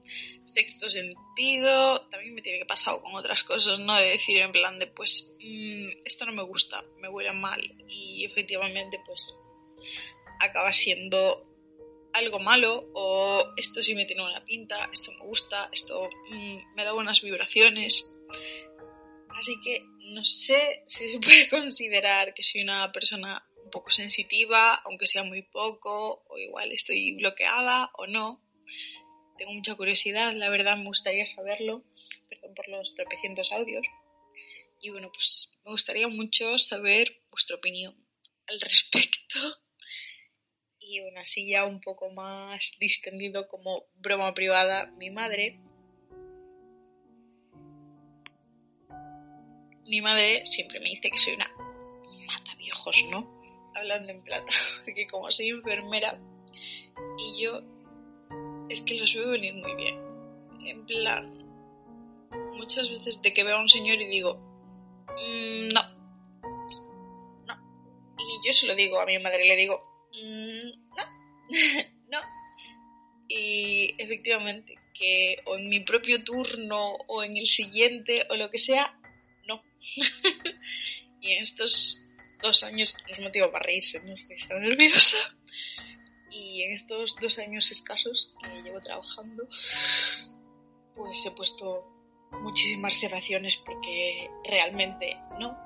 sexto 0.46 0.90
sentido, 0.90 2.08
también 2.10 2.34
me 2.34 2.42
tiene 2.42 2.60
que 2.60 2.66
pasar 2.66 3.00
con 3.02 3.16
otras 3.16 3.44
cosas, 3.44 3.80
¿no? 3.80 3.96
De 3.96 4.12
decir 4.12 4.38
en 4.38 4.52
plan 4.52 4.80
de, 4.80 4.88
pues, 4.88 5.34
mm, 5.40 6.06
esto 6.06 6.26
no 6.26 6.34
me 6.34 6.44
gusta, 6.44 6.84
me 7.00 7.10
huele 7.10 7.34
mal 7.34 7.62
y 7.88 8.26
efectivamente, 8.26 9.00
pues, 9.06 9.38
acaba 10.40 10.72
siendo 10.74 11.52
algo 12.14 12.40
malo 12.40 12.90
o 12.94 13.54
esto 13.58 13.84
sí 13.84 13.94
me 13.94 14.06
tiene 14.06 14.24
una 14.24 14.44
pinta, 14.46 14.90
esto 14.92 15.12
me 15.12 15.26
gusta, 15.26 15.70
esto 15.72 16.10
mm, 16.30 16.76
me 16.76 16.84
da 16.84 16.94
buenas 16.94 17.22
vibraciones. 17.22 18.14
Así 19.30 19.60
que 19.62 19.84
no 20.00 20.24
sé 20.24 20.84
si 20.88 21.10
se 21.10 21.20
puede 21.20 21.50
considerar 21.50 22.34
que 22.34 22.44
soy 22.44 22.62
una 22.62 22.92
persona 22.92 23.46
un 23.66 23.72
poco 23.72 23.90
sensitiva, 23.90 24.76
aunque 24.86 25.08
sea 25.08 25.24
muy 25.24 25.42
poco, 25.42 26.24
o 26.30 26.38
igual 26.38 26.72
estoy 26.72 27.16
bloqueada 27.16 27.90
o 27.98 28.06
no. 28.06 28.42
Tengo 29.38 29.54
mucha 29.54 29.76
curiosidad, 29.76 30.34
la 30.34 30.50
verdad 30.50 30.78
me 30.78 30.86
gustaría 30.86 31.26
saberlo. 31.26 31.84
Perdón 32.30 32.54
por 32.56 32.70
los 32.70 32.94
tropecientos 32.94 33.52
audios. 33.52 33.86
Y 34.82 34.92
bueno, 34.92 35.12
pues 35.12 35.58
me 35.66 35.72
gustaría 35.72 36.08
mucho 36.08 36.58
saber 36.58 37.24
vuestra 37.32 37.58
opinión 37.58 37.96
al 38.48 38.62
respecto. 38.62 39.40
Y 40.80 41.02
bueno, 41.02 41.22
así 41.22 41.50
ya 41.50 41.66
un 41.66 41.82
poco 41.82 42.12
más 42.12 42.78
distendido 42.80 43.48
como 43.48 43.88
broma 43.96 44.34
privada, 44.36 44.86
mi 44.98 45.10
madre. 45.10 45.60
Mi 49.88 50.02
madre 50.02 50.46
siempre 50.46 50.80
me 50.80 50.92
dice 50.92 51.10
que 51.10 51.18
soy 51.18 51.34
una 51.34 51.50
mata 52.28 52.56
viejos, 52.56 53.04
¿no? 53.10 53.35
Hablando 53.76 54.12
en 54.12 54.22
plata, 54.24 54.52
porque 54.86 55.08
como 55.08 55.32
soy 55.32 55.50
enfermera 55.50 56.20
y 57.18 57.44
yo 57.44 57.62
es 58.70 58.82
que 58.82 58.96
los 58.96 59.14
veo 59.14 59.32
venir 59.32 59.54
muy 59.54 59.76
bien. 59.76 60.00
En 60.66 60.86
plan, 60.86 61.46
muchas 62.54 62.90
veces 62.90 63.22
de 63.22 63.34
que 63.34 63.44
veo 63.44 63.58
a 63.58 63.62
un 63.62 63.70
señor 63.70 64.02
y 64.02 64.08
digo, 64.08 64.38
mm, 65.10 65.68
no, 65.68 65.84
no. 67.46 68.16
Y 68.18 68.48
yo 68.48 68.54
se 68.54 68.66
lo 68.66 68.76
digo 68.76 69.00
a 69.00 69.06
mi 69.06 69.20
madre, 69.20 69.46
le 69.46 69.56
digo, 69.56 69.82
mm, 70.14 70.70
no, 70.96 71.04
no. 72.10 72.20
Y 73.28 73.94
efectivamente, 73.98 74.76
que 74.98 75.38
o 75.46 75.58
en 75.58 75.70
mi 75.70 75.82
propio 75.82 76.24
turno 76.24 76.94
o 77.08 77.24
en 77.24 77.38
el 77.38 77.46
siguiente 77.46 78.26
o 78.30 78.36
lo 78.36 78.50
que 78.50 78.58
sea, 78.58 78.98
no. 79.48 79.62
y 81.22 81.34
en 81.34 81.42
estos 81.44 82.08
dos 82.46 82.64
años, 82.64 82.96
no 83.08 83.14
es 83.14 83.20
motivo 83.20 83.52
para 83.52 83.66
reírse, 83.66 84.00
no 84.04 84.14
es 84.14 84.24
que 84.26 84.36
estar 84.36 84.60
nerviosa. 84.60 85.18
Y 86.32 86.64
en 86.64 86.74
estos 86.74 87.16
dos 87.22 87.38
años 87.40 87.72
escasos 87.72 88.36
que 88.42 88.62
llevo 88.62 88.82
trabajando, 88.82 89.48
pues 90.96 91.26
he 91.26 91.32
puesto 91.32 91.86
muchísimas 92.42 92.96
cerraciones 92.96 93.58
porque 93.58 94.30
realmente 94.44 95.18
no. 95.40 95.58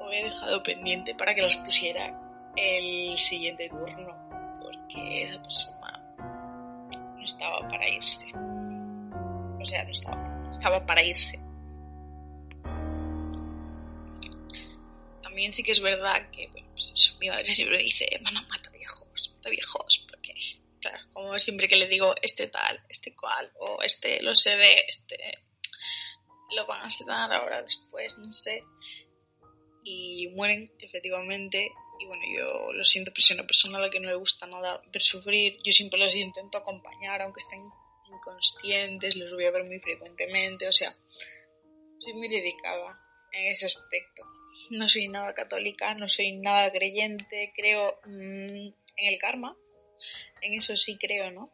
O 0.00 0.10
he 0.10 0.24
dejado 0.24 0.62
pendiente 0.62 1.14
para 1.14 1.34
que 1.34 1.42
los 1.42 1.56
pusiera 1.56 2.18
el 2.56 3.18
siguiente 3.18 3.68
turno, 3.68 4.16
porque 4.62 5.24
esa 5.24 5.42
persona 5.42 6.04
no 7.16 7.24
estaba 7.24 7.68
para 7.68 7.90
irse. 7.90 8.26
O 9.60 9.64
sea, 9.66 9.84
no 9.84 9.90
estaba, 9.90 10.48
estaba 10.50 10.86
para 10.86 11.02
irse. 11.02 11.47
También 15.38 15.52
sí 15.52 15.62
que 15.62 15.70
es 15.70 15.80
verdad 15.80 16.28
que 16.32 16.50
pues 16.52 17.16
mi 17.20 17.28
madre 17.28 17.54
siempre 17.54 17.78
dice, 17.78 18.08
bueno, 18.22 18.42
mata 18.48 18.70
viejos, 18.70 19.32
mata 19.36 19.50
viejos, 19.50 20.04
porque, 20.10 20.34
claro, 20.80 20.98
como 21.12 21.38
siempre 21.38 21.68
que 21.68 21.76
le 21.76 21.86
digo 21.86 22.12
este 22.20 22.48
tal, 22.48 22.84
este 22.88 23.14
cual, 23.14 23.48
o 23.60 23.80
este 23.80 24.20
lo 24.20 24.34
sé 24.34 24.56
de, 24.56 24.84
este 24.88 25.16
lo 26.56 26.66
van 26.66 26.80
a 26.80 26.86
asesinar 26.86 27.32
ahora, 27.32 27.62
después, 27.62 28.18
no 28.18 28.32
sé, 28.32 28.64
y 29.84 30.26
mueren 30.34 30.72
efectivamente, 30.80 31.70
y 32.00 32.06
bueno, 32.06 32.24
yo 32.36 32.72
lo 32.72 32.82
siento, 32.82 33.12
pero 33.12 33.22
soy 33.22 33.36
una 33.36 33.46
persona 33.46 33.78
a 33.78 33.82
la 33.82 33.90
que 33.90 34.00
no 34.00 34.08
le 34.08 34.16
gusta 34.16 34.44
nada 34.48 34.82
ver 34.92 35.02
sufrir, 35.02 35.56
yo 35.62 35.70
siempre 35.70 36.00
los 36.00 36.16
intento 36.16 36.58
acompañar, 36.58 37.22
aunque 37.22 37.38
estén 37.38 37.62
inconscientes, 38.12 39.14
los 39.14 39.32
voy 39.32 39.44
a 39.44 39.52
ver 39.52 39.62
muy 39.62 39.78
frecuentemente, 39.78 40.66
o 40.66 40.72
sea, 40.72 40.98
soy 42.00 42.12
muy 42.14 42.26
dedicada 42.26 42.98
en 43.30 43.52
ese 43.52 43.66
aspecto 43.66 44.24
no 44.70 44.88
soy 44.88 45.08
nada 45.08 45.34
católica, 45.34 45.94
no 45.94 46.08
soy 46.08 46.32
nada 46.32 46.70
creyente, 46.70 47.52
creo 47.54 47.98
mm, 48.04 48.68
en 48.96 49.06
el 49.12 49.18
karma, 49.18 49.56
en 50.42 50.54
eso 50.54 50.76
sí 50.76 50.98
creo, 50.98 51.30
¿no? 51.30 51.52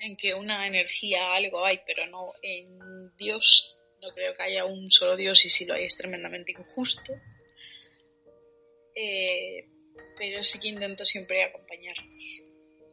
En 0.00 0.16
que 0.16 0.34
una 0.34 0.66
energía, 0.66 1.34
algo 1.34 1.64
hay, 1.64 1.80
pero 1.86 2.06
no 2.06 2.32
en 2.42 3.16
Dios. 3.16 3.78
No 4.02 4.10
creo 4.12 4.34
que 4.34 4.42
haya 4.42 4.64
un 4.66 4.90
solo 4.90 5.16
Dios 5.16 5.44
y 5.46 5.50
si 5.50 5.64
lo 5.64 5.74
hay 5.74 5.84
es 5.84 5.96
tremendamente 5.96 6.52
injusto. 6.52 7.12
Eh, 8.94 9.66
pero 10.18 10.44
sí 10.44 10.60
que 10.60 10.68
intento 10.68 11.04
siempre 11.04 11.42
acompañarnos 11.42 12.44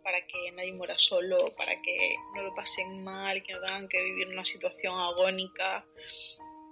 para 0.03 0.25
que 0.25 0.51
nadie 0.53 0.73
muera 0.73 0.97
solo, 0.97 1.38
para 1.55 1.73
que 1.82 2.15
no 2.36 2.43
lo 2.43 2.55
pasen 2.55 3.03
mal, 3.03 3.43
que 3.43 3.53
no 3.53 3.61
tengan 3.61 3.88
que 3.88 4.01
vivir 4.03 4.27
una 4.27 4.45
situación 4.45 4.97
agónica, 4.97 5.86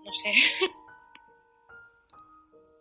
no 0.04 0.12
sé. 0.12 0.34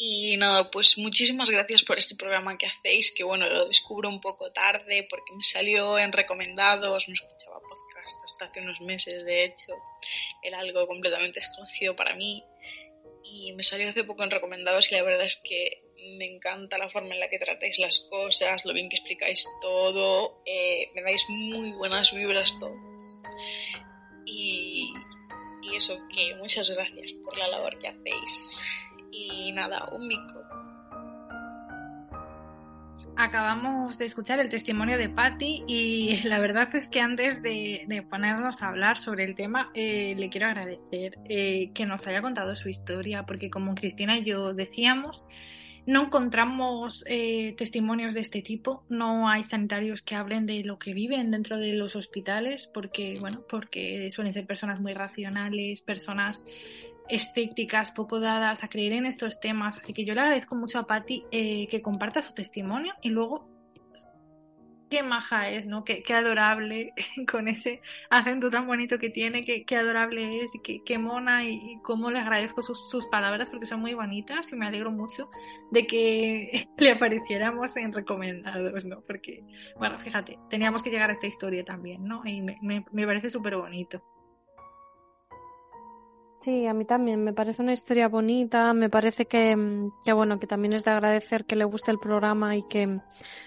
Y 0.01 0.37
nada, 0.37 0.71
pues 0.71 0.97
muchísimas 0.97 1.51
gracias 1.51 1.83
por 1.83 1.99
este 1.99 2.15
programa 2.15 2.57
que 2.57 2.67
hacéis, 2.67 3.13
que 3.13 3.25
bueno, 3.25 3.49
lo 3.49 3.67
descubro 3.67 4.09
un 4.09 4.21
poco 4.21 4.53
tarde 4.53 5.05
porque 5.11 5.35
me 5.35 5.43
salió 5.43 5.99
en 5.99 6.13
recomendados, 6.13 7.09
no 7.09 7.15
escuchaba 7.15 7.61
podcast 7.61 8.25
hasta 8.25 8.45
hace 8.45 8.61
unos 8.61 8.81
meses, 8.81 9.25
de 9.25 9.45
hecho, 9.45 9.75
era 10.41 10.61
algo 10.61 10.87
completamente 10.87 11.41
desconocido 11.41 11.97
para 11.97 12.15
mí 12.15 12.45
y 13.25 13.53
me 13.55 13.65
salió 13.65 13.91
hace 13.91 14.05
poco 14.05 14.23
en 14.23 14.31
recomendados 14.31 14.91
y 14.93 14.95
la 14.95 15.03
verdad 15.03 15.27
es 15.27 15.43
que 15.43 15.83
me 16.17 16.27
encanta 16.27 16.79
la 16.79 16.89
forma 16.89 17.15
en 17.15 17.21
la 17.21 17.29
que 17.29 17.41
tratáis 17.41 17.81
las 17.81 17.99
cosas, 18.09 18.65
lo 18.65 18.73
bien 18.73 18.89
que 18.89 18.97
explicáis 18.97 19.49
todo, 19.61 20.43
eh, 20.47 20.91
me 20.95 21.03
dais 21.03 21.25
muy 21.29 21.73
buenas 21.73 22.13
vibras 22.13 22.57
todos. 22.61 23.19
Y, 24.25 24.93
y 25.63 25.77
eso 25.77 25.99
que 26.15 26.37
muchas 26.37 26.71
gracias 26.71 27.13
por 27.25 27.37
la 27.37 27.49
labor 27.49 27.77
que 27.81 27.89
hacéis 27.89 28.61
y 29.11 29.53
nada, 29.53 29.89
un 29.93 30.07
mico. 30.07 30.49
acabamos 33.19 33.99
de 33.99 34.07
escuchar 34.07 34.39
el 34.39 34.49
testimonio 34.49 34.97
de 34.97 35.09
Patty 35.09 35.65
y 35.67 36.21
la 36.25 36.39
verdad 36.39 36.75
es 36.75 36.87
que 36.87 37.01
antes 37.01 37.43
de, 37.43 38.05
ponernos 38.09 38.63
a 38.63 38.69
hablar 38.69 38.97
sobre 38.97 39.25
el 39.25 39.35
tema, 39.35 39.71
eh, 39.75 40.15
le 40.17 40.31
quiero 40.31 40.47
agradecer 40.47 41.19
eh, 41.29 41.73
que 41.75 41.85
nos 41.85 42.07
haya 42.07 42.23
contado 42.23 42.55
su 42.55 42.69
historia, 42.69 43.25
porque 43.25 43.51
como 43.51 43.75
Cristina 43.75 44.19
y 44.19 44.25
yo 44.25 44.55
decíamos, 44.55 45.27
no 45.85 46.05
encontramos 46.05 47.03
eh, 47.09 47.55
testimonios 47.59 48.15
de 48.15 48.21
este 48.21 48.41
tipo, 48.41 48.85
no 48.89 49.29
hay 49.29 49.43
sanitarios 49.43 50.03
que 50.03 50.15
hablen 50.15 50.47
de 50.47 50.63
lo 50.63 50.79
que 50.79 50.95
viven 50.95 51.33
dentro 51.33 51.57
de 51.57 51.73
los 51.73 51.97
hospitales, 51.97 52.71
porque, 52.73 53.19
bueno, 53.19 53.43
porque 53.49 54.11
suelen 54.13 54.33
ser 54.33 54.47
personas 54.47 54.81
muy 54.81 54.95
racionales, 54.95 55.83
personas 55.83 56.45
escépticas, 57.09 57.91
poco 57.91 58.21
dadas 58.21 58.65
a 58.65 58.69
creer 58.69 58.93
en 58.93 59.07
estos 59.07 59.41
temas. 59.41 59.79
Así 59.79 59.93
que 59.93 60.05
yo 60.05 60.15
le 60.15 60.21
agradezco 60.21 60.55
mucho 60.55 60.79
a 60.79 60.87
Patti 60.87 61.25
eh, 61.31 61.67
que 61.69 61.83
comparta 61.83 62.23
su 62.23 62.33
testimonio 62.35 62.95
y 63.03 63.11
luego 63.11 63.59
qué 64.89 65.03
maja 65.03 65.49
es, 65.51 65.67
¿no? 65.67 65.85
Qué, 65.85 66.03
adorable 66.13 66.93
con 67.31 67.49
ese 67.49 67.81
acento 68.11 68.51
tan 68.51 68.67
bonito 68.67 68.99
que 68.99 69.11
tiene, 69.11 69.45
qué, 69.45 69.65
qué 69.65 69.77
adorable 69.77 70.43
es 70.43 70.51
y 70.55 70.83
qué, 70.85 70.99
mona 70.99 71.45
y, 71.45 71.79
cómo 71.83 72.11
le 72.11 72.19
agradezco 72.19 72.63
sus, 72.63 72.91
sus, 72.91 73.07
palabras 73.09 73.51
porque 73.51 73.67
son 73.67 73.81
muy 73.81 73.95
bonitas 73.95 74.53
y 74.53 74.57
me 74.57 74.67
alegro 74.67 74.91
mucho 74.91 75.31
de 75.71 75.87
que 75.87 76.69
le 76.79 76.91
apareciéramos 76.91 77.77
en 77.77 77.93
recomendados, 77.93 78.85
¿no? 78.85 79.03
Porque, 79.03 79.45
bueno, 79.77 79.99
fíjate, 79.99 80.39
teníamos 80.51 80.83
que 80.83 80.91
llegar 80.91 81.11
a 81.11 81.13
esta 81.13 81.27
historia 81.27 81.65
también, 81.65 82.05
¿no? 82.05 82.23
Y 82.25 82.43
me, 82.43 82.59
me, 82.63 82.85
me 82.93 83.07
parece 83.07 83.31
súper 83.31 83.57
bonito. 83.57 84.03
Sí, 86.39 86.69
a 86.69 86.73
mí 86.73 86.85
también 86.85 87.25
me 87.25 87.33
parece 87.33 87.63
una 87.63 87.73
historia 87.73 88.07
bonita, 88.07 88.73
me 88.73 88.89
parece 88.89 89.27
que, 89.27 89.57
mm, 89.57 89.91
que, 90.05 90.13
bueno, 90.13 90.39
que 90.39 90.47
también 90.47 90.73
es 90.73 90.85
de 90.85 90.93
agradecer 90.93 91.45
que 91.45 91.57
le 91.57 91.65
guste 91.65 91.91
el 91.91 91.99
programa 91.99 92.55
y 92.55 92.63
que 92.69 93.01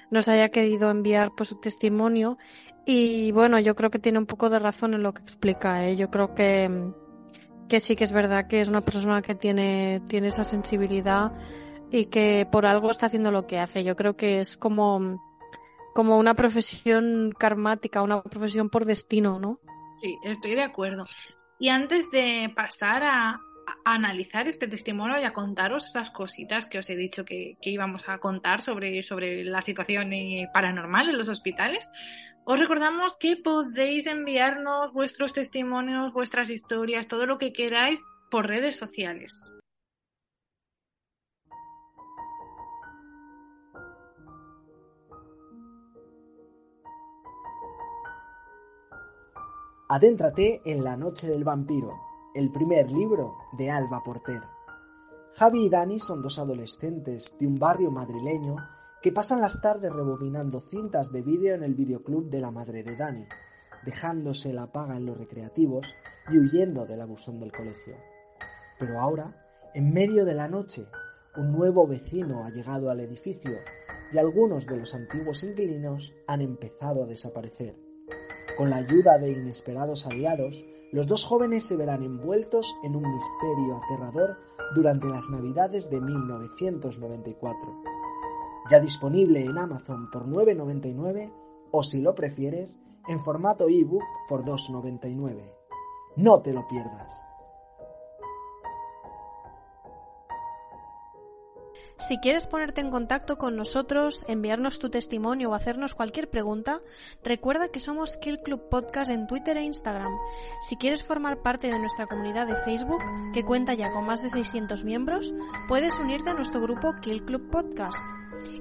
nos 0.09 0.27
haya 0.27 0.49
querido 0.49 0.91
enviar 0.91 1.31
pues 1.33 1.49
su 1.49 1.55
testimonio 1.55 2.37
y 2.85 3.31
bueno, 3.31 3.59
yo 3.59 3.75
creo 3.75 3.91
que 3.91 3.99
tiene 3.99 4.19
un 4.19 4.25
poco 4.25 4.49
de 4.49 4.59
razón 4.59 4.93
en 4.93 5.03
lo 5.03 5.13
que 5.13 5.21
explica, 5.21 5.87
¿eh? 5.87 5.95
yo 5.95 6.11
creo 6.11 6.35
que, 6.35 6.67
mm, 6.67 7.67
que 7.69 7.79
sí 7.79 7.95
que 7.95 8.03
es 8.03 8.11
verdad 8.11 8.47
que 8.49 8.59
es 8.59 8.67
una 8.67 8.81
persona 8.81 9.21
que 9.21 9.35
tiene, 9.35 10.01
tiene 10.09 10.27
esa 10.27 10.43
sensibilidad 10.43 11.31
y 11.91 12.07
que 12.07 12.45
por 12.51 12.65
algo 12.65 12.91
está 12.91 13.05
haciendo 13.05 13.31
lo 13.31 13.47
que 13.47 13.59
hace. 13.59 13.85
Yo 13.85 13.95
creo 13.95 14.17
que 14.17 14.41
es 14.41 14.57
como, 14.57 14.99
mm, 14.99 15.17
como 15.95 16.17
una 16.17 16.33
profesión 16.33 17.31
karmática, 17.39 18.01
una 18.01 18.21
profesión 18.21 18.69
por 18.69 18.83
destino, 18.83 19.39
¿no? 19.39 19.59
Sí, 19.95 20.17
estoy 20.23 20.55
de 20.55 20.63
acuerdo. 20.63 21.05
Y 21.61 21.69
antes 21.69 22.09
de 22.09 22.51
pasar 22.55 23.03
a, 23.03 23.39
analizar 23.85 24.47
este 24.47 24.67
testimonio 24.67 25.19
y 25.19 25.25
a 25.25 25.31
contaros 25.31 25.85
esas 25.85 26.09
cositas 26.09 26.65
que 26.65 26.79
os 26.79 26.89
he 26.89 26.95
dicho 26.95 27.23
que, 27.23 27.55
íbamos 27.61 28.09
a 28.09 28.17
contar 28.17 28.61
sobre, 28.61 29.03
sobre 29.03 29.43
la 29.43 29.61
situación 29.61 30.11
eh, 30.11 30.49
paranormal 30.51 31.09
en 31.09 31.19
los 31.19 31.29
hospitales, 31.29 31.87
os 32.45 32.59
recordamos 32.59 33.15
que 33.15 33.37
podéis 33.37 34.07
enviarnos 34.07 34.91
vuestros 34.91 35.33
testimonios, 35.33 36.13
vuestras 36.13 36.49
historias, 36.49 37.07
todo 37.07 37.27
lo 37.27 37.37
que 37.37 37.53
queráis 37.53 38.01
por 38.31 38.47
redes 38.47 38.75
sociales. 38.75 39.51
Adéntrate 49.93 50.61
en 50.63 50.85
La 50.85 50.95
Noche 50.95 51.27
del 51.27 51.43
Vampiro, 51.43 51.99
el 52.33 52.49
primer 52.49 52.89
libro 52.89 53.35
de 53.57 53.69
Alba 53.69 54.01
Porter. 54.01 54.39
Javi 55.33 55.65
y 55.65 55.69
Dani 55.69 55.99
son 55.99 56.21
dos 56.21 56.39
adolescentes 56.39 57.35
de 57.37 57.45
un 57.45 57.59
barrio 57.59 57.91
madrileño 57.91 58.55
que 59.01 59.11
pasan 59.11 59.41
las 59.41 59.59
tardes 59.61 59.91
rebobinando 59.91 60.61
cintas 60.61 61.11
de 61.11 61.21
vídeo 61.21 61.55
en 61.55 61.63
el 61.63 61.75
videoclub 61.75 62.29
de 62.29 62.39
la 62.39 62.51
madre 62.51 62.83
de 62.83 62.95
Dani, 62.95 63.27
dejándose 63.83 64.53
la 64.53 64.71
paga 64.71 64.95
en 64.95 65.05
los 65.05 65.17
recreativos 65.17 65.93
y 66.29 66.39
huyendo 66.39 66.85
del 66.85 67.01
abusón 67.01 67.41
del 67.41 67.51
colegio. 67.51 67.97
Pero 68.79 68.97
ahora, 68.97 69.45
en 69.73 69.91
medio 69.91 70.23
de 70.23 70.35
la 70.35 70.47
noche, 70.47 70.85
un 71.35 71.51
nuevo 71.51 71.85
vecino 71.85 72.45
ha 72.45 72.49
llegado 72.49 72.91
al 72.91 73.01
edificio 73.01 73.57
y 74.13 74.17
algunos 74.17 74.67
de 74.67 74.77
los 74.77 74.95
antiguos 74.95 75.43
inquilinos 75.43 76.13
han 76.27 76.39
empezado 76.39 77.03
a 77.03 77.07
desaparecer. 77.07 77.75
Con 78.61 78.69
la 78.69 78.75
ayuda 78.75 79.17
de 79.17 79.31
inesperados 79.31 80.05
aliados, 80.05 80.63
los 80.91 81.07
dos 81.07 81.25
jóvenes 81.25 81.67
se 81.67 81.77
verán 81.77 82.03
envueltos 82.03 82.75
en 82.83 82.95
un 82.95 83.01
misterio 83.11 83.81
aterrador 83.83 84.37
durante 84.75 85.07
las 85.07 85.31
Navidades 85.31 85.89
de 85.89 85.99
1994. 85.99 87.81
Ya 88.69 88.79
disponible 88.79 89.43
en 89.43 89.57
Amazon 89.57 90.11
por 90.11 90.27
9,99 90.27 91.33
o 91.71 91.83
si 91.83 92.01
lo 92.01 92.13
prefieres, 92.13 92.77
en 93.07 93.23
formato 93.23 93.67
ebook 93.67 94.03
por 94.29 94.45
2,99. 94.45 95.41
No 96.17 96.43
te 96.43 96.53
lo 96.53 96.67
pierdas. 96.67 97.23
Si 102.11 102.17
quieres 102.17 102.45
ponerte 102.45 102.81
en 102.81 102.91
contacto 102.91 103.37
con 103.37 103.55
nosotros, 103.55 104.25
enviarnos 104.27 104.79
tu 104.79 104.89
testimonio 104.89 105.49
o 105.49 105.53
hacernos 105.53 105.95
cualquier 105.95 106.29
pregunta, 106.29 106.81
recuerda 107.23 107.69
que 107.69 107.79
somos 107.79 108.17
Kill 108.17 108.41
Club 108.41 108.67
Podcast 108.67 109.09
en 109.09 109.27
Twitter 109.27 109.55
e 109.55 109.63
Instagram. 109.63 110.11
Si 110.59 110.75
quieres 110.75 111.05
formar 111.05 111.41
parte 111.41 111.67
de 111.67 111.79
nuestra 111.79 112.07
comunidad 112.07 112.47
de 112.47 112.57
Facebook, 112.57 112.99
que 113.33 113.45
cuenta 113.45 113.75
ya 113.75 113.93
con 113.93 114.05
más 114.05 114.21
de 114.21 114.27
600 114.27 114.83
miembros, 114.83 115.33
puedes 115.69 115.97
unirte 115.99 116.31
a 116.31 116.33
nuestro 116.33 116.59
grupo 116.59 116.95
Kill 117.01 117.23
Club 117.23 117.49
Podcast. 117.49 117.97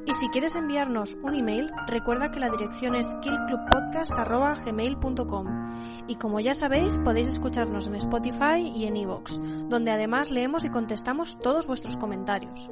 Y 0.06 0.12
si 0.12 0.28
quieres 0.28 0.54
enviarnos 0.54 1.18
un 1.20 1.34
email, 1.34 1.72
recuerda 1.88 2.30
que 2.30 2.38
la 2.38 2.50
dirección 2.50 2.94
es 2.94 3.16
killclubpodcast.gmail.com 3.16 6.06
Y 6.06 6.14
como 6.14 6.38
ya 6.38 6.54
sabéis, 6.54 6.98
podéis 6.98 7.26
escucharnos 7.26 7.88
en 7.88 7.96
Spotify 7.96 8.72
y 8.72 8.86
en 8.86 8.96
Evox, 8.96 9.40
donde 9.68 9.90
además 9.90 10.30
leemos 10.30 10.64
y 10.64 10.70
contestamos 10.70 11.36
todos 11.40 11.66
vuestros 11.66 11.96
comentarios. 11.96 12.70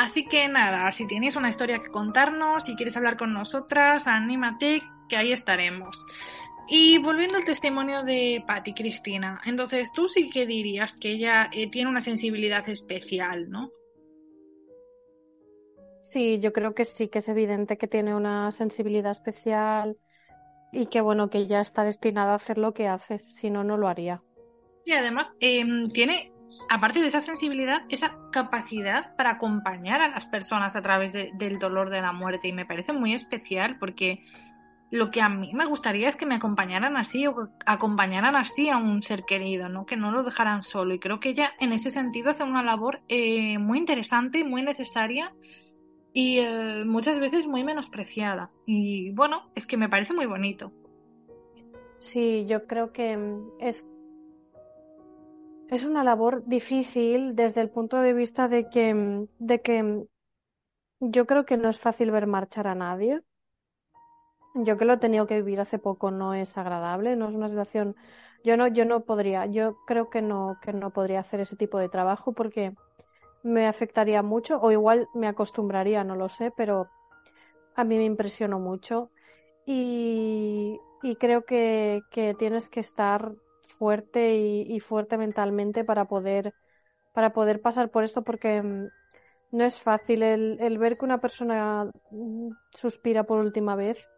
Así 0.00 0.24
que 0.24 0.48
nada, 0.48 0.90
si 0.92 1.06
tienes 1.06 1.36
una 1.36 1.50
historia 1.50 1.82
que 1.82 1.90
contarnos, 1.90 2.64
si 2.64 2.74
quieres 2.74 2.96
hablar 2.96 3.18
con 3.18 3.34
nosotras, 3.34 4.06
anímate, 4.06 4.80
que 5.10 5.16
ahí 5.18 5.30
estaremos. 5.30 6.06
Y 6.70 6.96
volviendo 6.96 7.36
al 7.36 7.44
testimonio 7.44 8.02
de 8.02 8.42
Patti 8.46 8.72
Cristina, 8.72 9.42
entonces 9.44 9.92
tú 9.92 10.08
sí 10.08 10.30
que 10.30 10.46
dirías 10.46 10.96
que 10.96 11.10
ella 11.10 11.50
eh, 11.52 11.70
tiene 11.70 11.90
una 11.90 12.00
sensibilidad 12.00 12.66
especial, 12.70 13.50
¿no? 13.50 13.72
Sí, 16.00 16.38
yo 16.38 16.54
creo 16.54 16.74
que 16.74 16.86
sí, 16.86 17.08
que 17.08 17.18
es 17.18 17.28
evidente 17.28 17.76
que 17.76 17.86
tiene 17.86 18.14
una 18.14 18.52
sensibilidad 18.52 19.10
especial 19.10 19.98
y 20.72 20.86
que 20.86 21.02
bueno, 21.02 21.28
que 21.28 21.40
ella 21.40 21.60
está 21.60 21.84
destinada 21.84 22.32
a 22.32 22.36
hacer 22.36 22.56
lo 22.56 22.72
que 22.72 22.88
hace, 22.88 23.18
si 23.28 23.50
no, 23.50 23.64
no 23.64 23.76
lo 23.76 23.86
haría. 23.86 24.22
Y 24.86 24.92
además 24.92 25.34
em, 25.40 25.90
tiene 25.90 26.32
aparte 26.68 27.00
de 27.00 27.08
esa 27.08 27.20
sensibilidad, 27.20 27.82
esa 27.88 28.16
capacidad 28.32 29.14
para 29.16 29.30
acompañar 29.32 30.00
a 30.00 30.08
las 30.08 30.26
personas 30.26 30.76
a 30.76 30.82
través 30.82 31.12
del 31.12 31.58
dolor 31.58 31.90
de 31.90 32.00
la 32.00 32.12
muerte. 32.12 32.48
Y 32.48 32.52
me 32.52 32.66
parece 32.66 32.92
muy 32.92 33.14
especial 33.14 33.78
porque 33.78 34.24
lo 34.90 35.10
que 35.10 35.20
a 35.20 35.28
mí 35.28 35.52
me 35.54 35.66
gustaría 35.66 36.08
es 36.08 36.16
que 36.16 36.26
me 36.26 36.34
acompañaran 36.34 36.96
así 36.96 37.26
o 37.26 37.34
que 37.34 37.42
acompañaran 37.64 38.34
así 38.34 38.68
a 38.68 38.76
un 38.76 39.02
ser 39.02 39.24
querido, 39.24 39.68
¿no? 39.68 39.86
Que 39.86 39.96
no 39.96 40.10
lo 40.10 40.24
dejaran 40.24 40.62
solo. 40.62 40.94
Y 40.94 40.98
creo 40.98 41.20
que 41.20 41.30
ella 41.30 41.52
en 41.60 41.72
ese 41.72 41.90
sentido 41.90 42.30
hace 42.30 42.42
una 42.42 42.62
labor 42.62 43.00
eh, 43.08 43.58
muy 43.58 43.78
interesante, 43.78 44.42
muy 44.44 44.62
necesaria 44.62 45.32
y 46.12 46.38
eh, 46.38 46.84
muchas 46.84 47.20
veces 47.20 47.46
muy 47.46 47.62
menospreciada. 47.62 48.50
Y 48.66 49.12
bueno, 49.12 49.50
es 49.54 49.66
que 49.66 49.76
me 49.76 49.88
parece 49.88 50.12
muy 50.12 50.26
bonito. 50.26 50.72
Sí, 52.00 52.46
yo 52.48 52.66
creo 52.66 52.92
que 52.92 53.18
es 53.60 53.86
es 55.70 55.84
una 55.84 56.04
labor 56.04 56.44
difícil 56.46 57.34
desde 57.36 57.60
el 57.60 57.70
punto 57.70 58.00
de 58.00 58.12
vista 58.12 58.48
de 58.48 58.68
que, 58.68 59.26
de 59.38 59.62
que 59.62 60.04
yo 61.00 61.26
creo 61.26 61.46
que 61.46 61.56
no 61.56 61.68
es 61.68 61.78
fácil 61.78 62.10
ver 62.10 62.26
marchar 62.26 62.66
a 62.66 62.74
nadie. 62.74 63.22
Yo 64.54 64.76
que 64.76 64.84
lo 64.84 64.94
he 64.94 64.98
tenido 64.98 65.26
que 65.26 65.36
vivir 65.36 65.60
hace 65.60 65.78
poco 65.78 66.10
no 66.10 66.34
es 66.34 66.58
agradable, 66.58 67.14
no 67.14 67.28
es 67.28 67.34
una 67.34 67.48
situación. 67.48 67.94
Yo 68.42 68.56
no, 68.56 68.66
yo 68.66 68.84
no 68.84 69.04
podría, 69.04 69.46
yo 69.46 69.76
creo 69.86 70.10
que 70.10 70.22
no, 70.22 70.58
que 70.60 70.72
no 70.72 70.90
podría 70.90 71.20
hacer 71.20 71.40
ese 71.40 71.56
tipo 71.56 71.78
de 71.78 71.88
trabajo 71.88 72.32
porque 72.32 72.74
me 73.42 73.66
afectaría 73.66 74.22
mucho, 74.22 74.60
o 74.60 74.72
igual 74.72 75.08
me 75.14 75.28
acostumbraría, 75.28 76.04
no 76.04 76.16
lo 76.16 76.28
sé, 76.28 76.52
pero 76.56 76.88
a 77.74 77.84
mí 77.84 77.96
me 77.96 78.04
impresionó 78.04 78.58
mucho 78.58 79.10
y, 79.66 80.80
creo 81.18 81.44
que, 81.44 82.02
tienes 82.38 82.70
que 82.70 82.80
estar 82.80 83.34
fuerte 83.70 84.34
y, 84.34 84.80
fuerte 84.80 85.16
mentalmente 85.16 85.84
para 85.84 86.06
poder, 86.06 86.54
para 87.12 87.32
poder 87.32 87.60
pasar 87.60 87.90
por 87.90 88.04
esto 88.04 88.22
porque 88.22 88.62
mm, 88.62 88.88
no 89.52 89.64
es 89.64 89.80
fácil 89.80 90.22
el, 90.22 90.58
el 90.60 90.78
ver 90.78 90.98
que 90.98 91.04
una 91.04 91.20
persona 91.20 91.90
mm, 92.10 92.50
suspira 92.72 93.24
por 93.24 93.40
última 93.40 93.76
vez 93.76 94.08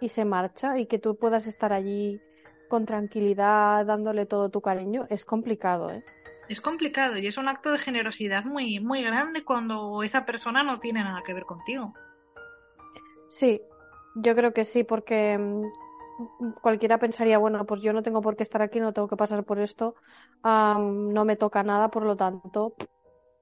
y 0.00 0.08
se 0.08 0.24
marcha 0.24 0.78
y 0.78 0.86
que 0.86 0.98
tú 0.98 1.16
puedas 1.16 1.46
estar 1.46 1.72
allí 1.72 2.20
con 2.68 2.86
tranquilidad, 2.86 3.86
dándole 3.86 4.26
todo 4.26 4.50
tu 4.50 4.60
cariño, 4.60 5.06
es 5.10 5.24
complicado, 5.24 5.90
¿eh? 5.90 6.02
Es 6.48 6.60
complicado 6.60 7.16
y 7.16 7.26
es 7.26 7.38
un 7.38 7.48
acto 7.48 7.70
de 7.70 7.78
generosidad 7.78 8.44
muy, 8.44 8.78
muy 8.80 9.02
grande 9.02 9.44
cuando 9.44 10.02
esa 10.02 10.26
persona 10.26 10.62
no 10.62 10.78
tiene 10.78 11.02
nada 11.02 11.22
que 11.24 11.32
ver 11.32 11.44
contigo. 11.44 11.94
Sí, 13.28 13.62
yo 14.14 14.34
creo 14.34 14.52
que 14.52 14.64
sí, 14.64 14.84
porque 14.84 15.38
mm, 15.38 15.64
cualquiera 16.60 16.98
pensaría, 16.98 17.38
bueno, 17.38 17.64
pues 17.64 17.82
yo 17.82 17.92
no 17.92 18.02
tengo 18.02 18.20
por 18.20 18.36
qué 18.36 18.42
estar 18.42 18.62
aquí, 18.62 18.80
no 18.80 18.92
tengo 18.92 19.08
que 19.08 19.16
pasar 19.16 19.44
por 19.44 19.58
esto, 19.58 19.94
no 20.44 21.24
me 21.24 21.36
toca 21.36 21.62
nada, 21.62 21.88
por 21.88 22.04
lo 22.04 22.16
tanto, 22.16 22.74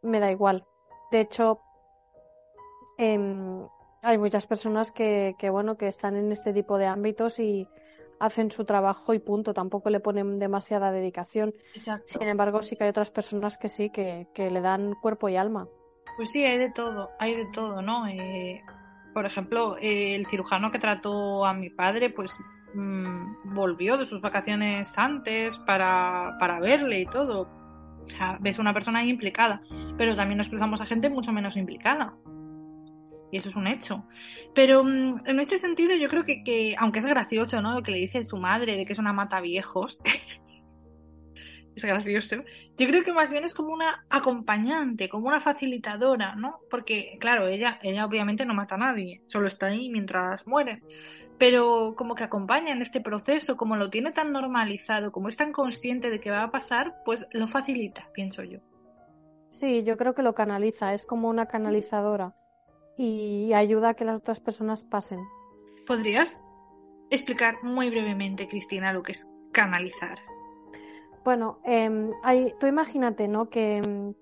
me 0.02 0.20
da 0.20 0.30
igual. 0.30 0.64
De 1.10 1.20
hecho, 1.20 1.60
em, 2.98 3.66
hay 4.02 4.18
muchas 4.18 4.46
personas 4.46 4.92
que, 4.92 5.34
que, 5.38 5.50
bueno, 5.50 5.76
que 5.76 5.88
están 5.88 6.16
en 6.16 6.32
este 6.32 6.52
tipo 6.52 6.78
de 6.78 6.86
ámbitos 6.86 7.38
y 7.38 7.68
hacen 8.18 8.50
su 8.50 8.64
trabajo 8.64 9.14
y 9.14 9.18
punto, 9.18 9.52
tampoco 9.52 9.90
le 9.90 10.00
ponen 10.00 10.38
demasiada 10.38 10.92
dedicación. 10.92 11.52
Sin 12.06 12.22
embargo, 12.22 12.62
sí 12.62 12.76
que 12.76 12.84
hay 12.84 12.90
otras 12.90 13.10
personas 13.10 13.58
que 13.58 13.68
sí, 13.68 13.90
que, 13.90 14.28
que 14.32 14.50
le 14.50 14.60
dan 14.60 14.94
cuerpo 14.94 15.28
y 15.28 15.36
alma. 15.36 15.66
Pues 16.16 16.30
sí, 16.30 16.44
hay 16.44 16.58
de 16.58 16.70
todo, 16.70 17.10
hay 17.18 17.34
de 17.34 17.46
todo, 17.46 17.82
¿no? 17.82 18.06
Eh, 18.06 18.62
por 19.12 19.26
ejemplo, 19.26 19.76
el 19.80 20.26
cirujano 20.26 20.70
que 20.70 20.78
trató 20.78 21.44
a 21.44 21.52
mi 21.52 21.70
padre, 21.70 22.10
pues 22.10 22.32
mmm, 22.74 23.54
volvió 23.54 23.96
de 23.96 24.06
sus 24.06 24.20
vacaciones 24.20 24.96
antes 24.96 25.56
para, 25.58 26.36
para 26.38 26.60
verle 26.60 27.00
y 27.00 27.06
todo. 27.06 27.48
O 28.02 28.06
sea, 28.06 28.38
ves 28.40 28.58
una 28.58 28.74
persona 28.74 29.00
ahí 29.00 29.10
implicada, 29.10 29.62
pero 29.96 30.16
también 30.16 30.38
nos 30.38 30.48
cruzamos 30.48 30.80
a 30.80 30.86
gente 30.86 31.08
mucho 31.08 31.32
menos 31.32 31.56
implicada. 31.56 32.14
Y 33.30 33.38
eso 33.38 33.48
es 33.48 33.56
un 33.56 33.66
hecho. 33.66 34.04
Pero 34.54 34.84
mmm, 34.84 35.22
en 35.26 35.40
este 35.40 35.58
sentido 35.58 35.94
yo 35.96 36.08
creo 36.08 36.24
que, 36.24 36.42
que, 36.44 36.74
aunque 36.78 36.98
es 36.98 37.06
gracioso, 37.06 37.62
¿no? 37.62 37.74
Lo 37.74 37.82
que 37.82 37.92
le 37.92 37.98
dice 37.98 38.24
su 38.24 38.36
madre 38.36 38.76
de 38.76 38.84
que 38.84 38.92
es 38.92 38.98
una 38.98 39.12
mata 39.12 39.40
viejos, 39.40 39.98
es 41.76 41.82
gracioso. 41.84 42.36
Yo 42.76 42.86
creo 42.86 43.04
que 43.04 43.12
más 43.12 43.30
bien 43.30 43.44
es 43.44 43.54
como 43.54 43.72
una 43.72 44.04
acompañante, 44.10 45.08
como 45.08 45.28
una 45.28 45.40
facilitadora, 45.40 46.34
¿no? 46.34 46.58
Porque, 46.70 47.16
claro, 47.20 47.48
ella, 47.48 47.78
ella 47.82 48.04
obviamente 48.04 48.44
no 48.44 48.54
mata 48.54 48.74
a 48.74 48.78
nadie, 48.78 49.22
solo 49.28 49.46
está 49.46 49.66
ahí 49.66 49.88
mientras 49.90 50.46
mueren. 50.46 50.82
Pero 51.42 51.96
como 51.96 52.14
que 52.14 52.22
acompaña 52.22 52.72
en 52.72 52.82
este 52.82 53.00
proceso, 53.00 53.56
como 53.56 53.74
lo 53.74 53.90
tiene 53.90 54.12
tan 54.12 54.30
normalizado, 54.30 55.10
como 55.10 55.28
es 55.28 55.36
tan 55.36 55.50
consciente 55.50 56.08
de 56.08 56.20
que 56.20 56.30
va 56.30 56.44
a 56.44 56.52
pasar, 56.52 57.02
pues 57.04 57.26
lo 57.32 57.48
facilita, 57.48 58.08
pienso 58.14 58.44
yo. 58.44 58.60
Sí, 59.50 59.82
yo 59.82 59.96
creo 59.96 60.14
que 60.14 60.22
lo 60.22 60.36
canaliza, 60.36 60.94
es 60.94 61.04
como 61.04 61.28
una 61.28 61.46
canalizadora 61.46 62.36
y 62.96 63.52
ayuda 63.54 63.88
a 63.88 63.94
que 63.94 64.04
las 64.04 64.18
otras 64.18 64.38
personas 64.38 64.84
pasen. 64.84 65.18
¿Podrías 65.84 66.44
explicar 67.10 67.56
muy 67.64 67.90
brevemente, 67.90 68.46
Cristina, 68.46 68.92
lo 68.92 69.02
que 69.02 69.10
es 69.10 69.28
canalizar? 69.50 70.20
Bueno, 71.24 71.58
eh, 71.64 71.90
tú 72.60 72.68
imagínate, 72.68 73.26
¿no? 73.26 73.50
Que 73.50 73.78
em, 73.78 74.14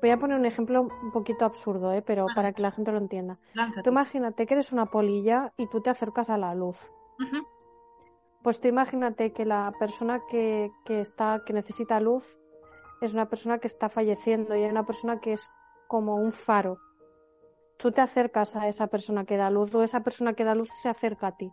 voy 0.00 0.10
a 0.10 0.18
poner 0.18 0.38
un 0.38 0.46
ejemplo 0.46 0.82
un 0.82 1.12
poquito 1.12 1.44
absurdo, 1.44 1.92
¿eh? 1.92 2.02
Pero 2.02 2.26
para 2.34 2.52
que 2.52 2.62
la 2.62 2.70
gente 2.70 2.92
lo 2.92 2.98
entienda. 2.98 3.38
Tú 3.82 3.90
imagínate 3.90 4.46
que 4.46 4.54
eres 4.54 4.72
una 4.72 4.86
polilla 4.86 5.52
y 5.56 5.66
tú 5.68 5.80
te 5.80 5.90
acercas 5.90 6.30
a 6.30 6.38
la 6.38 6.54
luz. 6.54 6.90
Pues 8.42 8.60
tú 8.60 8.68
imagínate 8.68 9.32
que 9.32 9.44
la 9.44 9.72
persona 9.78 10.22
que, 10.28 10.70
que, 10.84 11.00
está, 11.00 11.42
que 11.44 11.52
necesita 11.52 12.00
luz 12.00 12.38
es 13.00 13.14
una 13.14 13.28
persona 13.28 13.58
que 13.58 13.66
está 13.66 13.88
falleciendo 13.88 14.54
y 14.54 14.62
hay 14.62 14.70
una 14.70 14.86
persona 14.86 15.20
que 15.20 15.32
es 15.32 15.50
como 15.88 16.16
un 16.16 16.32
faro. 16.32 16.78
Tú 17.78 17.92
te 17.92 18.00
acercas 18.00 18.56
a 18.56 18.68
esa 18.68 18.86
persona 18.86 19.24
que 19.24 19.36
da 19.36 19.50
luz 19.50 19.74
o 19.74 19.82
esa 19.82 20.00
persona 20.00 20.34
que 20.34 20.44
da 20.44 20.54
luz 20.54 20.70
se 20.80 20.88
acerca 20.88 21.28
a 21.28 21.36
ti. 21.36 21.52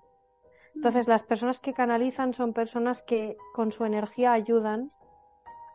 Entonces, 0.75 1.07
las 1.07 1.23
personas 1.23 1.59
que 1.59 1.73
canalizan 1.73 2.33
son 2.33 2.53
personas 2.53 3.03
que 3.03 3.37
con 3.53 3.71
su 3.71 3.85
energía 3.85 4.33
ayudan 4.33 4.91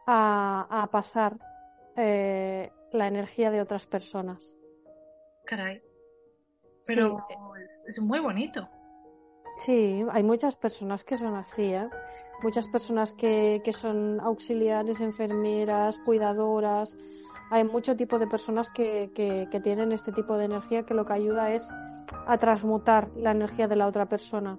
a, 0.07 0.89
pasar 0.91 1.39
eh, 1.99 2.71
la 2.93 3.07
energía 3.09 3.51
de 3.51 3.61
otras 3.61 3.87
personas. 3.87 4.57
Caray. 5.45 5.83
Pero 6.87 7.19
es, 7.87 8.01
muy 8.01 8.21
bonito. 8.21 8.69
Sí, 9.57 10.05
hay 10.11 10.23
muchas 10.23 10.57
personas 10.57 11.05
que 11.05 11.17
son 11.17 11.35
así, 11.35 11.75
¿eh? 11.75 11.89
Muchas 12.43 12.69
personas 12.69 13.15
que, 13.15 13.61
que 13.65 13.73
son 13.73 14.21
auxiliares, 14.21 15.01
enfermeras, 15.01 15.99
cuidadoras. 15.99 16.97
Hay 17.51 17.65
mucho 17.65 17.97
tipo 17.97 18.19
de 18.19 18.27
personas 18.27 18.71
que, 18.71 19.11
que, 19.15 19.49
que 19.51 19.61
tienen 19.61 19.93
este 19.93 20.13
tipo 20.13 20.39
de 20.39 20.45
energía 20.45 20.85
que 20.85 20.95
lo 20.95 21.05
que 21.05 21.15
ayuda 21.15 21.53
es 21.53 21.69
a 22.27 22.39
transmutar 22.39 23.11
la 23.17 23.33
energía 23.33 23.69
de 23.69 23.77
la 23.77 23.87
otra 23.87 24.09
persona 24.09 24.59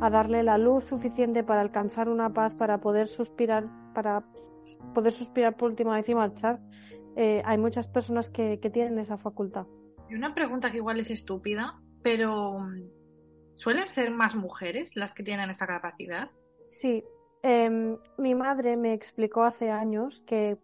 a 0.00 0.08
darle 0.08 0.42
la 0.42 0.56
luz 0.56 0.84
suficiente 0.84 1.44
para 1.44 1.60
alcanzar 1.60 2.08
una 2.08 2.32
paz, 2.32 2.54
para 2.54 2.80
poder 2.80 3.06
suspirar, 3.06 3.66
para 3.94 4.24
poder 4.94 5.12
suspirar 5.12 5.56
por 5.56 5.70
última 5.70 5.94
vez 5.94 6.08
y 6.08 6.14
marchar. 6.14 6.60
Eh, 7.16 7.42
hay 7.44 7.58
muchas 7.58 7.88
personas 7.88 8.30
que, 8.30 8.58
tienen 8.72 8.98
esa 8.98 9.16
facultad. 9.16 9.66
Y 10.08 10.14
una 10.14 10.34
pregunta 10.34 10.70
que 10.70 10.78
igual 10.78 11.00
es 11.00 11.10
estúpida, 11.10 11.80
pero 12.02 12.58
mm, 12.58 12.90
¿suelen 13.54 13.88
ser 13.88 14.10
más 14.10 14.34
mujeres 14.34 14.96
las 14.96 15.14
que 15.14 15.22
tienen 15.22 15.50
esta 15.50 15.66
capacidad? 15.66 16.30
Sí. 16.66 17.04
Em, 17.42 17.96
mi 18.18 18.34
madre 18.34 18.76
me 18.76 18.92
explicó 18.92 19.44
hace 19.44 19.70
años 19.70 20.22
que, 20.22 20.58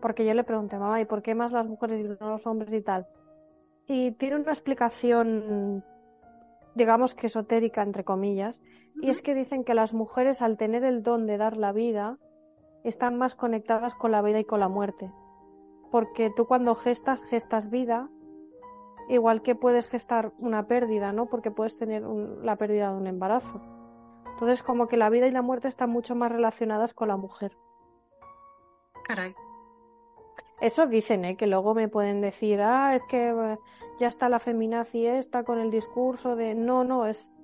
porque 0.00 0.26
yo 0.26 0.34
le 0.34 0.44
pregunté, 0.44 0.78
mamá, 0.78 1.00
¿y 1.00 1.04
por 1.04 1.22
qué 1.22 1.34
más 1.34 1.52
las 1.52 1.66
mujeres 1.66 2.00
y 2.00 2.04
no 2.04 2.16
los 2.20 2.46
hombres 2.46 2.72
y 2.74 2.82
tal? 2.82 3.06
Y 3.86 4.12
tiene 4.12 4.36
una 4.36 4.52
explicación 4.52 5.82
digamos 6.74 7.14
que 7.14 7.26
esotérica, 7.26 7.82
entre 7.82 8.04
comillas, 8.04 8.60
y 9.00 9.10
es 9.10 9.22
que 9.22 9.34
dicen 9.34 9.64
que 9.64 9.74
las 9.74 9.94
mujeres 9.94 10.42
al 10.42 10.56
tener 10.56 10.84
el 10.84 11.02
don 11.02 11.26
de 11.26 11.38
dar 11.38 11.56
la 11.56 11.72
vida, 11.72 12.18
están 12.84 13.16
más 13.16 13.34
conectadas 13.34 13.94
con 13.94 14.10
la 14.10 14.22
vida 14.22 14.40
y 14.40 14.44
con 14.44 14.60
la 14.60 14.68
muerte. 14.68 15.10
Porque 15.90 16.30
tú 16.30 16.46
cuando 16.46 16.74
gestas, 16.74 17.24
gestas 17.24 17.70
vida, 17.70 18.08
igual 19.08 19.42
que 19.42 19.54
puedes 19.54 19.88
gestar 19.88 20.32
una 20.38 20.66
pérdida, 20.66 21.12
¿no? 21.12 21.26
Porque 21.26 21.50
puedes 21.50 21.76
tener 21.76 22.02
la 22.02 22.56
pérdida 22.56 22.90
de 22.90 22.96
un 22.96 23.06
embarazo. 23.06 23.60
Entonces, 24.32 24.62
como 24.62 24.88
que 24.88 24.96
la 24.96 25.10
vida 25.10 25.26
y 25.26 25.30
la 25.30 25.42
muerte 25.42 25.68
están 25.68 25.90
mucho 25.90 26.14
más 26.14 26.32
relacionadas 26.32 26.94
con 26.94 27.08
la 27.08 27.16
mujer. 27.16 27.56
Caray. 29.06 29.34
Eso 30.60 30.86
dicen, 30.86 31.24
¿eh? 31.24 31.36
que 31.36 31.46
luego 31.46 31.74
me 31.74 31.88
pueden 31.88 32.20
decir, 32.20 32.60
ah, 32.62 32.94
es 32.94 33.06
que 33.06 33.30
eh, 33.30 33.58
ya 33.98 34.06
está 34.06 34.28
la 34.28 34.38
feminazi 34.38 35.06
esta 35.06 35.42
con 35.44 35.58
el 35.58 35.70
discurso 35.70 36.36
de 36.36 36.54
no, 36.54 36.84
no, 36.84 37.06
es, 37.06 37.34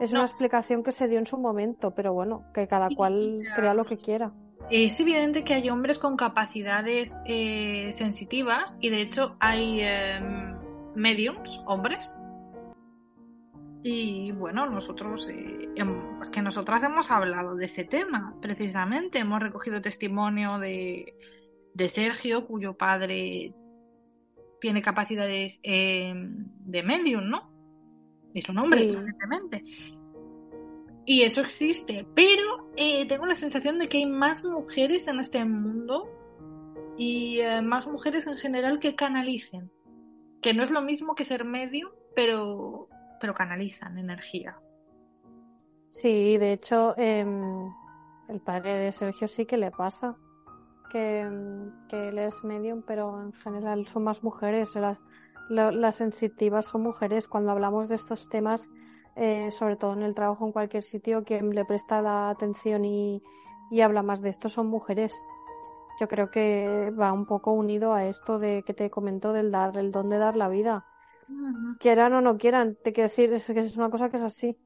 es 0.00 0.12
una 0.12 0.22
explicación 0.22 0.82
que 0.82 0.90
se 0.90 1.06
dio 1.06 1.18
en 1.18 1.26
su 1.26 1.38
momento, 1.38 1.92
pero 1.94 2.14
bueno, 2.14 2.44
que 2.54 2.66
cada 2.66 2.88
cual 2.96 3.34
crea 3.54 3.74
lo 3.74 3.84
que 3.84 3.98
quiera. 3.98 4.32
Es 4.70 4.98
evidente 4.98 5.44
que 5.44 5.54
hay 5.54 5.68
hombres 5.68 5.98
con 5.98 6.16
capacidades 6.16 7.14
eh, 7.26 7.90
sensitivas 7.92 8.78
y 8.80 8.88
de 8.88 9.02
hecho 9.02 9.36
hay 9.38 9.80
em, 9.82 10.56
mediums, 10.94 11.60
hombres. 11.66 12.16
Y 13.82 14.32
bueno, 14.32 14.68
nosotros, 14.70 15.28
eh, 15.28 15.68
es 16.22 16.30
que 16.30 16.40
nosotras 16.40 16.82
hemos 16.82 17.10
hablado 17.10 17.54
de 17.54 17.66
ese 17.66 17.84
tema, 17.84 18.34
precisamente, 18.40 19.18
hemos 19.18 19.40
recogido 19.40 19.82
testimonio 19.82 20.58
de, 20.58 21.14
de 21.74 21.88
Sergio, 21.90 22.46
cuyo 22.46 22.78
padre 22.78 23.52
tiene 24.62 24.80
capacidades 24.80 25.60
eh, 25.62 26.14
de 26.16 26.82
medium, 26.82 27.28
¿no? 27.28 27.52
Es 28.32 28.48
un 28.48 28.58
hombre, 28.58 28.84
evidentemente. 28.84 29.62
Y 31.06 31.22
eso 31.22 31.40
existe, 31.40 32.06
pero 32.14 32.70
eh, 32.76 33.06
tengo 33.06 33.26
la 33.26 33.34
sensación 33.34 33.78
de 33.78 33.88
que 33.88 33.98
hay 33.98 34.06
más 34.06 34.42
mujeres 34.42 35.06
en 35.06 35.20
este 35.20 35.44
mundo 35.44 36.08
y 36.96 37.40
eh, 37.40 37.60
más 37.60 37.86
mujeres 37.86 38.26
en 38.26 38.36
general 38.36 38.78
que 38.78 38.94
canalicen. 38.94 39.70
Que 40.40 40.54
no 40.54 40.62
es 40.62 40.70
lo 40.70 40.82
mismo 40.82 41.14
que 41.14 41.24
ser 41.24 41.44
medium, 41.44 41.90
pero, 42.14 42.88
pero 43.20 43.34
canalizan 43.34 43.98
energía. 43.98 44.56
Sí, 45.90 46.38
de 46.38 46.52
hecho, 46.52 46.94
em, 46.96 47.70
el 48.28 48.40
padre 48.40 48.74
de 48.74 48.92
Sergio 48.92 49.28
sí 49.28 49.46
que 49.46 49.56
le 49.56 49.70
pasa 49.70 50.16
que, 50.90 51.20
él 51.20 52.18
es 52.18 52.44
medium, 52.44 52.82
pero 52.86 53.20
en 53.20 53.32
general 53.32 53.86
son 53.86 54.04
más 54.04 54.22
mujeres. 54.22 54.74
Las, 55.48 55.96
sensitivas 55.96 56.66
son 56.66 56.82
mujeres. 56.82 57.28
Cuando 57.28 57.52
hablamos 57.52 57.88
de 57.88 57.96
estos 57.96 58.28
temas, 58.28 58.70
eh, 59.16 59.50
sobre 59.52 59.76
todo 59.76 59.92
en 59.92 60.02
el 60.02 60.14
trabajo 60.14 60.44
en 60.44 60.52
cualquier 60.52 60.82
sitio, 60.82 61.24
quien 61.24 61.50
le 61.54 61.64
presta 61.64 62.02
la 62.02 62.30
atención 62.30 62.84
y, 62.84 63.22
habla 63.82 64.02
más 64.02 64.22
de 64.22 64.30
esto 64.30 64.48
son 64.48 64.68
mujeres. 64.68 65.14
Yo 66.00 66.08
creo 66.08 66.30
que 66.30 66.92
va 66.98 67.12
un 67.12 67.26
poco 67.26 67.52
unido 67.52 67.94
a 67.94 68.04
esto 68.06 68.38
de 68.38 68.62
que 68.64 68.74
te 68.74 68.90
comentó 68.90 69.32
del 69.32 69.50
dar, 69.50 69.76
el 69.76 69.92
don 69.92 70.10
de 70.10 70.18
dar 70.18 70.36
la 70.36 70.48
vida. 70.48 70.86
Quieran 71.80 72.12
o 72.12 72.20
no 72.20 72.36
quieran, 72.36 72.76
te 72.82 72.92
quiero 72.92 73.08
decir, 73.08 73.32
es 73.32 73.46
que 73.46 73.60
es 73.60 73.76
una 73.76 73.90
cosa 73.90 74.10
que 74.10 74.16
es 74.16 74.22
así. 74.22 74.56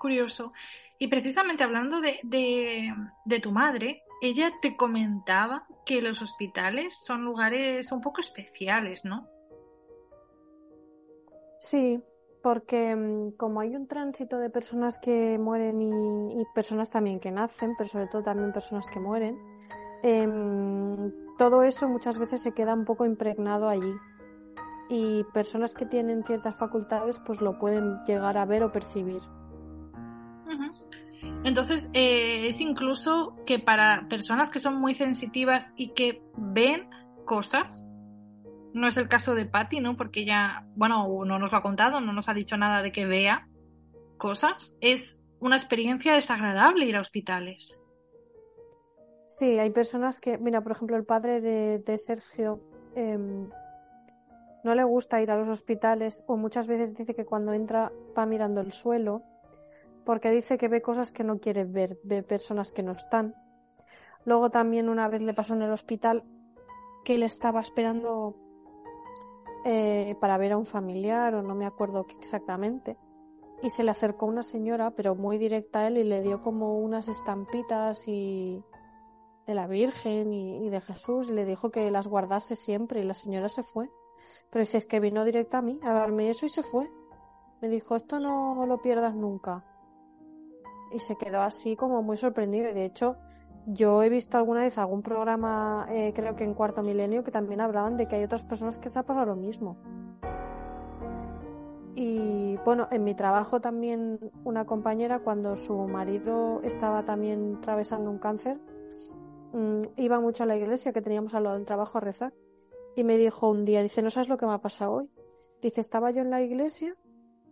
Curioso. 0.00 0.52
Y 0.98 1.08
precisamente 1.08 1.64
hablando 1.64 2.00
de, 2.00 2.20
de, 2.22 2.94
de 3.24 3.40
tu 3.40 3.50
madre, 3.50 4.02
ella 4.22 4.52
te 4.62 4.76
comentaba 4.76 5.66
que 5.84 6.00
los 6.00 6.22
hospitales 6.22 6.96
son 7.04 7.24
lugares 7.24 7.90
un 7.92 8.00
poco 8.00 8.20
especiales, 8.20 9.04
¿no? 9.04 9.28
Sí, 11.58 12.02
porque 12.44 12.94
mm, 12.94 13.38
como 13.38 13.60
hay 13.60 13.74
un 13.74 13.88
tránsito 13.88 14.36
de 14.36 14.50
personas 14.50 14.98
que 14.98 15.38
mueren 15.38 15.80
y, 15.80 16.44
personas 16.54 16.90
también 16.90 17.18
que 17.18 17.30
nacen, 17.30 17.72
pero 17.78 17.88
sobre 17.88 18.06
todo 18.06 18.22
también 18.22 18.52
personas 18.52 18.86
que 18.90 19.00
mueren, 19.00 19.38
em, 20.02 21.10
todo 21.38 21.62
eso 21.62 21.88
muchas 21.88 22.18
veces 22.18 22.42
se 22.42 22.52
queda 22.52 22.74
un 22.74 22.84
poco 22.84 23.06
impregnado 23.06 23.70
allí. 23.70 23.94
Y 24.90 25.24
personas 25.32 25.74
que 25.74 25.86
tienen 25.86 26.22
ciertas 26.22 26.58
facultades 26.58 27.18
pues 27.24 27.40
lo 27.40 27.58
pueden 27.58 28.04
llegar 28.04 28.36
a 28.36 28.44
ver 28.44 28.62
o 28.62 28.70
percibir. 28.70 29.22
Entonces, 31.44 31.88
eh, 31.94 32.48
es 32.48 32.60
incluso 32.60 33.34
que 33.46 33.58
para 33.58 34.06
personas 34.10 34.50
que 34.50 34.60
son 34.60 34.78
muy 34.78 34.94
sensitivas 34.94 35.72
y 35.76 35.94
que 35.94 36.22
ven 36.36 36.90
cosas, 37.24 37.86
no 38.74 38.88
es 38.88 38.96
el 38.96 39.08
caso 39.08 39.34
de 39.34 39.46
Patty, 39.46 39.80
¿no? 39.80 39.96
Porque 39.96 40.22
ella, 40.22 40.66
bueno, 40.74 41.06
no 41.24 41.38
nos 41.38 41.52
lo 41.52 41.58
ha 41.58 41.62
contado, 41.62 42.00
no 42.00 42.12
nos 42.12 42.28
ha 42.28 42.34
dicho 42.34 42.56
nada 42.56 42.82
de 42.82 42.90
que 42.90 43.06
vea 43.06 43.48
cosas. 44.18 44.74
Es 44.80 45.16
una 45.38 45.56
experiencia 45.56 46.14
desagradable 46.14 46.84
ir 46.84 46.96
a 46.96 47.00
hospitales. 47.00 47.78
Sí, 49.26 49.60
hay 49.60 49.70
personas 49.70 50.20
que, 50.20 50.38
mira, 50.38 50.60
por 50.60 50.72
ejemplo, 50.72 50.96
el 50.96 51.04
padre 51.04 51.40
de, 51.40 51.98
Sergio 51.98 52.60
em, 52.96 53.48
no 54.64 54.74
le 54.74 54.82
gusta 54.82 55.22
ir 55.22 55.30
a 55.30 55.36
los 55.36 55.48
hospitales 55.48 56.24
o 56.26 56.36
muchas 56.36 56.66
veces 56.66 56.94
dice 56.94 57.14
que 57.14 57.24
cuando 57.24 57.52
entra 57.52 57.92
va 58.18 58.26
mirando 58.26 58.60
el 58.60 58.72
suelo 58.72 59.22
porque 60.04 60.30
dice 60.30 60.58
que 60.58 60.68
ve 60.68 60.82
cosas 60.82 61.12
que 61.12 61.22
no 61.22 61.38
quiere 61.38 61.64
ver, 61.64 61.98
ve 62.02 62.24
personas 62.24 62.72
que 62.72 62.82
no 62.82 62.92
están. 62.92 63.36
Luego 64.24 64.50
también 64.50 64.88
una 64.88 65.08
vez 65.08 65.22
le 65.22 65.32
pasó 65.32 65.54
en 65.54 65.62
el 65.62 65.70
hospital 65.70 66.24
que 67.04 67.14
él 67.14 67.22
estaba 67.22 67.60
esperando 67.60 68.36
eh, 69.64 70.16
para 70.20 70.38
ver 70.38 70.52
a 70.52 70.58
un 70.58 70.66
familiar 70.66 71.34
o 71.34 71.42
no 71.42 71.54
me 71.54 71.66
acuerdo 71.66 72.06
qué 72.06 72.14
exactamente 72.16 72.96
y 73.62 73.70
se 73.70 73.82
le 73.82 73.90
acercó 73.90 74.26
una 74.26 74.42
señora 74.42 74.90
pero 74.90 75.14
muy 75.14 75.38
directa 75.38 75.80
a 75.80 75.86
él 75.86 75.96
y 75.96 76.04
le 76.04 76.20
dio 76.20 76.40
como 76.40 76.78
unas 76.78 77.08
estampitas 77.08 78.06
y 78.06 78.62
de 79.46 79.54
la 79.54 79.66
Virgen 79.66 80.32
y, 80.32 80.68
de 80.68 80.80
Jesús 80.80 81.30
y 81.30 81.34
le 81.34 81.44
dijo 81.44 81.70
que 81.70 81.90
las 81.90 82.06
guardase 82.06 82.56
siempre 82.56 83.00
y 83.00 83.04
la 83.04 83.14
señora 83.14 83.48
se 83.48 83.62
fue. 83.62 83.90
Pero 84.50 84.64
dice, 84.64 84.86
que 84.86 85.00
vino 85.00 85.24
directa 85.24 85.58
a 85.58 85.62
mí 85.62 85.80
a 85.82 85.92
darme 85.92 86.30
eso 86.30 86.46
y 86.46 86.48
se 86.48 86.62
fue. 86.62 86.90
Me 87.60 87.68
dijo, 87.68 87.96
esto 87.96 88.20
no 88.20 88.64
lo 88.66 88.78
pierdas 88.80 89.14
nunca. 89.14 89.64
Y 90.92 91.00
se 91.00 91.16
quedó 91.16 91.40
así 91.40 91.76
como 91.76 92.02
muy 92.02 92.16
sorprendido. 92.16 92.70
Y 92.70 92.74
de 92.74 92.84
hecho, 92.84 93.16
yo 93.66 94.02
he 94.02 94.08
visto 94.08 94.36
alguna 94.36 94.60
vez 94.60 94.76
algún 94.78 95.02
programa, 95.02 95.86
eh, 95.90 96.12
creo 96.14 96.36
que 96.36 96.44
en 96.44 96.54
Cuarto 96.54 96.82
Milenio, 96.82 97.24
que 97.24 97.30
también 97.30 97.60
hablaban 97.60 97.96
de 97.96 98.06
que 98.06 98.16
hay 98.16 98.24
otras 98.24 98.44
personas 98.44 98.78
que 98.78 98.90
se 98.90 98.98
ha 98.98 99.02
pasado 99.04 99.26
lo 99.26 99.36
mismo. 99.36 99.78
Y 101.94 102.56
bueno, 102.64 102.88
en 102.90 103.04
mi 103.04 103.14
trabajo 103.14 103.60
también 103.60 104.18
una 104.44 104.66
compañera, 104.66 105.20
cuando 105.20 105.56
su 105.56 105.86
marido 105.86 106.60
estaba 106.62 107.04
también 107.04 107.56
atravesando 107.58 108.10
un 108.10 108.18
cáncer, 108.18 108.60
mm, 109.52 109.82
iba 109.96 110.20
mucho 110.20 110.42
a 110.42 110.46
la 110.46 110.56
iglesia 110.56 110.92
que 110.92 111.00
teníamos 111.00 111.34
al 111.34 111.44
lado 111.44 111.56
del 111.56 111.64
trabajo 111.64 111.98
a 111.98 112.00
rezar. 112.00 112.34
Y 112.96 113.04
me 113.04 113.16
dijo 113.16 113.48
un 113.48 113.64
día, 113.64 113.82
dice, 113.82 114.02
¿no 114.02 114.10
sabes 114.10 114.28
lo 114.28 114.36
que 114.36 114.46
me 114.46 114.52
ha 114.52 114.58
pasado 114.58 114.92
hoy? 114.92 115.10
Dice, 115.62 115.80
estaba 115.80 116.10
yo 116.10 116.22
en 116.22 116.30
la 116.30 116.42
iglesia, 116.42 116.96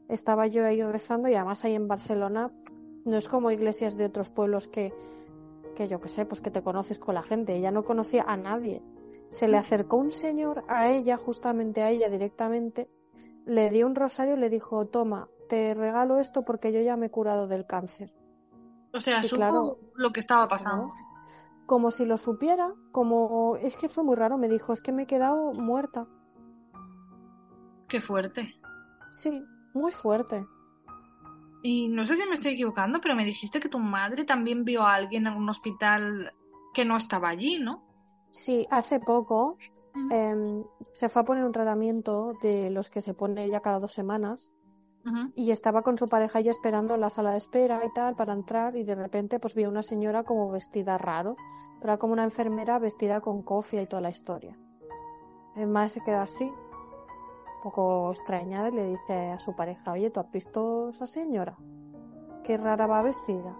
estaba 0.09 0.47
yo 0.47 0.65
ahí 0.65 0.83
rezando 0.83 1.29
y 1.29 1.35
además 1.35 1.65
ahí 1.65 1.75
en 1.75 1.89
Barcelona 1.89 2.53
no 3.05 3.17
es 3.17 3.29
como 3.29 3.51
iglesias 3.51 3.97
de 3.97 4.05
otros 4.05 4.31
pueblos 4.31 4.69
que, 4.69 4.93
que 5.75 5.89
yo 5.89 6.01
que 6.01 6.09
sé, 6.09 6.25
pues 6.27 6.41
que 6.41 6.51
te 6.51 6.63
conoces 6.63 6.99
con 6.99 7.15
la 7.15 7.23
gente. 7.23 7.57
Ella 7.57 7.71
no 7.71 7.85
conocía 7.85 8.25
a 8.27 8.37
nadie. 8.37 8.83
Se 9.29 9.49
le 9.49 9.57
acercó 9.57 9.97
un 9.97 10.11
señor 10.11 10.65
a 10.69 10.91
ella, 10.91 11.17
justamente 11.17 11.83
a 11.83 11.91
ella 11.91 12.11
directamente, 12.11 12.91
le 13.47 13.71
dio 13.71 13.87
un 13.87 13.95
rosario 13.95 14.35
y 14.35 14.39
le 14.39 14.51
dijo, 14.51 14.87
toma, 14.87 15.29
te 15.49 15.75
regalo 15.75 16.19
esto 16.19 16.45
porque 16.45 16.73
yo 16.73 16.81
ya 16.81 16.97
me 16.97 17.07
he 17.07 17.11
curado 17.11 17.47
del 17.47 17.67
cáncer. 17.67 18.13
O 18.93 19.01
sea, 19.01 19.23
supo 19.23 19.37
claro, 19.37 19.79
lo 19.95 20.13
que 20.13 20.21
estaba 20.21 20.49
pasando. 20.49 20.93
Como 21.67 21.91
si 21.91 22.05
lo 22.05 22.17
supiera, 22.19 22.75
como 22.91 23.57
es 23.57 23.77
que 23.77 23.89
fue 23.89 24.05
muy 24.05 24.17
raro, 24.17 24.37
me 24.37 24.49
dijo, 24.49 24.73
es 24.73 24.83
que 24.83 24.93
me 24.93 25.05
he 25.05 25.07
quedado 25.07 25.53
muerta. 25.55 26.07
Qué 27.89 28.01
fuerte. 28.01 28.55
Sí, 29.11 29.43
muy 29.73 29.93
fuerte. 29.93 30.45
Y 31.63 31.89
no 31.89 32.07
sé 32.07 32.17
si 32.17 32.27
me 32.27 32.35
estoy 32.35 32.55
equivocando, 32.55 33.01
pero 33.01 33.15
me 33.15 33.25
dijiste 33.25 33.61
que 33.61 33.69
tu 33.69 33.79
madre 33.79 34.25
también 34.25 34.65
vio 34.65 34.83
a 34.83 34.95
alguien 34.95 35.27
en 35.27 35.35
un 35.35 35.49
hospital 35.49 36.33
que 36.75 36.85
no 36.85 36.97
estaba 36.97 37.29
allí, 37.29 37.59
¿no? 37.59 37.85
Sí, 38.31 38.67
hace 38.71 38.99
poco 38.99 39.59
em, 40.11 40.65
se 40.95 41.09
fue 41.09 41.23
a 41.23 41.25
poner 41.25 41.45
un 41.45 41.53
tratamiento 41.53 42.33
de 42.43 42.71
los 42.71 42.91
que 42.91 43.01
se 43.01 43.15
pone 43.15 43.45
ella 43.45 43.61
cada 43.61 43.79
dos 43.79 43.93
semanas 43.93 44.53
y 45.35 45.51
estaba 45.51 45.83
con 45.83 45.99
su 45.99 46.09
pareja 46.09 46.41
ya 46.41 46.53
esperando 46.53 46.95
en 46.95 47.01
la 47.01 47.11
sala 47.11 47.33
de 47.33 47.39
espera 47.39 47.85
y 47.85 47.93
tal 47.93 48.15
para 48.15 48.33
entrar 48.33 48.77
y 48.77 48.85
de 48.85 48.95
repente 48.95 49.41
pues 49.41 49.55
vio 49.55 49.69
una 49.69 49.83
señora 49.83 50.23
como 50.23 50.51
vestida 50.51 50.97
raro, 50.97 51.37
pero 51.81 51.93
era 51.93 51.99
como 51.99 52.13
una 52.13 52.25
enfermera 52.25 52.79
vestida 52.79 53.21
con 53.21 53.43
cofia 53.43 53.83
y 53.83 53.87
toda 53.87 54.03
la 54.03 54.11
historia. 54.11 54.57
Además 55.57 55.93
se 55.93 56.01
queda 56.03 56.23
así, 56.23 56.51
poco 57.63 58.11
extrañada 58.11 58.69
y 58.69 58.73
le 58.73 58.87
dice 58.87 59.31
a 59.31 59.39
su 59.39 59.55
pareja, 59.55 59.93
oye, 59.93 60.11
¿tú 60.11 60.21
has 60.21 60.31
visto 60.31 60.91
esa 60.91 61.07
señora? 61.07 61.57
Qué 62.45 62.57
rara 62.57 62.87
va 62.87 63.03
vestida. 63.03 63.57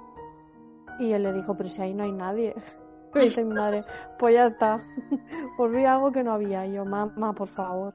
Y 0.99 1.13
él 1.13 1.23
le 1.23 1.33
dijo, 1.33 1.57
pero 1.57 1.69
si 1.69 1.81
ahí 1.83 1.95
no 1.95 2.05
hay 2.05 2.13
nadie. 2.13 2.55
Dice 3.15 3.45
mi 3.45 3.53
madre, 3.53 3.85
pues 4.19 4.35
ya 4.35 4.47
está. 4.47 4.79
Pues 5.57 5.71
vi 5.71 5.85
algo 5.85 6.11
que 6.11 6.25
no 6.25 6.33
había. 6.33 6.67
Y 6.67 6.73
yo, 6.73 6.85
mamá, 6.87 7.35
por 7.35 7.47
favor. 7.47 7.93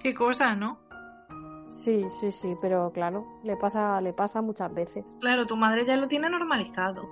Qué 0.00 0.14
cosa, 0.14 0.54
¿no? 0.54 0.78
Sí, 1.68 2.04
sí, 2.08 2.32
sí, 2.32 2.56
pero 2.60 2.90
claro, 2.92 3.26
le 3.42 3.56
pasa, 3.56 4.00
le 4.00 4.12
pasa 4.12 4.40
muchas 4.40 4.72
veces. 4.72 5.04
Claro, 5.20 5.46
tu 5.46 5.56
madre 5.56 5.84
ya 5.84 5.96
lo 5.96 6.08
tiene 6.08 6.30
normalizado. 6.30 7.08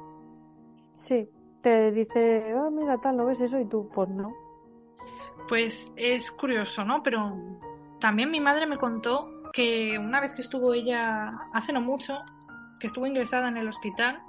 Sí, 0.94 1.28
te 1.60 1.92
dice, 1.92 2.54
ah, 2.56 2.70
mira, 2.70 2.98
tal, 2.98 3.18
¿no 3.18 3.26
ves 3.26 3.40
eso? 3.42 3.58
Y 3.58 3.66
tú, 3.66 3.88
pues 3.92 4.08
no. 4.08 4.32
Pues 5.48 5.90
es 5.96 6.30
curioso, 6.30 6.84
¿no? 6.84 7.02
Pero 7.02 7.34
también 8.00 8.30
mi 8.30 8.40
madre 8.40 8.66
me 8.66 8.78
contó 8.78 9.28
que 9.52 9.98
una 9.98 10.20
vez 10.20 10.34
que 10.34 10.42
estuvo 10.42 10.74
ella, 10.74 11.30
hace 11.52 11.72
no 11.72 11.80
mucho, 11.80 12.18
que 12.78 12.86
estuvo 12.88 13.06
ingresada 13.06 13.48
en 13.48 13.56
el 13.56 13.68
hospital, 13.68 14.20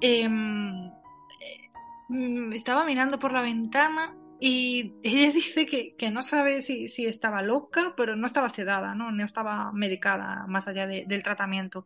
em, 0.00 0.86
eh, 0.86 2.50
estaba 2.52 2.84
mirando 2.84 3.18
por 3.18 3.32
la 3.32 3.42
ventana 3.42 4.14
y 4.40 4.92
ella 5.02 5.32
dice 5.32 5.66
que, 5.66 5.94
que 5.96 6.10
no 6.10 6.22
sabe 6.22 6.62
si, 6.62 6.88
si 6.88 7.06
estaba 7.06 7.42
loca, 7.42 7.94
pero 7.96 8.16
no 8.16 8.26
estaba 8.26 8.48
sedada, 8.48 8.94
¿no? 8.94 9.10
No 9.10 9.24
estaba 9.24 9.72
medicada 9.72 10.44
más 10.46 10.68
allá 10.68 10.86
de- 10.86 11.04
del 11.06 11.22
tratamiento. 11.22 11.84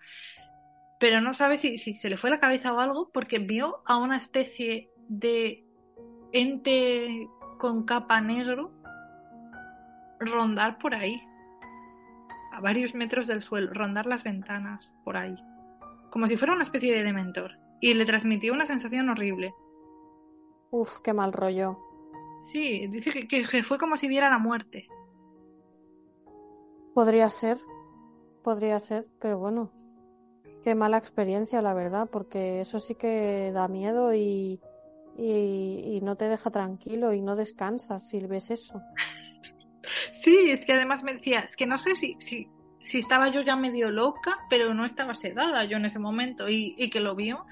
Pero 1.00 1.20
no 1.20 1.32
sabe 1.32 1.56
si, 1.56 1.78
si 1.78 1.96
se 1.96 2.10
le 2.10 2.16
fue 2.16 2.30
la 2.30 2.40
cabeza 2.40 2.72
o 2.72 2.80
algo 2.80 3.10
porque 3.12 3.38
vio 3.38 3.76
a 3.86 3.98
una 3.98 4.16
especie 4.16 4.90
de 5.08 5.64
ente 6.32 7.28
con 7.58 7.84
capa 7.84 8.20
negro 8.20 8.72
rondar 10.20 10.78
por 10.78 10.94
ahí, 10.94 11.20
a 12.52 12.60
varios 12.60 12.94
metros 12.94 13.26
del 13.26 13.42
suelo, 13.42 13.72
rondar 13.72 14.06
las 14.06 14.24
ventanas 14.24 14.94
por 15.04 15.16
ahí, 15.16 15.36
como 16.10 16.26
si 16.26 16.36
fuera 16.36 16.54
una 16.54 16.62
especie 16.64 16.94
de 16.94 17.02
dementor, 17.04 17.52
y 17.80 17.94
le 17.94 18.04
transmitió 18.06 18.52
una 18.52 18.66
sensación 18.66 19.08
horrible. 19.08 19.52
Uf, 20.70 20.98
qué 21.02 21.12
mal 21.12 21.32
rollo. 21.32 21.78
Sí, 22.52 22.86
dice 22.88 23.10
que, 23.12 23.26
que- 23.28 23.46
que 23.46 23.62
fue 23.62 23.78
como 23.78 23.96
si 23.96 24.08
viera 24.08 24.28
la 24.30 24.38
muerte. 24.38 24.86
Podría 26.94 27.28
ser, 27.28 27.58
podría 28.42 28.80
ser, 28.80 29.06
pero 29.20 29.38
bueno, 29.38 29.70
qué 30.64 30.74
mala 30.74 30.96
experiencia, 30.98 31.62
la 31.62 31.74
verdad, 31.74 32.08
porque 32.10 32.60
eso 32.60 32.80
sí 32.80 32.94
que 32.96 33.52
da 33.52 33.68
miedo 33.68 34.12
y, 34.14 34.60
y, 35.16 35.82
y 35.96 36.00
no 36.02 36.16
te 36.16 36.24
deja 36.28 36.50
tranquilo 36.50 37.12
y 37.12 37.20
no 37.22 37.36
descansas 37.36 38.08
si 38.08 38.18
ves 38.26 38.50
eso. 38.50 38.82
Sí, 40.22 40.50
es 40.50 40.64
que 40.64 40.72
además 40.72 41.02
me 41.02 41.14
decía, 41.14 41.40
es 41.40 41.56
que 41.56 41.66
no 41.66 41.78
sé 41.78 41.96
si, 41.96 42.16
si, 42.20 42.48
estaba 42.98 43.30
yo 43.30 43.42
ya 43.42 43.56
medio 43.56 43.90
loca, 43.90 44.38
pero 44.48 44.74
no 44.74 44.84
estaba 44.84 45.14
sedada 45.14 45.64
yo 45.64 45.76
en 45.76 45.84
ese 45.84 45.98
momento, 45.98 46.48
y, 46.48 46.74
y 46.78 46.90
que 46.90 47.00
lo 47.00 47.14
vio, 47.14 47.44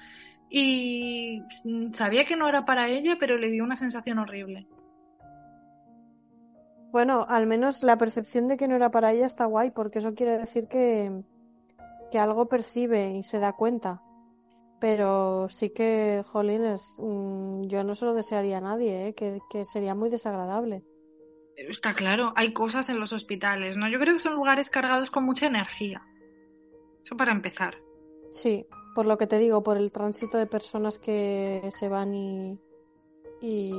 y 0.49 1.43
sabía 1.93 2.25
que 2.25 2.35
no 2.35 2.47
era 2.47 2.65
para 2.65 2.87
ella, 2.89 3.17
pero 3.19 3.37
le 3.37 3.49
dio 3.51 3.63
una 3.63 3.75
sensación 3.75 4.19
horrible. 4.19 4.67
Bueno, 6.91 7.25
al 7.27 7.47
menos 7.47 7.83
la 7.83 7.97
percepción 7.97 8.47
de 8.47 8.57
que 8.57 8.67
no 8.67 8.75
era 8.75 8.89
para 8.89 9.11
ella 9.11 9.25
está 9.27 9.45
guay, 9.45 9.71
porque 9.71 9.99
eso 9.99 10.15
quiere 10.15 10.37
decir 10.37 10.67
que, 10.67 11.23
que 12.11 12.19
algo 12.19 12.47
percibe 12.47 13.11
y 13.11 13.23
se 13.23 13.39
da 13.39 13.53
cuenta. 13.53 14.01
Pero 14.79 15.49
sí 15.49 15.71
que, 15.71 16.23
jolines, 16.25 16.97
mm, 16.99 17.63
yo 17.63 17.83
no 17.83 17.95
se 17.95 18.05
lo 18.05 18.13
desearía 18.13 18.59
a 18.59 18.61
nadie, 18.61 19.07
¿eh? 19.07 19.13
que, 19.15 19.39
que 19.49 19.65
sería 19.65 19.95
muy 19.95 20.09
desagradable. 20.09 20.83
Está 21.57 21.95
claro, 21.95 22.33
hay 22.35 22.53
cosas 22.53 22.87
en 22.89 22.99
los 22.99 23.13
hospitales, 23.13 23.77
¿no? 23.77 23.89
Yo 23.89 23.99
creo 23.99 24.13
que 24.13 24.19
son 24.19 24.35
lugares 24.35 24.69
cargados 24.69 25.09
con 25.09 25.23
mucha 25.25 25.47
energía. 25.47 26.03
Eso 27.03 27.17
para 27.17 27.31
empezar. 27.31 27.77
Sí, 28.29 28.65
por 28.93 29.07
lo 29.07 29.17
que 29.17 29.25
te 29.25 29.39
digo, 29.39 29.63
por 29.63 29.77
el 29.77 29.91
tránsito 29.91 30.37
de 30.37 30.45
personas 30.45 30.99
que 30.99 31.67
se 31.71 31.89
van 31.89 32.13
y, 32.13 32.61
y, 33.41 33.73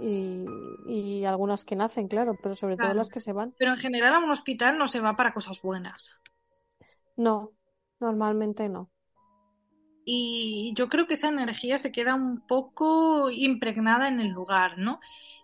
y, 0.00 0.46
y 0.86 1.24
algunas 1.24 1.64
que 1.64 1.74
nacen, 1.74 2.06
claro, 2.06 2.36
pero 2.42 2.54
sobre 2.54 2.76
todo 2.76 2.92
las 2.92 3.08
que 3.08 3.20
se 3.20 3.32
van. 3.32 3.54
Pero 3.58 3.72
en 3.72 3.78
general 3.78 4.14
a 4.14 4.18
un 4.18 4.30
hospital 4.30 4.76
no 4.76 4.86
se 4.86 5.00
va 5.00 5.16
para 5.16 5.32
cosas 5.32 5.62
buenas. 5.62 6.20
No, 7.16 7.52
normalmente 7.98 8.68
no. 8.68 8.91
Y 10.04 10.72
yo 10.76 10.88
creo 10.88 11.06
que 11.06 11.14
esa 11.14 11.28
energía 11.28 11.78
se 11.78 11.92
queda 11.92 12.14
un 12.14 12.40
poco 12.46 13.30
impregnada 13.30 14.08
en 14.08 14.20
el 14.20 14.28
lugar, 14.28 14.78
¿no? 14.78 15.00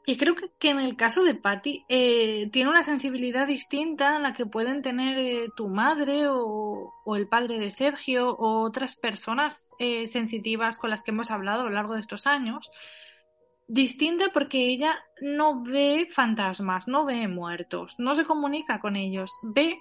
Y 0.09 0.17
creo 0.17 0.35
que, 0.59 0.71
en 0.71 0.79
el 0.81 0.97
caso 0.97 1.23
de 1.23 1.35
Patty 1.35 1.85
eh, 1.87 2.49
tiene 2.51 2.71
una 2.71 2.83
sensibilidad 2.83 3.47
distinta 3.47 4.17
en 4.17 4.23
la 4.23 4.33
que 4.33 4.47
pueden 4.47 4.81
tener 4.81 5.19
eh, 5.19 5.49
tu 5.55 5.69
madre 5.69 6.29
o, 6.29 6.95
o 7.05 7.17
el 7.17 7.29
padre 7.29 7.59
de 7.59 7.71
Sergio 7.71 8.31
o 8.31 8.63
otras 8.63 8.95
personas 8.95 9.71
eh, 9.79 10.07
sensitivas 10.07 10.79
con 10.79 10.89
las 10.89 11.03
que 11.03 11.11
hemos 11.11 11.31
hablado 11.31 11.61
a 11.61 11.65
lo 11.65 11.71
largo 11.71 11.93
de 11.93 12.01
estos 12.01 12.27
años. 12.27 12.71
Distinta 13.67 14.31
porque 14.33 14.69
ella 14.69 14.99
no 15.21 15.63
ve 15.63 16.09
fantasmas, 16.11 16.89
no 16.89 17.05
ve 17.05 17.29
muertos, 17.29 17.95
no 17.99 18.15
se 18.15 18.25
comunica 18.25 18.81
con 18.81 18.97
ellos, 18.97 19.31
ve 19.43 19.79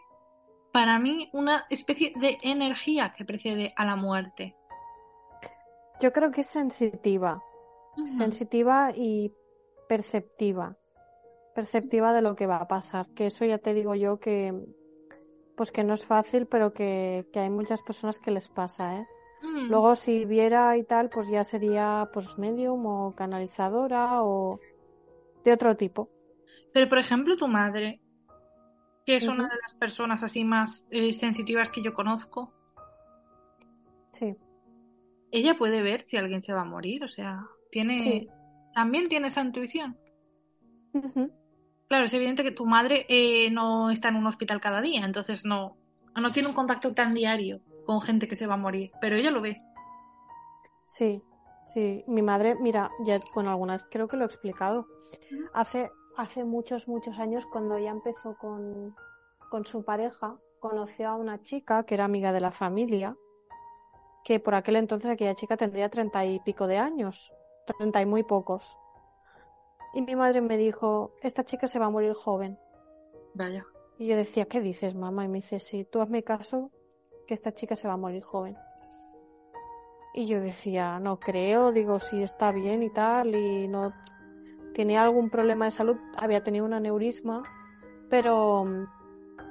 para 0.73 0.99
mí 0.99 1.29
una 1.31 1.65
especie 1.69 2.11
de 2.17 2.37
energía 2.41 3.13
que 3.17 3.23
precede 3.23 3.73
a 3.77 3.85
la 3.85 3.95
muerte. 3.95 4.57
Yo 5.99 6.13
creo 6.13 6.31
que 6.31 6.41
es 6.41 6.47
sensitiva, 6.47 7.41
sensitiva 8.05 8.91
y 8.95 9.33
perceptiva, 9.87 10.77
perceptiva 11.55 12.13
de 12.13 12.21
lo 12.21 12.35
que 12.35 12.45
va 12.45 12.57
a 12.57 12.67
pasar, 12.67 13.07
que 13.15 13.27
eso 13.27 13.45
ya 13.45 13.57
te 13.57 13.73
digo 13.73 13.95
yo 13.95 14.19
que 14.19 14.53
pues 15.55 15.71
que 15.71 15.83
no 15.83 15.95
es 15.95 16.05
fácil, 16.05 16.45
pero 16.45 16.71
que, 16.71 17.27
que 17.33 17.39
hay 17.39 17.49
muchas 17.49 17.81
personas 17.81 18.19
que 18.19 18.29
les 18.29 18.47
pasa, 18.47 18.97
¿eh? 18.97 19.07
Mm. 19.41 19.69
Luego 19.69 19.95
si 19.95 20.25
viera 20.25 20.77
y 20.77 20.83
tal, 20.83 21.09
pues 21.09 21.29
ya 21.29 21.43
sería 21.43 22.09
pues 22.13 22.37
medium 22.37 22.85
o 22.85 23.15
canalizadora 23.15 24.21
o 24.21 24.59
de 25.43 25.51
otro 25.51 25.75
tipo. 25.75 26.11
Pero, 26.73 26.87
por 26.89 26.99
ejemplo, 26.99 27.35
tu 27.37 27.47
madre, 27.47 27.99
que 29.03 29.15
es 29.15 29.27
una 29.27 29.45
de 29.45 29.55
las 29.63 29.73
personas 29.79 30.21
así 30.21 30.43
más 30.43 30.85
eh, 30.91 31.11
sensitivas 31.11 31.71
que 31.71 31.81
yo 31.81 31.95
conozco, 31.95 32.53
Sí, 34.17 34.35
ella 35.31 35.57
puede 35.57 35.81
ver 35.81 36.01
si 36.01 36.17
alguien 36.17 36.41
se 36.41 36.53
va 36.53 36.61
a 36.61 36.65
morir, 36.65 37.03
o 37.03 37.07
sea, 37.07 37.45
tiene 37.71 37.97
Sí. 37.99 38.27
también 38.73 39.09
tiene 39.09 39.27
esa 39.27 39.41
intuición. 39.41 39.97
Claro, 41.87 42.05
es 42.05 42.13
evidente 42.13 42.43
que 42.43 42.51
tu 42.51 42.65
madre 42.65 43.05
eh, 43.07 43.49
no 43.51 43.91
está 43.91 44.09
en 44.09 44.15
un 44.15 44.27
hospital 44.27 44.59
cada 44.59 44.81
día, 44.81 45.05
entonces 45.05 45.45
no, 45.45 45.77
no 46.15 46.31
tiene 46.31 46.49
un 46.49 46.55
contacto 46.55 46.93
tan 46.93 47.13
diario 47.13 47.61
con 47.85 48.01
gente 48.01 48.27
que 48.27 48.35
se 48.35 48.47
va 48.47 48.55
a 48.55 48.57
morir, 48.57 48.91
pero 48.99 49.15
ella 49.15 49.31
lo 49.31 49.41
ve. 49.41 49.61
Sí, 50.85 51.21
sí. 51.63 52.03
Mi 52.07 52.21
madre, 52.21 52.55
mira, 52.59 52.89
ya, 53.05 53.19
bueno, 53.35 53.51
alguna 53.51 53.73
vez 53.73 53.85
creo 53.89 54.07
que 54.07 54.17
lo 54.17 54.23
he 54.23 54.27
explicado. 54.27 54.87
Hace, 55.53 55.89
hace 56.17 56.43
muchos, 56.43 56.87
muchos 56.87 57.19
años, 57.19 57.45
cuando 57.45 57.77
ella 57.77 57.91
empezó 57.91 58.35
con, 58.37 58.95
con 59.49 59.65
su 59.65 59.83
pareja, 59.85 60.35
conoció 60.59 61.09
a 61.09 61.15
una 61.15 61.41
chica 61.41 61.83
que 61.83 61.93
era 61.93 62.05
amiga 62.05 62.33
de 62.33 62.41
la 62.41 62.51
familia, 62.51 63.15
que 64.27 64.41
por 64.41 64.55
aquel 64.55 64.75
entonces 64.75 65.09
aquella 65.09 65.35
chica 65.35 65.55
tendría 65.55 65.87
treinta 65.87 66.25
y 66.25 66.41
pico 66.41 66.67
de 66.67 66.77
años, 66.77 67.31
treinta 67.65 68.01
y 68.01 68.05
muy 68.05 68.23
pocos. 68.23 68.77
Y 69.93 70.01
mi 70.01 70.17
madre 70.17 70.41
me 70.41 70.57
dijo, 70.57 71.13
esta 71.21 71.45
chica 71.45 71.69
se 71.69 71.79
va 71.79 71.85
a 71.85 71.89
morir 71.89 72.11
joven. 72.11 72.59
Vaya. 73.33 73.65
Y 73.97 74.07
yo 74.07 74.17
decía, 74.17 74.43
¿qué 74.43 74.59
dices, 74.59 74.95
mamá? 74.95 75.23
Y 75.23 75.29
me 75.29 75.37
dice, 75.37 75.61
sí, 75.61 75.85
tú 75.85 76.01
hazme 76.01 76.23
caso, 76.23 76.71
que 77.25 77.35
esta 77.35 77.53
chica 77.53 77.77
se 77.77 77.87
va 77.87 77.93
a 77.93 77.97
morir 77.97 78.21
joven. 78.21 78.57
Y 80.13 80.27
yo 80.27 80.41
decía, 80.41 80.99
no 80.99 81.21
creo, 81.21 81.71
digo, 81.71 82.01
sí 82.01 82.21
está 82.21 82.51
bien 82.51 82.83
y 82.83 82.89
tal, 82.89 83.33
y 83.33 83.69
no 83.69 83.93
tenía 84.75 85.03
algún 85.03 85.29
problema 85.29 85.63
de 85.63 85.71
salud, 85.71 85.95
había 86.17 86.43
tenido 86.43 86.65
un 86.65 86.73
aneurisma, 86.73 87.43
pero, 88.09 88.65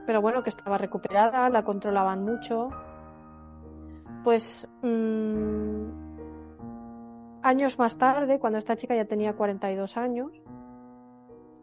pero 0.04 0.20
bueno, 0.20 0.42
que 0.42 0.50
estaba 0.50 0.76
recuperada, 0.76 1.48
la 1.48 1.64
controlaban 1.64 2.26
mucho. 2.26 2.68
Pues 4.26 4.68
mm, 4.82 5.86
años 7.44 7.78
más 7.78 7.96
tarde, 7.96 8.40
cuando 8.40 8.58
esta 8.58 8.74
chica 8.74 8.96
ya 8.96 9.04
tenía 9.04 9.34
42 9.34 9.96
años, 9.96 10.32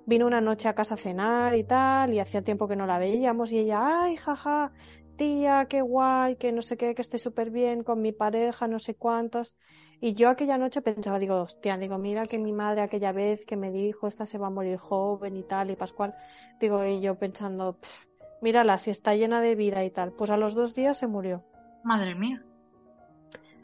vino 0.05 0.25
una 0.25 0.39
noche 0.39 0.69
a 0.69 0.73
casa 0.73 0.93
a 0.93 0.97
cenar 0.97 1.57
y 1.57 1.65
tal, 1.65 2.13
y 2.13 2.21
hacía 2.21 2.41
tiempo 2.41 2.69
que 2.69 2.77
no 2.77 2.85
la 2.85 2.99
veíamos, 2.99 3.51
y 3.51 3.57
ella, 3.57 4.03
ay, 4.03 4.15
jaja, 4.15 4.71
tía, 5.17 5.65
qué 5.69 5.81
guay, 5.81 6.37
que 6.37 6.53
no 6.53 6.61
sé 6.61 6.77
qué, 6.77 6.95
que 6.95 7.01
esté 7.01 7.17
súper 7.17 7.49
bien 7.51 7.83
con 7.83 8.01
mi 8.01 8.13
pareja, 8.13 8.65
no 8.69 8.79
sé 8.79 8.95
cuántos. 8.95 9.57
Y 9.99 10.13
yo 10.13 10.29
aquella 10.29 10.57
noche 10.57 10.81
pensaba, 10.81 11.19
digo, 11.19 11.41
hostia, 11.41 11.77
digo, 11.77 11.97
mira 11.97 12.27
que 12.27 12.37
mi 12.37 12.53
madre 12.53 12.79
aquella 12.81 13.11
vez 13.11 13.45
que 13.45 13.57
me 13.57 13.71
dijo, 13.71 14.07
esta 14.07 14.25
se 14.25 14.37
va 14.37 14.47
a 14.47 14.51
morir 14.51 14.77
joven 14.77 15.35
y 15.35 15.43
tal, 15.43 15.69
y 15.69 15.75
Pascual, 15.75 16.15
digo, 16.61 16.85
y 16.85 17.01
yo 17.01 17.19
pensando, 17.19 17.73
"Pff, 17.73 18.05
mírala, 18.41 18.77
si 18.77 18.89
está 18.89 19.15
llena 19.15 19.41
de 19.41 19.55
vida 19.55 19.83
y 19.83 19.89
tal. 19.91 20.13
Pues 20.13 20.29
a 20.31 20.37
los 20.37 20.53
dos 20.53 20.73
días 20.73 20.97
se 20.97 21.07
murió, 21.07 21.43
Madre 21.83 22.15
mía. 22.15 22.41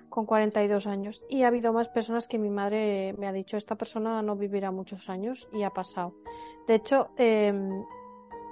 Con 0.10 0.26
42 0.26 0.88
años. 0.88 1.24
Y 1.30 1.44
ha 1.44 1.48
habido 1.48 1.72
más 1.74 1.88
personas 1.90 2.28
que 2.28 2.38
mi 2.38 2.50
madre 2.50 3.14
me 3.18 3.28
ha 3.28 3.32
dicho, 3.32 3.58
esta 3.58 3.76
persona 3.76 4.22
no 4.22 4.36
vivirá 4.36 4.72
muchos 4.72 5.10
años, 5.10 5.48
y 5.54 5.64
ha 5.64 5.70
pasado. 5.70 6.16
De 6.68 6.76
hecho, 6.76 7.10
em, 7.18 7.84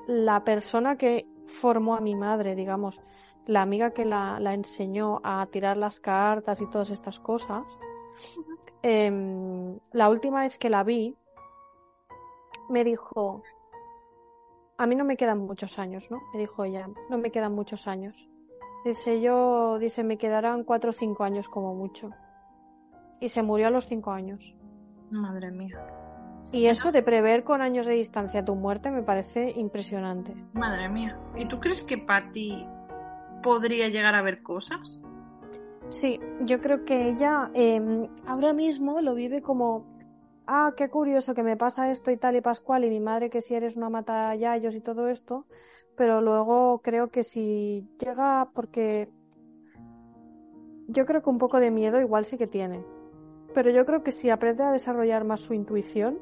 la 0.07 0.43
persona 0.43 0.97
que 0.97 1.27
formó 1.45 1.95
a 1.95 2.01
mi 2.01 2.15
madre, 2.15 2.55
digamos, 2.55 3.01
la 3.45 3.61
amiga 3.61 3.91
que 3.91 4.05
la, 4.05 4.39
la 4.39 4.53
enseñó 4.53 5.21
a 5.23 5.45
tirar 5.47 5.77
las 5.77 5.99
cartas 5.99 6.61
y 6.61 6.69
todas 6.69 6.89
estas 6.89 7.19
cosas, 7.19 7.65
em, 8.81 9.79
la 9.91 10.09
última 10.09 10.41
vez 10.41 10.57
que 10.57 10.69
la 10.69 10.83
vi, 10.83 11.15
me 12.69 12.83
dijo, 12.83 13.41
a 14.77 14.85
mí 14.85 14.95
no 14.95 15.05
me 15.05 15.17
quedan 15.17 15.39
muchos 15.39 15.79
años, 15.79 16.09
¿no? 16.11 16.19
Me 16.33 16.39
dijo 16.39 16.63
ella, 16.63 16.89
no 17.09 17.17
me 17.17 17.31
quedan 17.31 17.53
muchos 17.53 17.87
años. 17.87 18.15
Dice 18.85 19.21
yo, 19.21 19.77
dice, 19.79 20.03
me 20.03 20.17
quedarán 20.17 20.63
cuatro 20.63 20.91
o 20.91 20.93
cinco 20.93 21.23
años 21.23 21.49
como 21.49 21.75
mucho. 21.75 22.11
Y 23.19 23.29
se 23.29 23.41
murió 23.41 23.67
a 23.67 23.71
los 23.71 23.87
cinco 23.87 24.11
años. 24.11 24.55
Madre 25.11 25.51
mía. 25.51 25.77
Y 26.51 26.67
eso 26.67 26.91
de 26.91 27.03
prever 27.03 27.43
con 27.43 27.61
años 27.61 27.85
de 27.85 27.93
distancia 27.93 28.45
tu 28.45 28.55
muerte 28.55 28.89
me 28.89 29.03
parece 29.03 29.51
impresionante. 29.51 30.33
Madre 30.53 30.87
mía. 30.87 31.19
¿Y 31.35 31.47
tú 31.47 31.59
crees 31.59 31.83
que 31.83 31.97
Patty 31.97 32.65
podría 33.43 33.89
llegar 33.89 34.15
a 34.15 34.21
ver 34.21 34.41
cosas? 34.41 34.99
Sí, 35.89 36.19
yo 36.41 36.61
creo 36.61 36.85
que 36.85 37.09
ella 37.09 37.49
eh, 37.53 38.09
ahora 38.25 38.53
mismo 38.53 39.01
lo 39.01 39.13
vive 39.13 39.41
como, 39.41 39.85
ah, 40.45 40.73
qué 40.75 40.89
curioso 40.89 41.33
que 41.33 41.43
me 41.43 41.57
pasa 41.57 41.91
esto 41.91 42.11
y 42.11 42.17
tal 42.17 42.35
y 42.35 42.41
Pascual 42.41 42.85
y 42.85 42.89
mi 42.89 42.99
madre 42.99 43.29
que 43.29 43.41
si 43.41 43.53
eres 43.53 43.77
una 43.77 43.89
mata 43.89 44.33
yayos 44.35 44.75
y 44.75 44.81
todo 44.81 45.07
esto, 45.07 45.45
pero 45.97 46.21
luego 46.21 46.79
creo 46.83 47.09
que 47.09 47.23
si 47.23 47.89
llega 47.99 48.49
porque 48.53 49.09
yo 50.87 51.05
creo 51.05 51.21
que 51.21 51.29
un 51.29 51.39
poco 51.39 51.59
de 51.59 51.71
miedo 51.71 51.99
igual 51.99 52.25
sí 52.25 52.37
que 52.37 52.47
tiene, 52.47 52.85
pero 53.53 53.71
yo 53.71 53.85
creo 53.85 54.03
que 54.03 54.11
si 54.11 54.29
aprende 54.29 54.63
a 54.63 54.71
desarrollar 54.71 55.25
más 55.25 55.41
su 55.41 55.53
intuición 55.53 56.19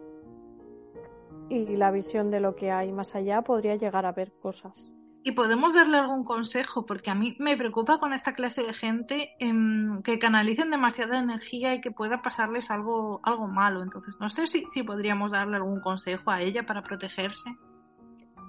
y 1.49 1.76
la 1.76 1.91
visión 1.91 2.32
de 2.32 2.39
lo 2.39 2.55
que 2.55 2.71
hay 2.71 2.91
más 2.91 3.13
allá, 3.15 3.43
podría 3.43 3.76
llegar 3.76 4.05
a 4.05 4.13
ver 4.13 4.32
cosas. 4.41 4.91
Y 5.23 5.32
podemos 5.32 5.73
darle 5.73 5.97
algún 5.97 6.23
consejo, 6.23 6.86
porque 6.86 7.09
a 7.09 7.15
mí 7.15 7.36
me 7.39 7.57
preocupa 7.57 7.97
con 7.97 8.13
esta 8.13 8.34
clase 8.34 8.63
de 8.63 8.73
gente 8.73 9.32
em, 9.39 10.01
que 10.03 10.19
canalicen 10.19 10.69
demasiada 10.69 11.19
energía 11.19 11.73
y 11.73 11.82
que 11.82 11.91
pueda 11.91 12.21
pasarles 12.21 12.69
algo, 12.69 13.21
algo 13.23 13.47
malo. 13.47 13.82
Entonces, 13.82 14.15
no 14.19 14.30
sé 14.30 14.45
si, 14.45 14.65
si 14.71 14.84
podríamos 14.84 15.32
darle 15.32 15.57
algún 15.57 15.82
consejo 15.82 16.30
a 16.30 16.41
ella 16.41 16.65
para 16.65 16.84
protegerse. 16.84 17.49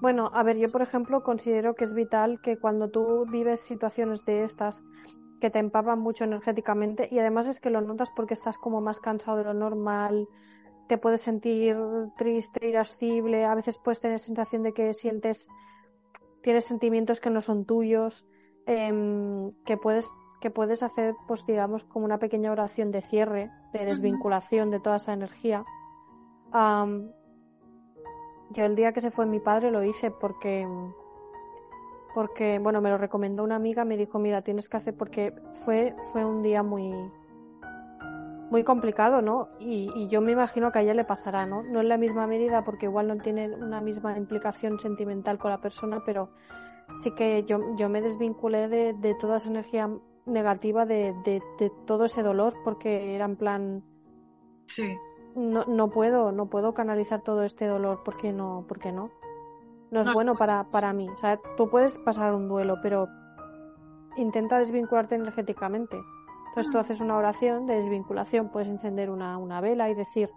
Bueno, 0.01 0.29
a 0.33 0.43
ver, 0.43 0.57
yo 0.57 0.71
por 0.71 0.81
ejemplo 0.81 1.23
considero 1.23 1.75
que 1.75 1.83
es 1.83 1.93
vital 1.93 2.39
que 2.41 2.57
cuando 2.57 2.89
tú 2.89 3.25
vives 3.29 3.61
situaciones 3.61 4.25
de 4.25 4.43
estas 4.43 4.83
que 5.41 5.49
te 5.49 5.59
empapan 5.59 5.99
mucho 5.99 6.23
energéticamente 6.23 7.07
y 7.11 7.19
además 7.19 7.47
es 7.47 7.59
que 7.59 7.69
lo 7.69 7.81
notas 7.81 8.11
porque 8.15 8.33
estás 8.33 8.57
como 8.57 8.81
más 8.81 8.99
cansado 8.99 9.37
de 9.37 9.43
lo 9.43 9.53
normal, 9.53 10.27
te 10.87 10.97
puedes 10.97 11.21
sentir 11.21 11.77
triste, 12.17 12.67
irascible, 12.67 13.45
a 13.45 13.55
veces 13.55 13.79
puedes 13.83 13.99
tener 13.99 14.19
sensación 14.19 14.63
de 14.63 14.73
que 14.73 14.93
sientes, 14.93 15.47
tienes 16.41 16.65
sentimientos 16.65 17.19
que 17.19 17.29
no 17.29 17.41
son 17.41 17.65
tuyos, 17.65 18.27
em, 18.65 19.49
que 19.65 19.77
puedes 19.77 20.07
que 20.39 20.51
puedes 20.51 20.83
hacer, 20.83 21.15
pues 21.27 21.45
digamos, 21.45 21.83
como 21.83 22.05
una 22.05 22.19
pequeña 22.19 22.51
oración 22.51 22.91
de 22.91 23.01
cierre, 23.01 23.49
de 23.73 23.85
desvinculación 23.85 24.69
de 24.69 24.79
toda 24.79 24.97
esa 24.97 25.13
energía. 25.13 25.65
Yo 28.51 28.65
el 28.65 28.75
día 28.75 28.93
que 28.93 29.01
se 29.01 29.11
fue 29.11 29.25
mi 29.25 29.39
padre 29.39 29.71
lo 29.71 29.83
hice 29.83 30.11
porque, 30.11 30.67
porque, 32.13 32.59
bueno, 32.59 32.81
me 32.81 32.89
lo 32.89 32.97
recomendó 32.97 33.43
una 33.43 33.55
amiga, 33.55 33.85
me 33.85 33.97
dijo, 33.97 34.19
mira, 34.19 34.41
tienes 34.41 34.69
que 34.69 34.77
hacer, 34.77 34.95
porque 34.95 35.33
fue, 35.53 35.95
fue 36.11 36.25
un 36.25 36.41
día 36.41 36.63
muy, 36.63 36.91
muy 38.49 38.63
complicado, 38.63 39.21
¿no? 39.21 39.49
Y, 39.59 39.91
y, 39.95 40.07
yo 40.07 40.21
me 40.21 40.31
imagino 40.31 40.71
que 40.71 40.79
a 40.79 40.81
ella 40.81 40.93
le 40.93 41.03
pasará, 41.03 41.45
¿no? 41.45 41.63
No 41.63 41.81
en 41.81 41.89
la 41.89 41.97
misma 41.97 42.27
medida 42.27 42.63
porque 42.63 42.85
igual 42.85 43.07
no 43.07 43.17
tiene 43.17 43.53
una 43.53 43.81
misma 43.81 44.17
implicación 44.17 44.79
sentimental 44.79 45.37
con 45.37 45.51
la 45.51 45.61
persona, 45.61 46.03
pero 46.05 46.29
sí 46.93 47.11
que 47.11 47.43
yo, 47.43 47.59
yo 47.75 47.89
me 47.89 48.01
desvinculé 48.01 48.67
de, 48.67 48.93
de 48.93 49.15
toda 49.15 49.37
esa 49.37 49.49
energía 49.49 49.89
negativa, 50.25 50.85
de, 50.85 51.13
de, 51.23 51.41
de, 51.59 51.71
todo 51.85 52.05
ese 52.05 52.23
dolor, 52.23 52.53
porque 52.63 53.15
era 53.15 53.25
en 53.25 53.35
plan... 53.35 53.83
Sí. 54.65 54.95
No, 55.37 55.65
no 55.65 55.91
puedo, 55.91 56.31
no 56.31 56.49
puedo 56.49 56.73
canalizar 56.73 57.21
todo 57.21 57.43
este 57.43 57.67
dolor 57.67 58.01
porque 58.03 58.33
no, 58.33 58.65
porque 58.67 58.91
no. 58.91 59.11
No 59.91 60.01
es 60.01 60.07
no. 60.07 60.13
bueno 60.13 60.35
para, 60.35 60.63
para 60.71 60.93
mí. 60.93 61.07
O 61.07 61.17
sea, 61.17 61.39
tú 61.55 61.69
puedes 61.69 61.99
pasar 61.99 62.33
un 62.33 62.47
duelo, 62.47 62.77
pero 62.81 63.07
intenta 64.17 64.57
desvincularte 64.57 65.13
energéticamente. 65.13 65.95
Entonces 66.49 66.71
tú 66.71 66.79
haces 66.79 67.01
una 67.01 67.17
oración 67.17 67.67
de 67.67 67.75
desvinculación, 67.75 68.49
puedes 68.49 68.67
encender 68.67 69.11
una, 69.11 69.37
una 69.37 69.61
vela 69.61 69.91
y 69.91 69.93
decir, 69.93 70.31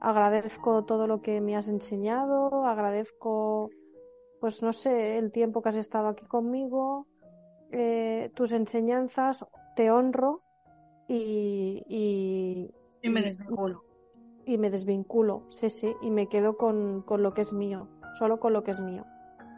agradezco 0.00 0.84
todo 0.84 1.06
lo 1.06 1.20
que 1.20 1.42
me 1.42 1.54
has 1.54 1.68
enseñado, 1.68 2.64
agradezco, 2.64 3.68
pues 4.40 4.62
no 4.62 4.72
sé, 4.72 5.18
el 5.18 5.32
tiempo 5.32 5.60
que 5.60 5.68
has 5.68 5.76
estado 5.76 6.08
aquí 6.08 6.24
conmigo, 6.24 7.06
eh, 7.72 8.30
tus 8.34 8.52
enseñanzas, 8.52 9.44
te 9.74 9.90
honro 9.90 10.40
y, 11.08 11.84
y, 11.86 12.70
y 13.02 13.10
me 13.10 13.20
desvinculo. 13.20 13.85
Y 14.46 14.58
me 14.58 14.70
desvinculo, 14.70 15.42
sí, 15.48 15.68
sí, 15.68 15.94
y 16.00 16.10
me 16.10 16.28
quedo 16.28 16.56
con, 16.56 17.02
con 17.02 17.22
lo 17.22 17.34
que 17.34 17.40
es 17.40 17.52
mío, 17.52 17.88
solo 18.18 18.38
con 18.38 18.52
lo 18.52 18.62
que 18.62 18.70
es 18.70 18.80
mío. 18.80 19.04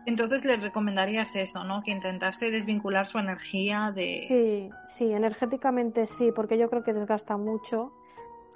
Entonces 0.07 0.43
les 0.47 0.63
recomendarías 0.63 1.37
eso, 1.37 1.65
¿no? 1.65 1.83
Que 1.83 1.91
intentase 1.91 2.51
desvincular 2.51 3.07
su 3.07 3.19
energía 3.19 3.93
de... 3.95 4.23
Sí, 4.27 4.71
sí, 4.87 5.13
energéticamente 5.13 6.07
sí, 6.07 6.33
porque 6.35 6.57
yo 6.57 6.71
creo 6.71 6.83
que 6.83 6.95
desgasta 6.95 7.37
mucho. 7.37 7.93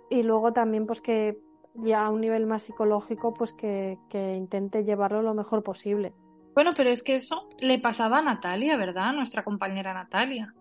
Y 0.09 0.22
luego 0.22 0.55
también 0.55 0.87
pues 0.87 1.03
que 1.03 1.39
ya 1.74 2.07
a 2.07 2.11
un 2.11 2.22
nivel 2.22 2.47
más 2.47 2.62
psicológico 2.62 3.35
pues 3.35 3.53
que, 3.53 3.99
que 4.09 4.35
intente 4.35 4.85
llevarlo 4.85 5.20
lo 5.20 5.35
mejor 5.35 5.62
posible. 5.62 6.14
Bueno, 6.55 6.72
pero 6.74 6.89
es 6.89 7.03
que 7.03 7.16
eso 7.16 7.51
le 7.61 7.78
pasaba 7.78 8.20
a 8.20 8.22
Natalia, 8.22 8.78
¿verdad? 8.78 9.12
Nuestra 9.12 9.45
compañera 9.45 9.93
Natalia. 9.93 10.55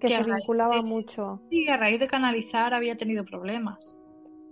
Que, 0.00 0.06
que 0.06 0.08
se 0.08 0.22
vinculaba 0.22 0.76
de... 0.76 0.82
mucho. 0.82 1.42
Sí, 1.50 1.68
a 1.68 1.76
raíz 1.76 2.00
de 2.00 2.08
canalizar 2.08 2.72
había 2.72 2.96
tenido 2.96 3.26
problemas. 3.26 3.97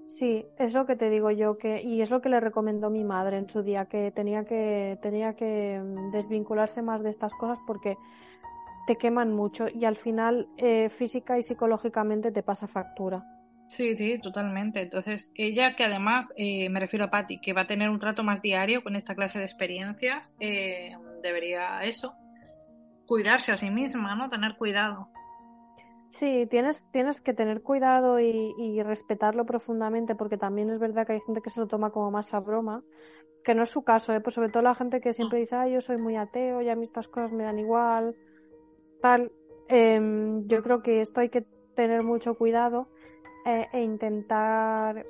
Sí, 0.06 0.46
es 0.58 0.74
lo 0.74 0.86
que 0.86 0.94
te 0.94 1.10
digo 1.10 1.30
yo, 1.32 1.58
que, 1.58 1.82
y 1.82 2.00
es 2.00 2.10
lo 2.10 2.20
que 2.20 2.28
le 2.28 2.38
recomendó 2.38 2.90
mi 2.90 3.02
madre 3.02 3.38
en 3.38 3.48
su 3.48 3.62
día, 3.62 3.86
que 3.86 4.12
tenía 4.12 4.44
que, 4.44 4.98
tenía 5.02 5.34
que 5.34 5.80
mm, 5.80 6.12
desvincularse 6.12 6.80
más 6.80 7.02
de 7.02 7.10
estas 7.10 7.34
cosas 7.34 7.58
porque 7.66 7.96
te 8.86 8.96
queman 8.96 9.34
mucho 9.34 9.66
y 9.68 9.84
al 9.84 9.96
final 9.96 10.48
eh, 10.58 10.88
física 10.90 11.38
y 11.38 11.42
psicológicamente 11.42 12.30
te 12.30 12.44
pasa 12.44 12.68
factura. 12.68 13.24
Sí, 13.66 13.96
sí, 13.96 14.20
totalmente. 14.20 14.82
Entonces, 14.82 15.30
ella 15.34 15.74
que 15.74 15.84
además, 15.84 16.32
eh, 16.36 16.68
me 16.68 16.78
refiero 16.78 17.06
a 17.06 17.10
Patti, 17.10 17.40
que 17.40 17.52
va 17.52 17.62
a 17.62 17.66
tener 17.66 17.90
un 17.90 17.98
trato 17.98 18.22
más 18.22 18.40
diario 18.40 18.84
con 18.84 18.94
esta 18.94 19.16
clase 19.16 19.40
de 19.40 19.44
experiencias, 19.44 20.34
eh, 20.38 20.96
debería 21.20 21.82
eso, 21.82 22.14
cuidarse 23.06 23.50
a 23.50 23.56
sí 23.56 23.70
misma, 23.70 24.14
¿no? 24.14 24.30
Tener 24.30 24.54
cuidado. 24.56 25.10
Sí, 26.10 26.46
tienes, 26.48 26.84
tienes 26.92 27.20
que 27.20 27.34
tener 27.34 27.62
cuidado 27.62 28.20
y, 28.20 28.54
y, 28.58 28.82
respetarlo 28.82 29.44
profundamente, 29.44 30.14
porque 30.14 30.36
también 30.36 30.70
es 30.70 30.78
verdad 30.78 31.06
que 31.06 31.14
hay 31.14 31.20
gente 31.20 31.42
que 31.42 31.50
se 31.50 31.60
lo 31.60 31.66
toma 31.66 31.90
como 31.90 32.10
más 32.10 32.32
a 32.32 32.40
broma, 32.40 32.82
que 33.44 33.54
no 33.54 33.64
es 33.64 33.70
su 33.70 33.82
caso, 33.82 34.12
¿eh? 34.12 34.20
pues 34.20 34.34
sobre 34.34 34.48
todo 34.48 34.62
la 34.62 34.74
gente 34.74 35.00
que 35.00 35.12
siempre 35.12 35.40
dice, 35.40 35.56
ay, 35.56 35.74
yo 35.74 35.80
soy 35.80 35.98
muy 35.98 36.16
ateo, 36.16 36.62
y 36.62 36.68
a 36.68 36.76
mí 36.76 36.82
estas 36.82 37.08
cosas 37.08 37.32
me 37.32 37.44
dan 37.44 37.58
igual, 37.58 38.16
tal. 39.02 39.32
Eh, 39.68 40.00
yo 40.46 40.62
creo 40.62 40.82
que 40.82 41.00
esto 41.00 41.20
hay 41.20 41.28
que 41.28 41.44
tener 41.74 42.02
mucho 42.02 42.36
cuidado 42.36 42.88
eh, 43.44 43.66
e 43.72 43.82
intentar 43.82 45.04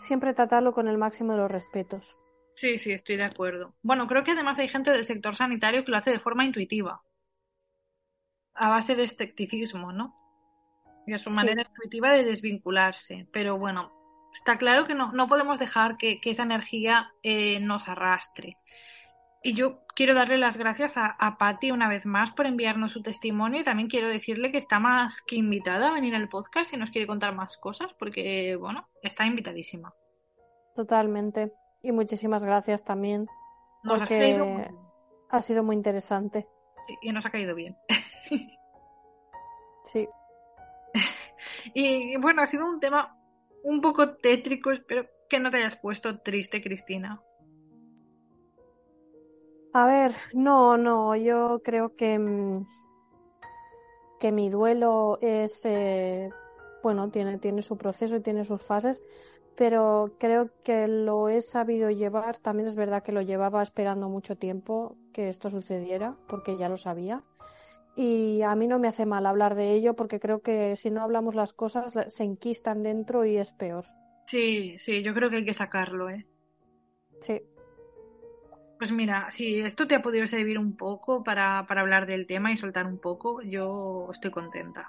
siempre 0.00 0.34
tratarlo 0.34 0.72
con 0.72 0.88
el 0.88 0.98
máximo 0.98 1.32
de 1.32 1.38
los 1.38 1.50
respetos. 1.50 2.18
Sí, 2.54 2.78
sí, 2.78 2.92
estoy 2.92 3.16
de 3.16 3.24
acuerdo. 3.24 3.74
Bueno, 3.82 4.06
creo 4.06 4.22
que 4.22 4.32
además 4.32 4.58
hay 4.58 4.68
gente 4.68 4.90
del 4.90 5.06
sector 5.06 5.34
sanitario 5.34 5.84
que 5.84 5.90
lo 5.90 5.96
hace 5.96 6.10
de 6.10 6.18
forma 6.18 6.44
intuitiva 6.44 7.02
a 8.60 8.68
base 8.68 8.94
de 8.94 9.04
escepticismo, 9.04 9.90
¿no? 9.90 10.14
Y 11.06 11.14
a 11.14 11.18
su 11.18 11.30
manera 11.30 11.62
intuitiva 11.62 12.12
de 12.12 12.24
desvincularse. 12.24 13.26
Pero 13.32 13.58
bueno, 13.58 13.90
está 14.34 14.58
claro 14.58 14.86
que 14.86 14.94
no, 14.94 15.12
no 15.12 15.28
podemos 15.28 15.58
dejar 15.58 15.96
que, 15.96 16.20
que 16.20 16.30
esa 16.30 16.42
energía 16.42 17.10
eh, 17.22 17.58
nos 17.60 17.88
arrastre. 17.88 18.58
Y 19.42 19.54
yo 19.54 19.80
quiero 19.96 20.12
darle 20.12 20.36
las 20.36 20.58
gracias 20.58 20.98
a, 20.98 21.06
a 21.06 21.38
Patti 21.38 21.70
una 21.70 21.88
vez 21.88 22.04
más 22.04 22.32
por 22.32 22.44
enviarnos 22.44 22.92
su 22.92 23.02
testimonio 23.02 23.62
y 23.62 23.64
también 23.64 23.88
quiero 23.88 24.08
decirle 24.08 24.52
que 24.52 24.58
está 24.58 24.78
más 24.78 25.22
que 25.22 25.36
invitada 25.36 25.88
a 25.88 25.94
venir 25.94 26.14
al 26.14 26.28
podcast 26.28 26.70
si 26.70 26.76
nos 26.76 26.90
quiere 26.90 27.06
contar 27.06 27.34
más 27.34 27.56
cosas, 27.56 27.90
porque, 27.98 28.56
bueno, 28.56 28.86
está 29.02 29.24
invitadísima. 29.24 29.94
Totalmente. 30.76 31.50
Y 31.82 31.92
muchísimas 31.92 32.44
gracias 32.44 32.84
también, 32.84 33.26
nos 33.84 34.00
porque 34.00 34.68
ha 35.30 35.40
sido 35.40 35.64
muy 35.64 35.76
interesante. 35.76 36.46
Sí, 36.86 36.98
y 37.00 37.12
nos 37.12 37.24
ha 37.24 37.30
caído 37.30 37.54
bien. 37.54 37.74
Sí. 39.84 40.08
y 41.74 42.16
bueno, 42.18 42.42
ha 42.42 42.46
sido 42.46 42.66
un 42.66 42.80
tema 42.80 43.16
un 43.62 43.80
poco 43.80 44.16
tétrico, 44.16 44.70
espero 44.70 45.06
que 45.28 45.38
no 45.38 45.50
te 45.50 45.58
hayas 45.58 45.76
puesto 45.76 46.20
triste, 46.20 46.62
Cristina. 46.62 47.22
A 49.72 49.86
ver, 49.86 50.12
no, 50.32 50.76
no, 50.76 51.14
yo 51.14 51.60
creo 51.62 51.94
que, 51.94 52.18
mm, 52.18 52.66
que 54.18 54.32
mi 54.32 54.50
duelo 54.50 55.18
es, 55.22 55.60
eh, 55.64 56.28
bueno, 56.82 57.10
tiene, 57.10 57.38
tiene 57.38 57.62
su 57.62 57.76
proceso 57.76 58.16
y 58.16 58.20
tiene 58.20 58.44
sus 58.44 58.64
fases, 58.64 59.04
pero 59.56 60.16
creo 60.18 60.50
que 60.64 60.88
lo 60.88 61.28
he 61.28 61.40
sabido 61.40 61.90
llevar. 61.90 62.38
También 62.38 62.66
es 62.66 62.74
verdad 62.74 63.02
que 63.02 63.12
lo 63.12 63.22
llevaba 63.22 63.62
esperando 63.62 64.08
mucho 64.08 64.36
tiempo 64.36 64.96
que 65.12 65.28
esto 65.28 65.50
sucediera, 65.50 66.16
porque 66.26 66.56
ya 66.56 66.68
lo 66.68 66.76
sabía 66.76 67.22
y 68.00 68.40
a 68.40 68.56
mí 68.56 68.66
no 68.66 68.78
me 68.78 68.88
hace 68.88 69.04
mal 69.04 69.26
hablar 69.26 69.54
de 69.54 69.72
ello 69.72 69.94
porque 69.94 70.18
creo 70.18 70.40
que 70.40 70.74
si 70.74 70.90
no 70.90 71.02
hablamos 71.02 71.34
las 71.34 71.52
cosas 71.52 71.98
se 72.06 72.24
enquistan 72.24 72.82
dentro 72.82 73.26
y 73.26 73.36
es 73.36 73.52
peor. 73.52 73.84
Sí, 74.24 74.78
sí, 74.78 75.02
yo 75.02 75.12
creo 75.12 75.28
que 75.28 75.36
hay 75.36 75.44
que 75.44 75.52
sacarlo, 75.52 76.08
¿eh? 76.08 76.26
Sí. 77.20 77.42
Pues 78.78 78.90
mira, 78.90 79.30
si 79.30 79.60
esto 79.60 79.86
te 79.86 79.96
ha 79.96 80.00
podido 80.00 80.26
servir 80.26 80.58
un 80.58 80.78
poco 80.78 81.22
para, 81.22 81.66
para 81.68 81.82
hablar 81.82 82.06
del 82.06 82.26
tema 82.26 82.50
y 82.50 82.56
soltar 82.56 82.86
un 82.86 82.96
poco, 82.96 83.42
yo 83.42 84.08
estoy 84.10 84.30
contenta. 84.30 84.88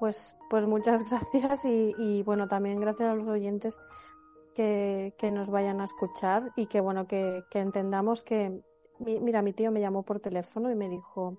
Pues, 0.00 0.36
pues 0.50 0.66
muchas 0.66 1.04
gracias 1.08 1.64
y, 1.64 1.94
y 1.96 2.24
bueno, 2.24 2.48
también 2.48 2.80
gracias 2.80 3.08
a 3.08 3.14
los 3.14 3.28
oyentes 3.28 3.80
que, 4.56 5.14
que 5.16 5.30
nos 5.30 5.48
vayan 5.48 5.80
a 5.80 5.84
escuchar 5.84 6.50
y 6.56 6.66
que 6.66 6.80
bueno, 6.80 7.06
que, 7.06 7.44
que 7.52 7.60
entendamos 7.60 8.24
que, 8.24 8.64
mira, 8.98 9.42
mi 9.42 9.52
tío 9.52 9.70
me 9.70 9.80
llamó 9.80 10.02
por 10.02 10.18
teléfono 10.18 10.72
y 10.72 10.74
me 10.74 10.88
dijo, 10.88 11.38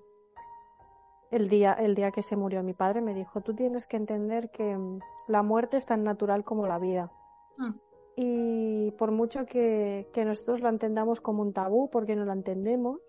el 1.34 1.50
día, 1.50 1.74
el 1.74 1.96
día 1.96 2.12
que 2.12 2.22
se 2.22 2.36
murió 2.36 2.62
mi 2.64 2.74
padre, 2.74 3.02
me 3.02 3.14
dijo, 3.14 3.42
tú 3.42 3.54
tienes 3.54 3.88
que 3.88 3.98
entender 3.98 4.52
que 4.52 4.78
mm, 4.78 5.00
la 5.28 5.42
muerte 5.42 5.78
es 5.78 5.86
tan 5.86 6.04
natural 6.04 6.44
como 6.44 6.68
la 6.68 6.78
vida. 6.78 7.12
Mm. 7.58 7.72
Y 8.16 8.92
por 8.92 9.12
mucho 9.12 9.46
que, 9.46 10.10
que, 10.14 10.24
nosotros 10.26 10.62
la 10.62 10.70
entendamos 10.70 11.22
como 11.22 11.42
un 11.42 11.52
tabú, 11.52 11.90
porque 11.90 12.16
no 12.16 12.26
la 12.26 12.34
entendemos, 12.34 13.00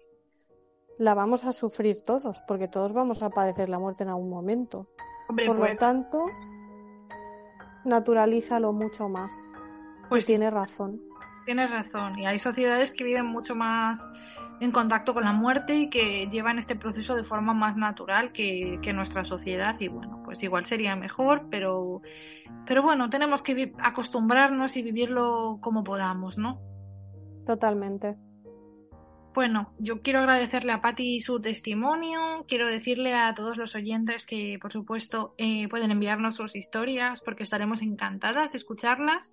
la 0.99 1.13
vamos 1.13 1.45
a 1.45 1.53
sufrir 1.53 2.01
todos, 2.03 2.41
porque 2.49 2.69
todos 2.69 2.95
vamos 2.95 3.23
a 3.23 3.31
padecer 3.31 3.69
la 3.69 3.79
muerte 3.79 4.05
en 4.05 4.09
algún 4.09 4.31
momento. 4.31 4.89
Hombre, 5.29 5.47
por 5.47 5.59
pues... 5.59 5.73
lo 5.73 5.77
tanto, 5.77 6.27
naturalízalo 7.85 8.73
mucho 8.73 9.09
más. 9.09 9.35
Pues 10.09 10.25
y 10.25 10.27
tiene 10.29 10.51
razón. 10.51 11.03
Tienes 11.45 11.71
razón. 11.71 12.19
Y 12.19 12.27
hay 12.27 12.39
sociedades 12.39 12.93
que 12.93 13.05
viven 13.05 13.27
mucho 13.27 13.55
más 13.55 14.01
en 14.65 14.73
contacto 14.73 15.15
con 15.15 15.25
la 15.25 15.33
muerte 15.33 15.75
y 15.75 15.91
que 15.91 16.27
llevan 16.31 16.59
este 16.59 16.75
proceso 16.75 17.15
de 17.15 17.25
forma 17.25 17.55
más 17.55 17.77
natural 17.77 18.33
que, 18.33 18.79
que, 18.83 18.93
nuestra 18.93 19.25
sociedad 19.25 19.77
y 19.79 19.89
bueno, 19.89 20.23
pues 20.25 20.43
igual 20.43 20.67
sería 20.67 20.97
mejor, 20.97 21.47
pero, 21.51 22.01
pero 22.67 22.83
bueno, 22.83 23.11
tenemos 23.11 23.43
que 23.43 23.73
acostumbrarnos 23.79 24.77
y 24.77 24.83
vivirlo 24.83 25.59
como 25.61 25.85
podamos, 25.85 26.39
¿no? 26.39 26.61
Totalmente. 27.47 28.17
Bueno, 29.35 29.73
yo 29.81 30.01
quiero 30.01 30.21
agradecerle 30.21 30.71
a 30.71 30.81
Patti 30.81 31.21
su 31.21 31.41
testimonio, 31.41 32.45
quiero 32.47 32.69
decirle 32.69 33.15
a 33.15 33.35
todos 33.35 33.57
los 33.57 33.75
oyentes 33.75 34.27
que, 34.27 34.61
por 34.63 34.71
supuesto, 34.71 35.35
eh, 35.39 35.67
pueden 35.67 35.91
enviarnos 35.91 36.37
sus 36.37 36.55
historias 36.55 37.21
porque 37.21 37.43
estaremos 37.43 37.83
encantadas 37.83 38.53
de 38.53 38.59
escucharlas 38.59 39.33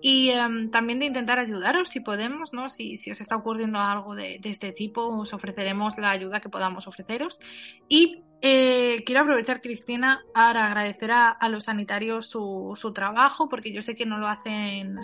y 0.00 0.30
eh, 0.30 0.38
también 0.70 1.00
de 1.00 1.06
intentar 1.06 1.40
ayudaros 1.40 1.88
si 1.88 1.98
podemos, 1.98 2.52
¿no? 2.52 2.70
Si, 2.70 2.96
si 2.96 3.10
os 3.10 3.20
está 3.20 3.34
ocurriendo 3.34 3.80
algo 3.80 4.14
de, 4.14 4.38
este 4.44 4.70
tipo, 4.70 5.08
os 5.08 5.34
ofreceremos 5.34 5.98
la 5.98 6.12
ayuda 6.12 6.38
que 6.38 6.48
podamos 6.48 6.86
ofreceros. 6.86 7.40
Y 7.88 8.22
eh, 8.42 9.02
quiero 9.04 9.22
aprovechar, 9.22 9.60
Cristina, 9.60 10.22
para 10.32 10.66
agradecer 10.66 11.10
a, 11.10 11.28
a 11.28 11.48
los 11.48 11.64
sanitarios 11.64 12.26
su, 12.26 12.74
su 12.76 12.92
trabajo 12.92 13.48
porque 13.48 13.72
yo 13.72 13.82
sé 13.82 13.96
que 13.96 14.06
no 14.06 14.18
lo 14.18 14.28
hacen 14.28 14.96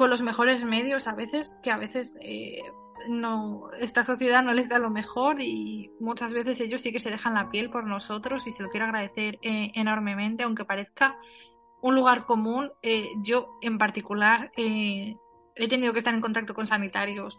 con 0.00 0.08
los 0.08 0.22
mejores 0.22 0.64
medios 0.64 1.06
a 1.08 1.14
veces, 1.14 1.58
que 1.62 1.70
a 1.70 1.76
veces 1.76 2.16
eh, 2.22 2.62
no, 3.08 3.70
esta 3.78 4.04
sociedad 4.04 4.42
no 4.42 4.52
les 4.52 4.68
da 4.68 4.78
lo 4.78 4.90
mejor 4.90 5.40
y 5.40 5.90
muchas 6.00 6.32
veces 6.32 6.60
ellos 6.60 6.80
sí 6.80 6.92
que 6.92 7.00
se 7.00 7.10
dejan 7.10 7.34
la 7.34 7.50
piel 7.50 7.70
por 7.70 7.86
nosotros 7.86 8.46
y 8.46 8.52
se 8.52 8.62
lo 8.62 8.70
quiero 8.70 8.86
agradecer 8.86 9.38
eh, 9.42 9.72
enormemente, 9.74 10.42
aunque 10.42 10.64
parezca 10.64 11.16
un 11.82 11.94
lugar 11.94 12.26
común. 12.26 12.70
Eh, 12.82 13.08
yo 13.22 13.58
en 13.62 13.78
particular 13.78 14.52
eh, 14.56 15.16
he 15.54 15.68
tenido 15.68 15.92
que 15.92 15.98
estar 15.98 16.14
en 16.14 16.20
contacto 16.20 16.54
con 16.54 16.66
sanitarios 16.66 17.36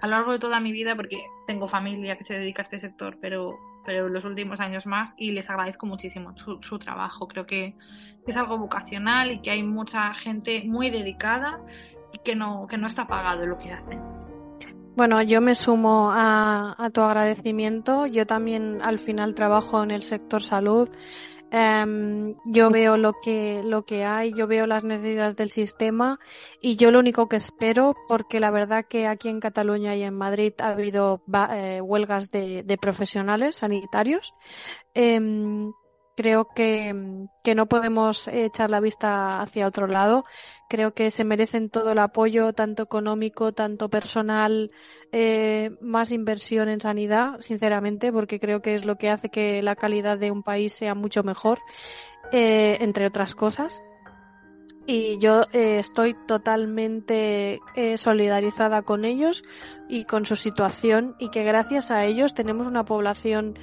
a 0.00 0.06
lo 0.06 0.10
largo 0.10 0.32
de 0.32 0.38
toda 0.38 0.60
mi 0.60 0.72
vida 0.72 0.94
porque 0.96 1.18
tengo 1.46 1.68
familia 1.68 2.16
que 2.16 2.24
se 2.24 2.34
dedica 2.34 2.62
a 2.62 2.64
este 2.64 2.78
sector, 2.78 3.18
pero, 3.20 3.58
pero 3.84 4.08
los 4.08 4.24
últimos 4.24 4.60
años 4.60 4.86
más 4.86 5.14
y 5.16 5.32
les 5.32 5.48
agradezco 5.50 5.86
muchísimo 5.86 6.34
su, 6.36 6.78
trabajo. 6.78 7.28
Creo 7.28 7.46
que 7.46 7.74
es 8.26 8.36
algo 8.36 8.58
vocacional 8.58 9.32
y 9.32 9.42
que 9.42 9.50
hay 9.50 9.62
mucha 9.62 10.12
gente 10.14 10.62
muy 10.64 10.90
dedicada 10.90 11.60
y 12.12 12.18
que 12.18 12.34
no, 12.34 12.66
que 12.68 12.78
no 12.78 12.86
está 12.86 13.06
pagado 13.06 13.46
lo 13.46 13.58
que 13.58 13.72
hacen. 13.72 14.19
Bueno, 14.96 15.22
yo 15.22 15.40
me 15.40 15.54
sumo 15.54 16.10
a, 16.12 16.90
tu 16.92 17.00
agradecimiento. 17.00 18.06
Yo 18.06 18.26
también 18.26 18.80
al 18.82 18.98
final 18.98 19.34
trabajo 19.34 19.82
en 19.82 19.90
el 19.92 20.02
sector 20.02 20.42
salud. 20.42 20.88
Em, 21.52 22.36
yo 22.44 22.70
veo 22.70 22.96
lo 22.96 23.14
que, 23.20 23.62
lo 23.64 23.84
que 23.84 24.04
hay, 24.04 24.32
yo 24.32 24.46
veo 24.46 24.68
las 24.68 24.84
necesidades 24.84 25.34
del 25.34 25.50
sistema 25.50 26.20
y 26.60 26.76
yo 26.76 26.92
lo 26.92 27.00
único 27.00 27.28
que 27.28 27.36
espero, 27.36 27.96
porque 28.06 28.38
la 28.38 28.52
verdad 28.52 28.84
que 28.88 29.08
aquí 29.08 29.28
en 29.28 29.40
Cataluña 29.40 29.96
y 29.96 30.04
en 30.04 30.14
Madrid 30.14 30.52
ha 30.60 30.68
habido 30.68 31.22
eh, 31.50 31.80
huelgas 31.80 32.30
de, 32.30 32.62
de, 32.62 32.78
profesionales 32.78 33.56
sanitarios, 33.56 34.32
em, 34.94 35.72
Creo 36.20 36.48
que, 36.48 36.92
no 37.56 37.66
podemos 37.66 38.28
echar 38.28 38.68
la 38.68 38.80
vista 38.80 39.40
hacia 39.40 39.66
otro 39.66 39.86
lado. 39.86 40.26
Creo 40.68 40.92
que 40.92 41.10
se 41.10 41.24
merecen 41.24 41.70
todo 41.70 41.92
el 41.92 41.98
apoyo, 41.98 42.52
tanto 42.52 42.82
económico, 42.82 43.52
tanto 43.52 43.88
personal, 43.88 44.70
eh, 45.12 45.70
más 45.80 46.12
inversión 46.12 46.68
en 46.68 46.82
sanidad, 46.82 47.40
sinceramente, 47.40 48.12
porque 48.12 48.38
creo 48.38 48.60
que 48.60 48.74
es 48.74 48.84
lo 48.84 48.96
que 48.96 49.08
hace 49.08 49.30
que 49.30 49.62
la 49.62 49.76
calidad 49.76 50.18
de 50.18 50.30
un 50.30 50.42
país 50.42 50.74
sea 50.74 50.94
mucho 50.94 51.22
mejor, 51.22 51.58
eh, 52.32 52.76
entre 52.80 53.06
otras 53.06 53.34
cosas. 53.34 53.82
Y 54.86 55.16
yo 55.20 55.44
eh, 55.54 55.78
estoy 55.78 56.14
totalmente 56.26 57.60
solidarizada 57.96 58.82
con 58.82 59.06
ellos 59.06 59.42
y 59.88 60.04
con 60.04 60.26
su 60.26 60.36
situación 60.36 61.16
y 61.18 61.30
que 61.30 61.44
gracias 61.44 61.90
a 61.90 62.04
ellos 62.04 62.34
tenemos 62.34 62.66
una 62.66 62.84
población 62.84 63.58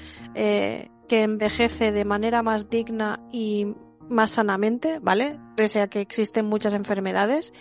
que 1.08 1.24
envejece 1.24 1.92
de 1.92 2.06
manera 2.06 2.44
más 2.44 2.70
digna 2.70 3.20
y 3.32 3.76
más 4.10 4.32
sanamente, 4.32 5.00
¿vale? 5.00 5.40
Pese 5.56 5.82
a 5.82 5.88
que 5.88 6.02
existen 6.02 6.46
muchas 6.46 6.74
enfermedades 6.74 7.54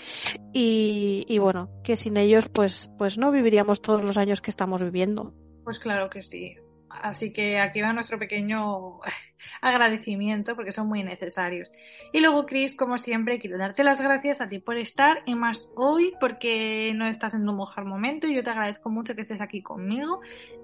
y, 0.52 1.38
bueno, 1.38 1.70
que 1.82 1.96
sin 1.96 2.16
ellos 2.16 2.48
pues, 2.48 2.90
pues 2.98 3.18
no 3.18 3.30
viviríamos 3.30 3.82
todos 3.82 4.02
los 4.02 4.16
años 4.16 4.40
que 4.40 4.50
estamos 4.50 4.82
viviendo. 4.82 5.34
Pues 5.64 5.78
claro 5.78 6.10
que 6.10 6.22
sí. 6.22 6.56
Así 6.88 7.32
que 7.32 7.58
aquí 7.58 7.82
va 7.82 7.92
nuestro 7.92 8.18
pequeño 8.18 9.00
agradecimiento 9.60 10.54
porque 10.54 10.72
son 10.72 10.88
muy 10.88 11.02
necesarios. 11.02 11.72
Y 12.12 12.20
luego, 12.20 12.46
Chris, 12.46 12.74
como 12.74 12.96
siempre, 12.96 13.38
quiero 13.38 13.58
darte 13.58 13.84
las 13.84 14.00
gracias 14.00 14.40
a 14.40 14.48
ti 14.48 14.60
por 14.60 14.78
estar 14.78 15.22
y 15.26 15.34
más 15.34 15.68
hoy 15.76 16.12
porque 16.20 16.92
no 16.94 17.06
estás 17.06 17.34
en 17.34 17.48
un 17.48 17.56
mejor 17.58 17.84
momento 17.84 18.26
y 18.26 18.34
yo 18.34 18.44
te 18.44 18.50
agradezco 18.50 18.88
mucho 18.88 19.14
que 19.14 19.22
estés 19.22 19.40
aquí 19.40 19.62
conmigo 19.62 20.20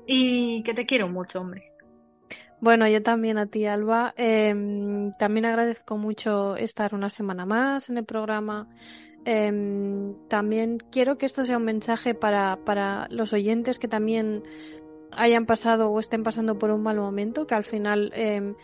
y 0.06 0.62
que 0.62 0.74
te 0.74 0.86
quiero 0.86 1.08
mucho, 1.08 1.40
hombre. 1.40 1.71
Bueno, 2.62 2.86
yo 2.86 3.02
también 3.02 3.38
a 3.38 3.46
ti, 3.46 3.66
Alba. 3.66 4.14
Em, 4.16 5.10
también 5.18 5.46
agradezco 5.46 5.96
mucho 5.98 6.54
estar 6.54 6.94
una 6.94 7.10
semana 7.10 7.44
más 7.44 7.90
en 7.90 7.98
el 7.98 8.04
programa. 8.04 8.68
Em, 9.24 10.14
también 10.28 10.78
quiero 10.92 11.18
que 11.18 11.26
esto 11.26 11.44
sea 11.44 11.56
un 11.56 11.64
mensaje 11.64 12.14
para, 12.14 12.60
para 12.64 13.08
los 13.10 13.32
oyentes 13.32 13.80
que 13.80 13.88
también 13.88 14.44
hayan 15.10 15.44
pasado 15.44 15.90
o 15.90 15.98
estén 15.98 16.22
pasando 16.22 16.56
por 16.56 16.70
un 16.70 16.84
mal 16.84 16.98
momento, 16.98 17.48
que 17.48 17.56
al 17.56 17.64
final 17.64 18.12
em, 18.14 18.54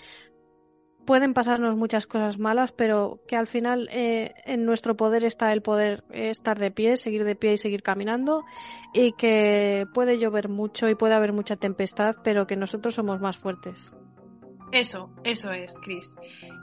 pueden 1.09 1.33
pasarnos 1.33 1.75
muchas 1.75 2.07
cosas 2.07 2.39
malas, 2.39 2.73
pero 2.73 3.23
que 3.27 3.35
al 3.35 3.47
final 3.47 3.89
eh, 3.91 4.35
en 4.45 4.67
nuestro 4.67 4.95
poder 4.95 5.25
está 5.25 5.55
el 5.55 5.63
poder 5.63 6.05
estar 6.11 6.59
de 6.59 6.71
pie, 6.71 6.99
seguir 6.99 7.25
de 7.25 7.35
pie 7.35 7.55
y 7.55 7.57
seguir 7.57 7.83
caminando, 7.83 8.45
y 8.93 9.13
que 9.13 9.87
puede 9.95 10.19
llover 10.19 10.51
mucho 10.51 10.87
y 10.87 10.95
puede 10.95 11.15
haber 11.15 11.33
mucha 11.33 11.57
tempestad, 11.57 12.17
pero 12.23 12.47
que 12.47 12.57
nosotros 12.57 12.95
somos 12.95 13.23
más 13.23 13.39
fuertes. 13.39 13.91
Eso, 14.71 15.09
eso 15.25 15.51
es, 15.51 15.73
Chris. 15.83 16.11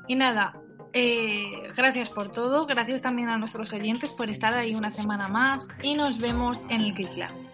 Y 0.07 0.13
nada, 0.13 0.61
eh, 0.93 1.63
gracias 1.75 2.11
por 2.11 2.29
todo, 2.29 2.67
gracias 2.67 3.01
también 3.01 3.29
a 3.29 3.39
nuestros 3.39 3.73
oyentes 3.73 4.13
por 4.13 4.29
estar 4.29 4.53
ahí 4.53 4.75
una 4.75 4.91
semana 4.91 5.27
más 5.27 5.67
y 5.81 5.95
nos 5.95 6.19
vemos 6.19 6.61
en 6.69 6.81
el 6.81 6.93
Lab. 7.17 7.44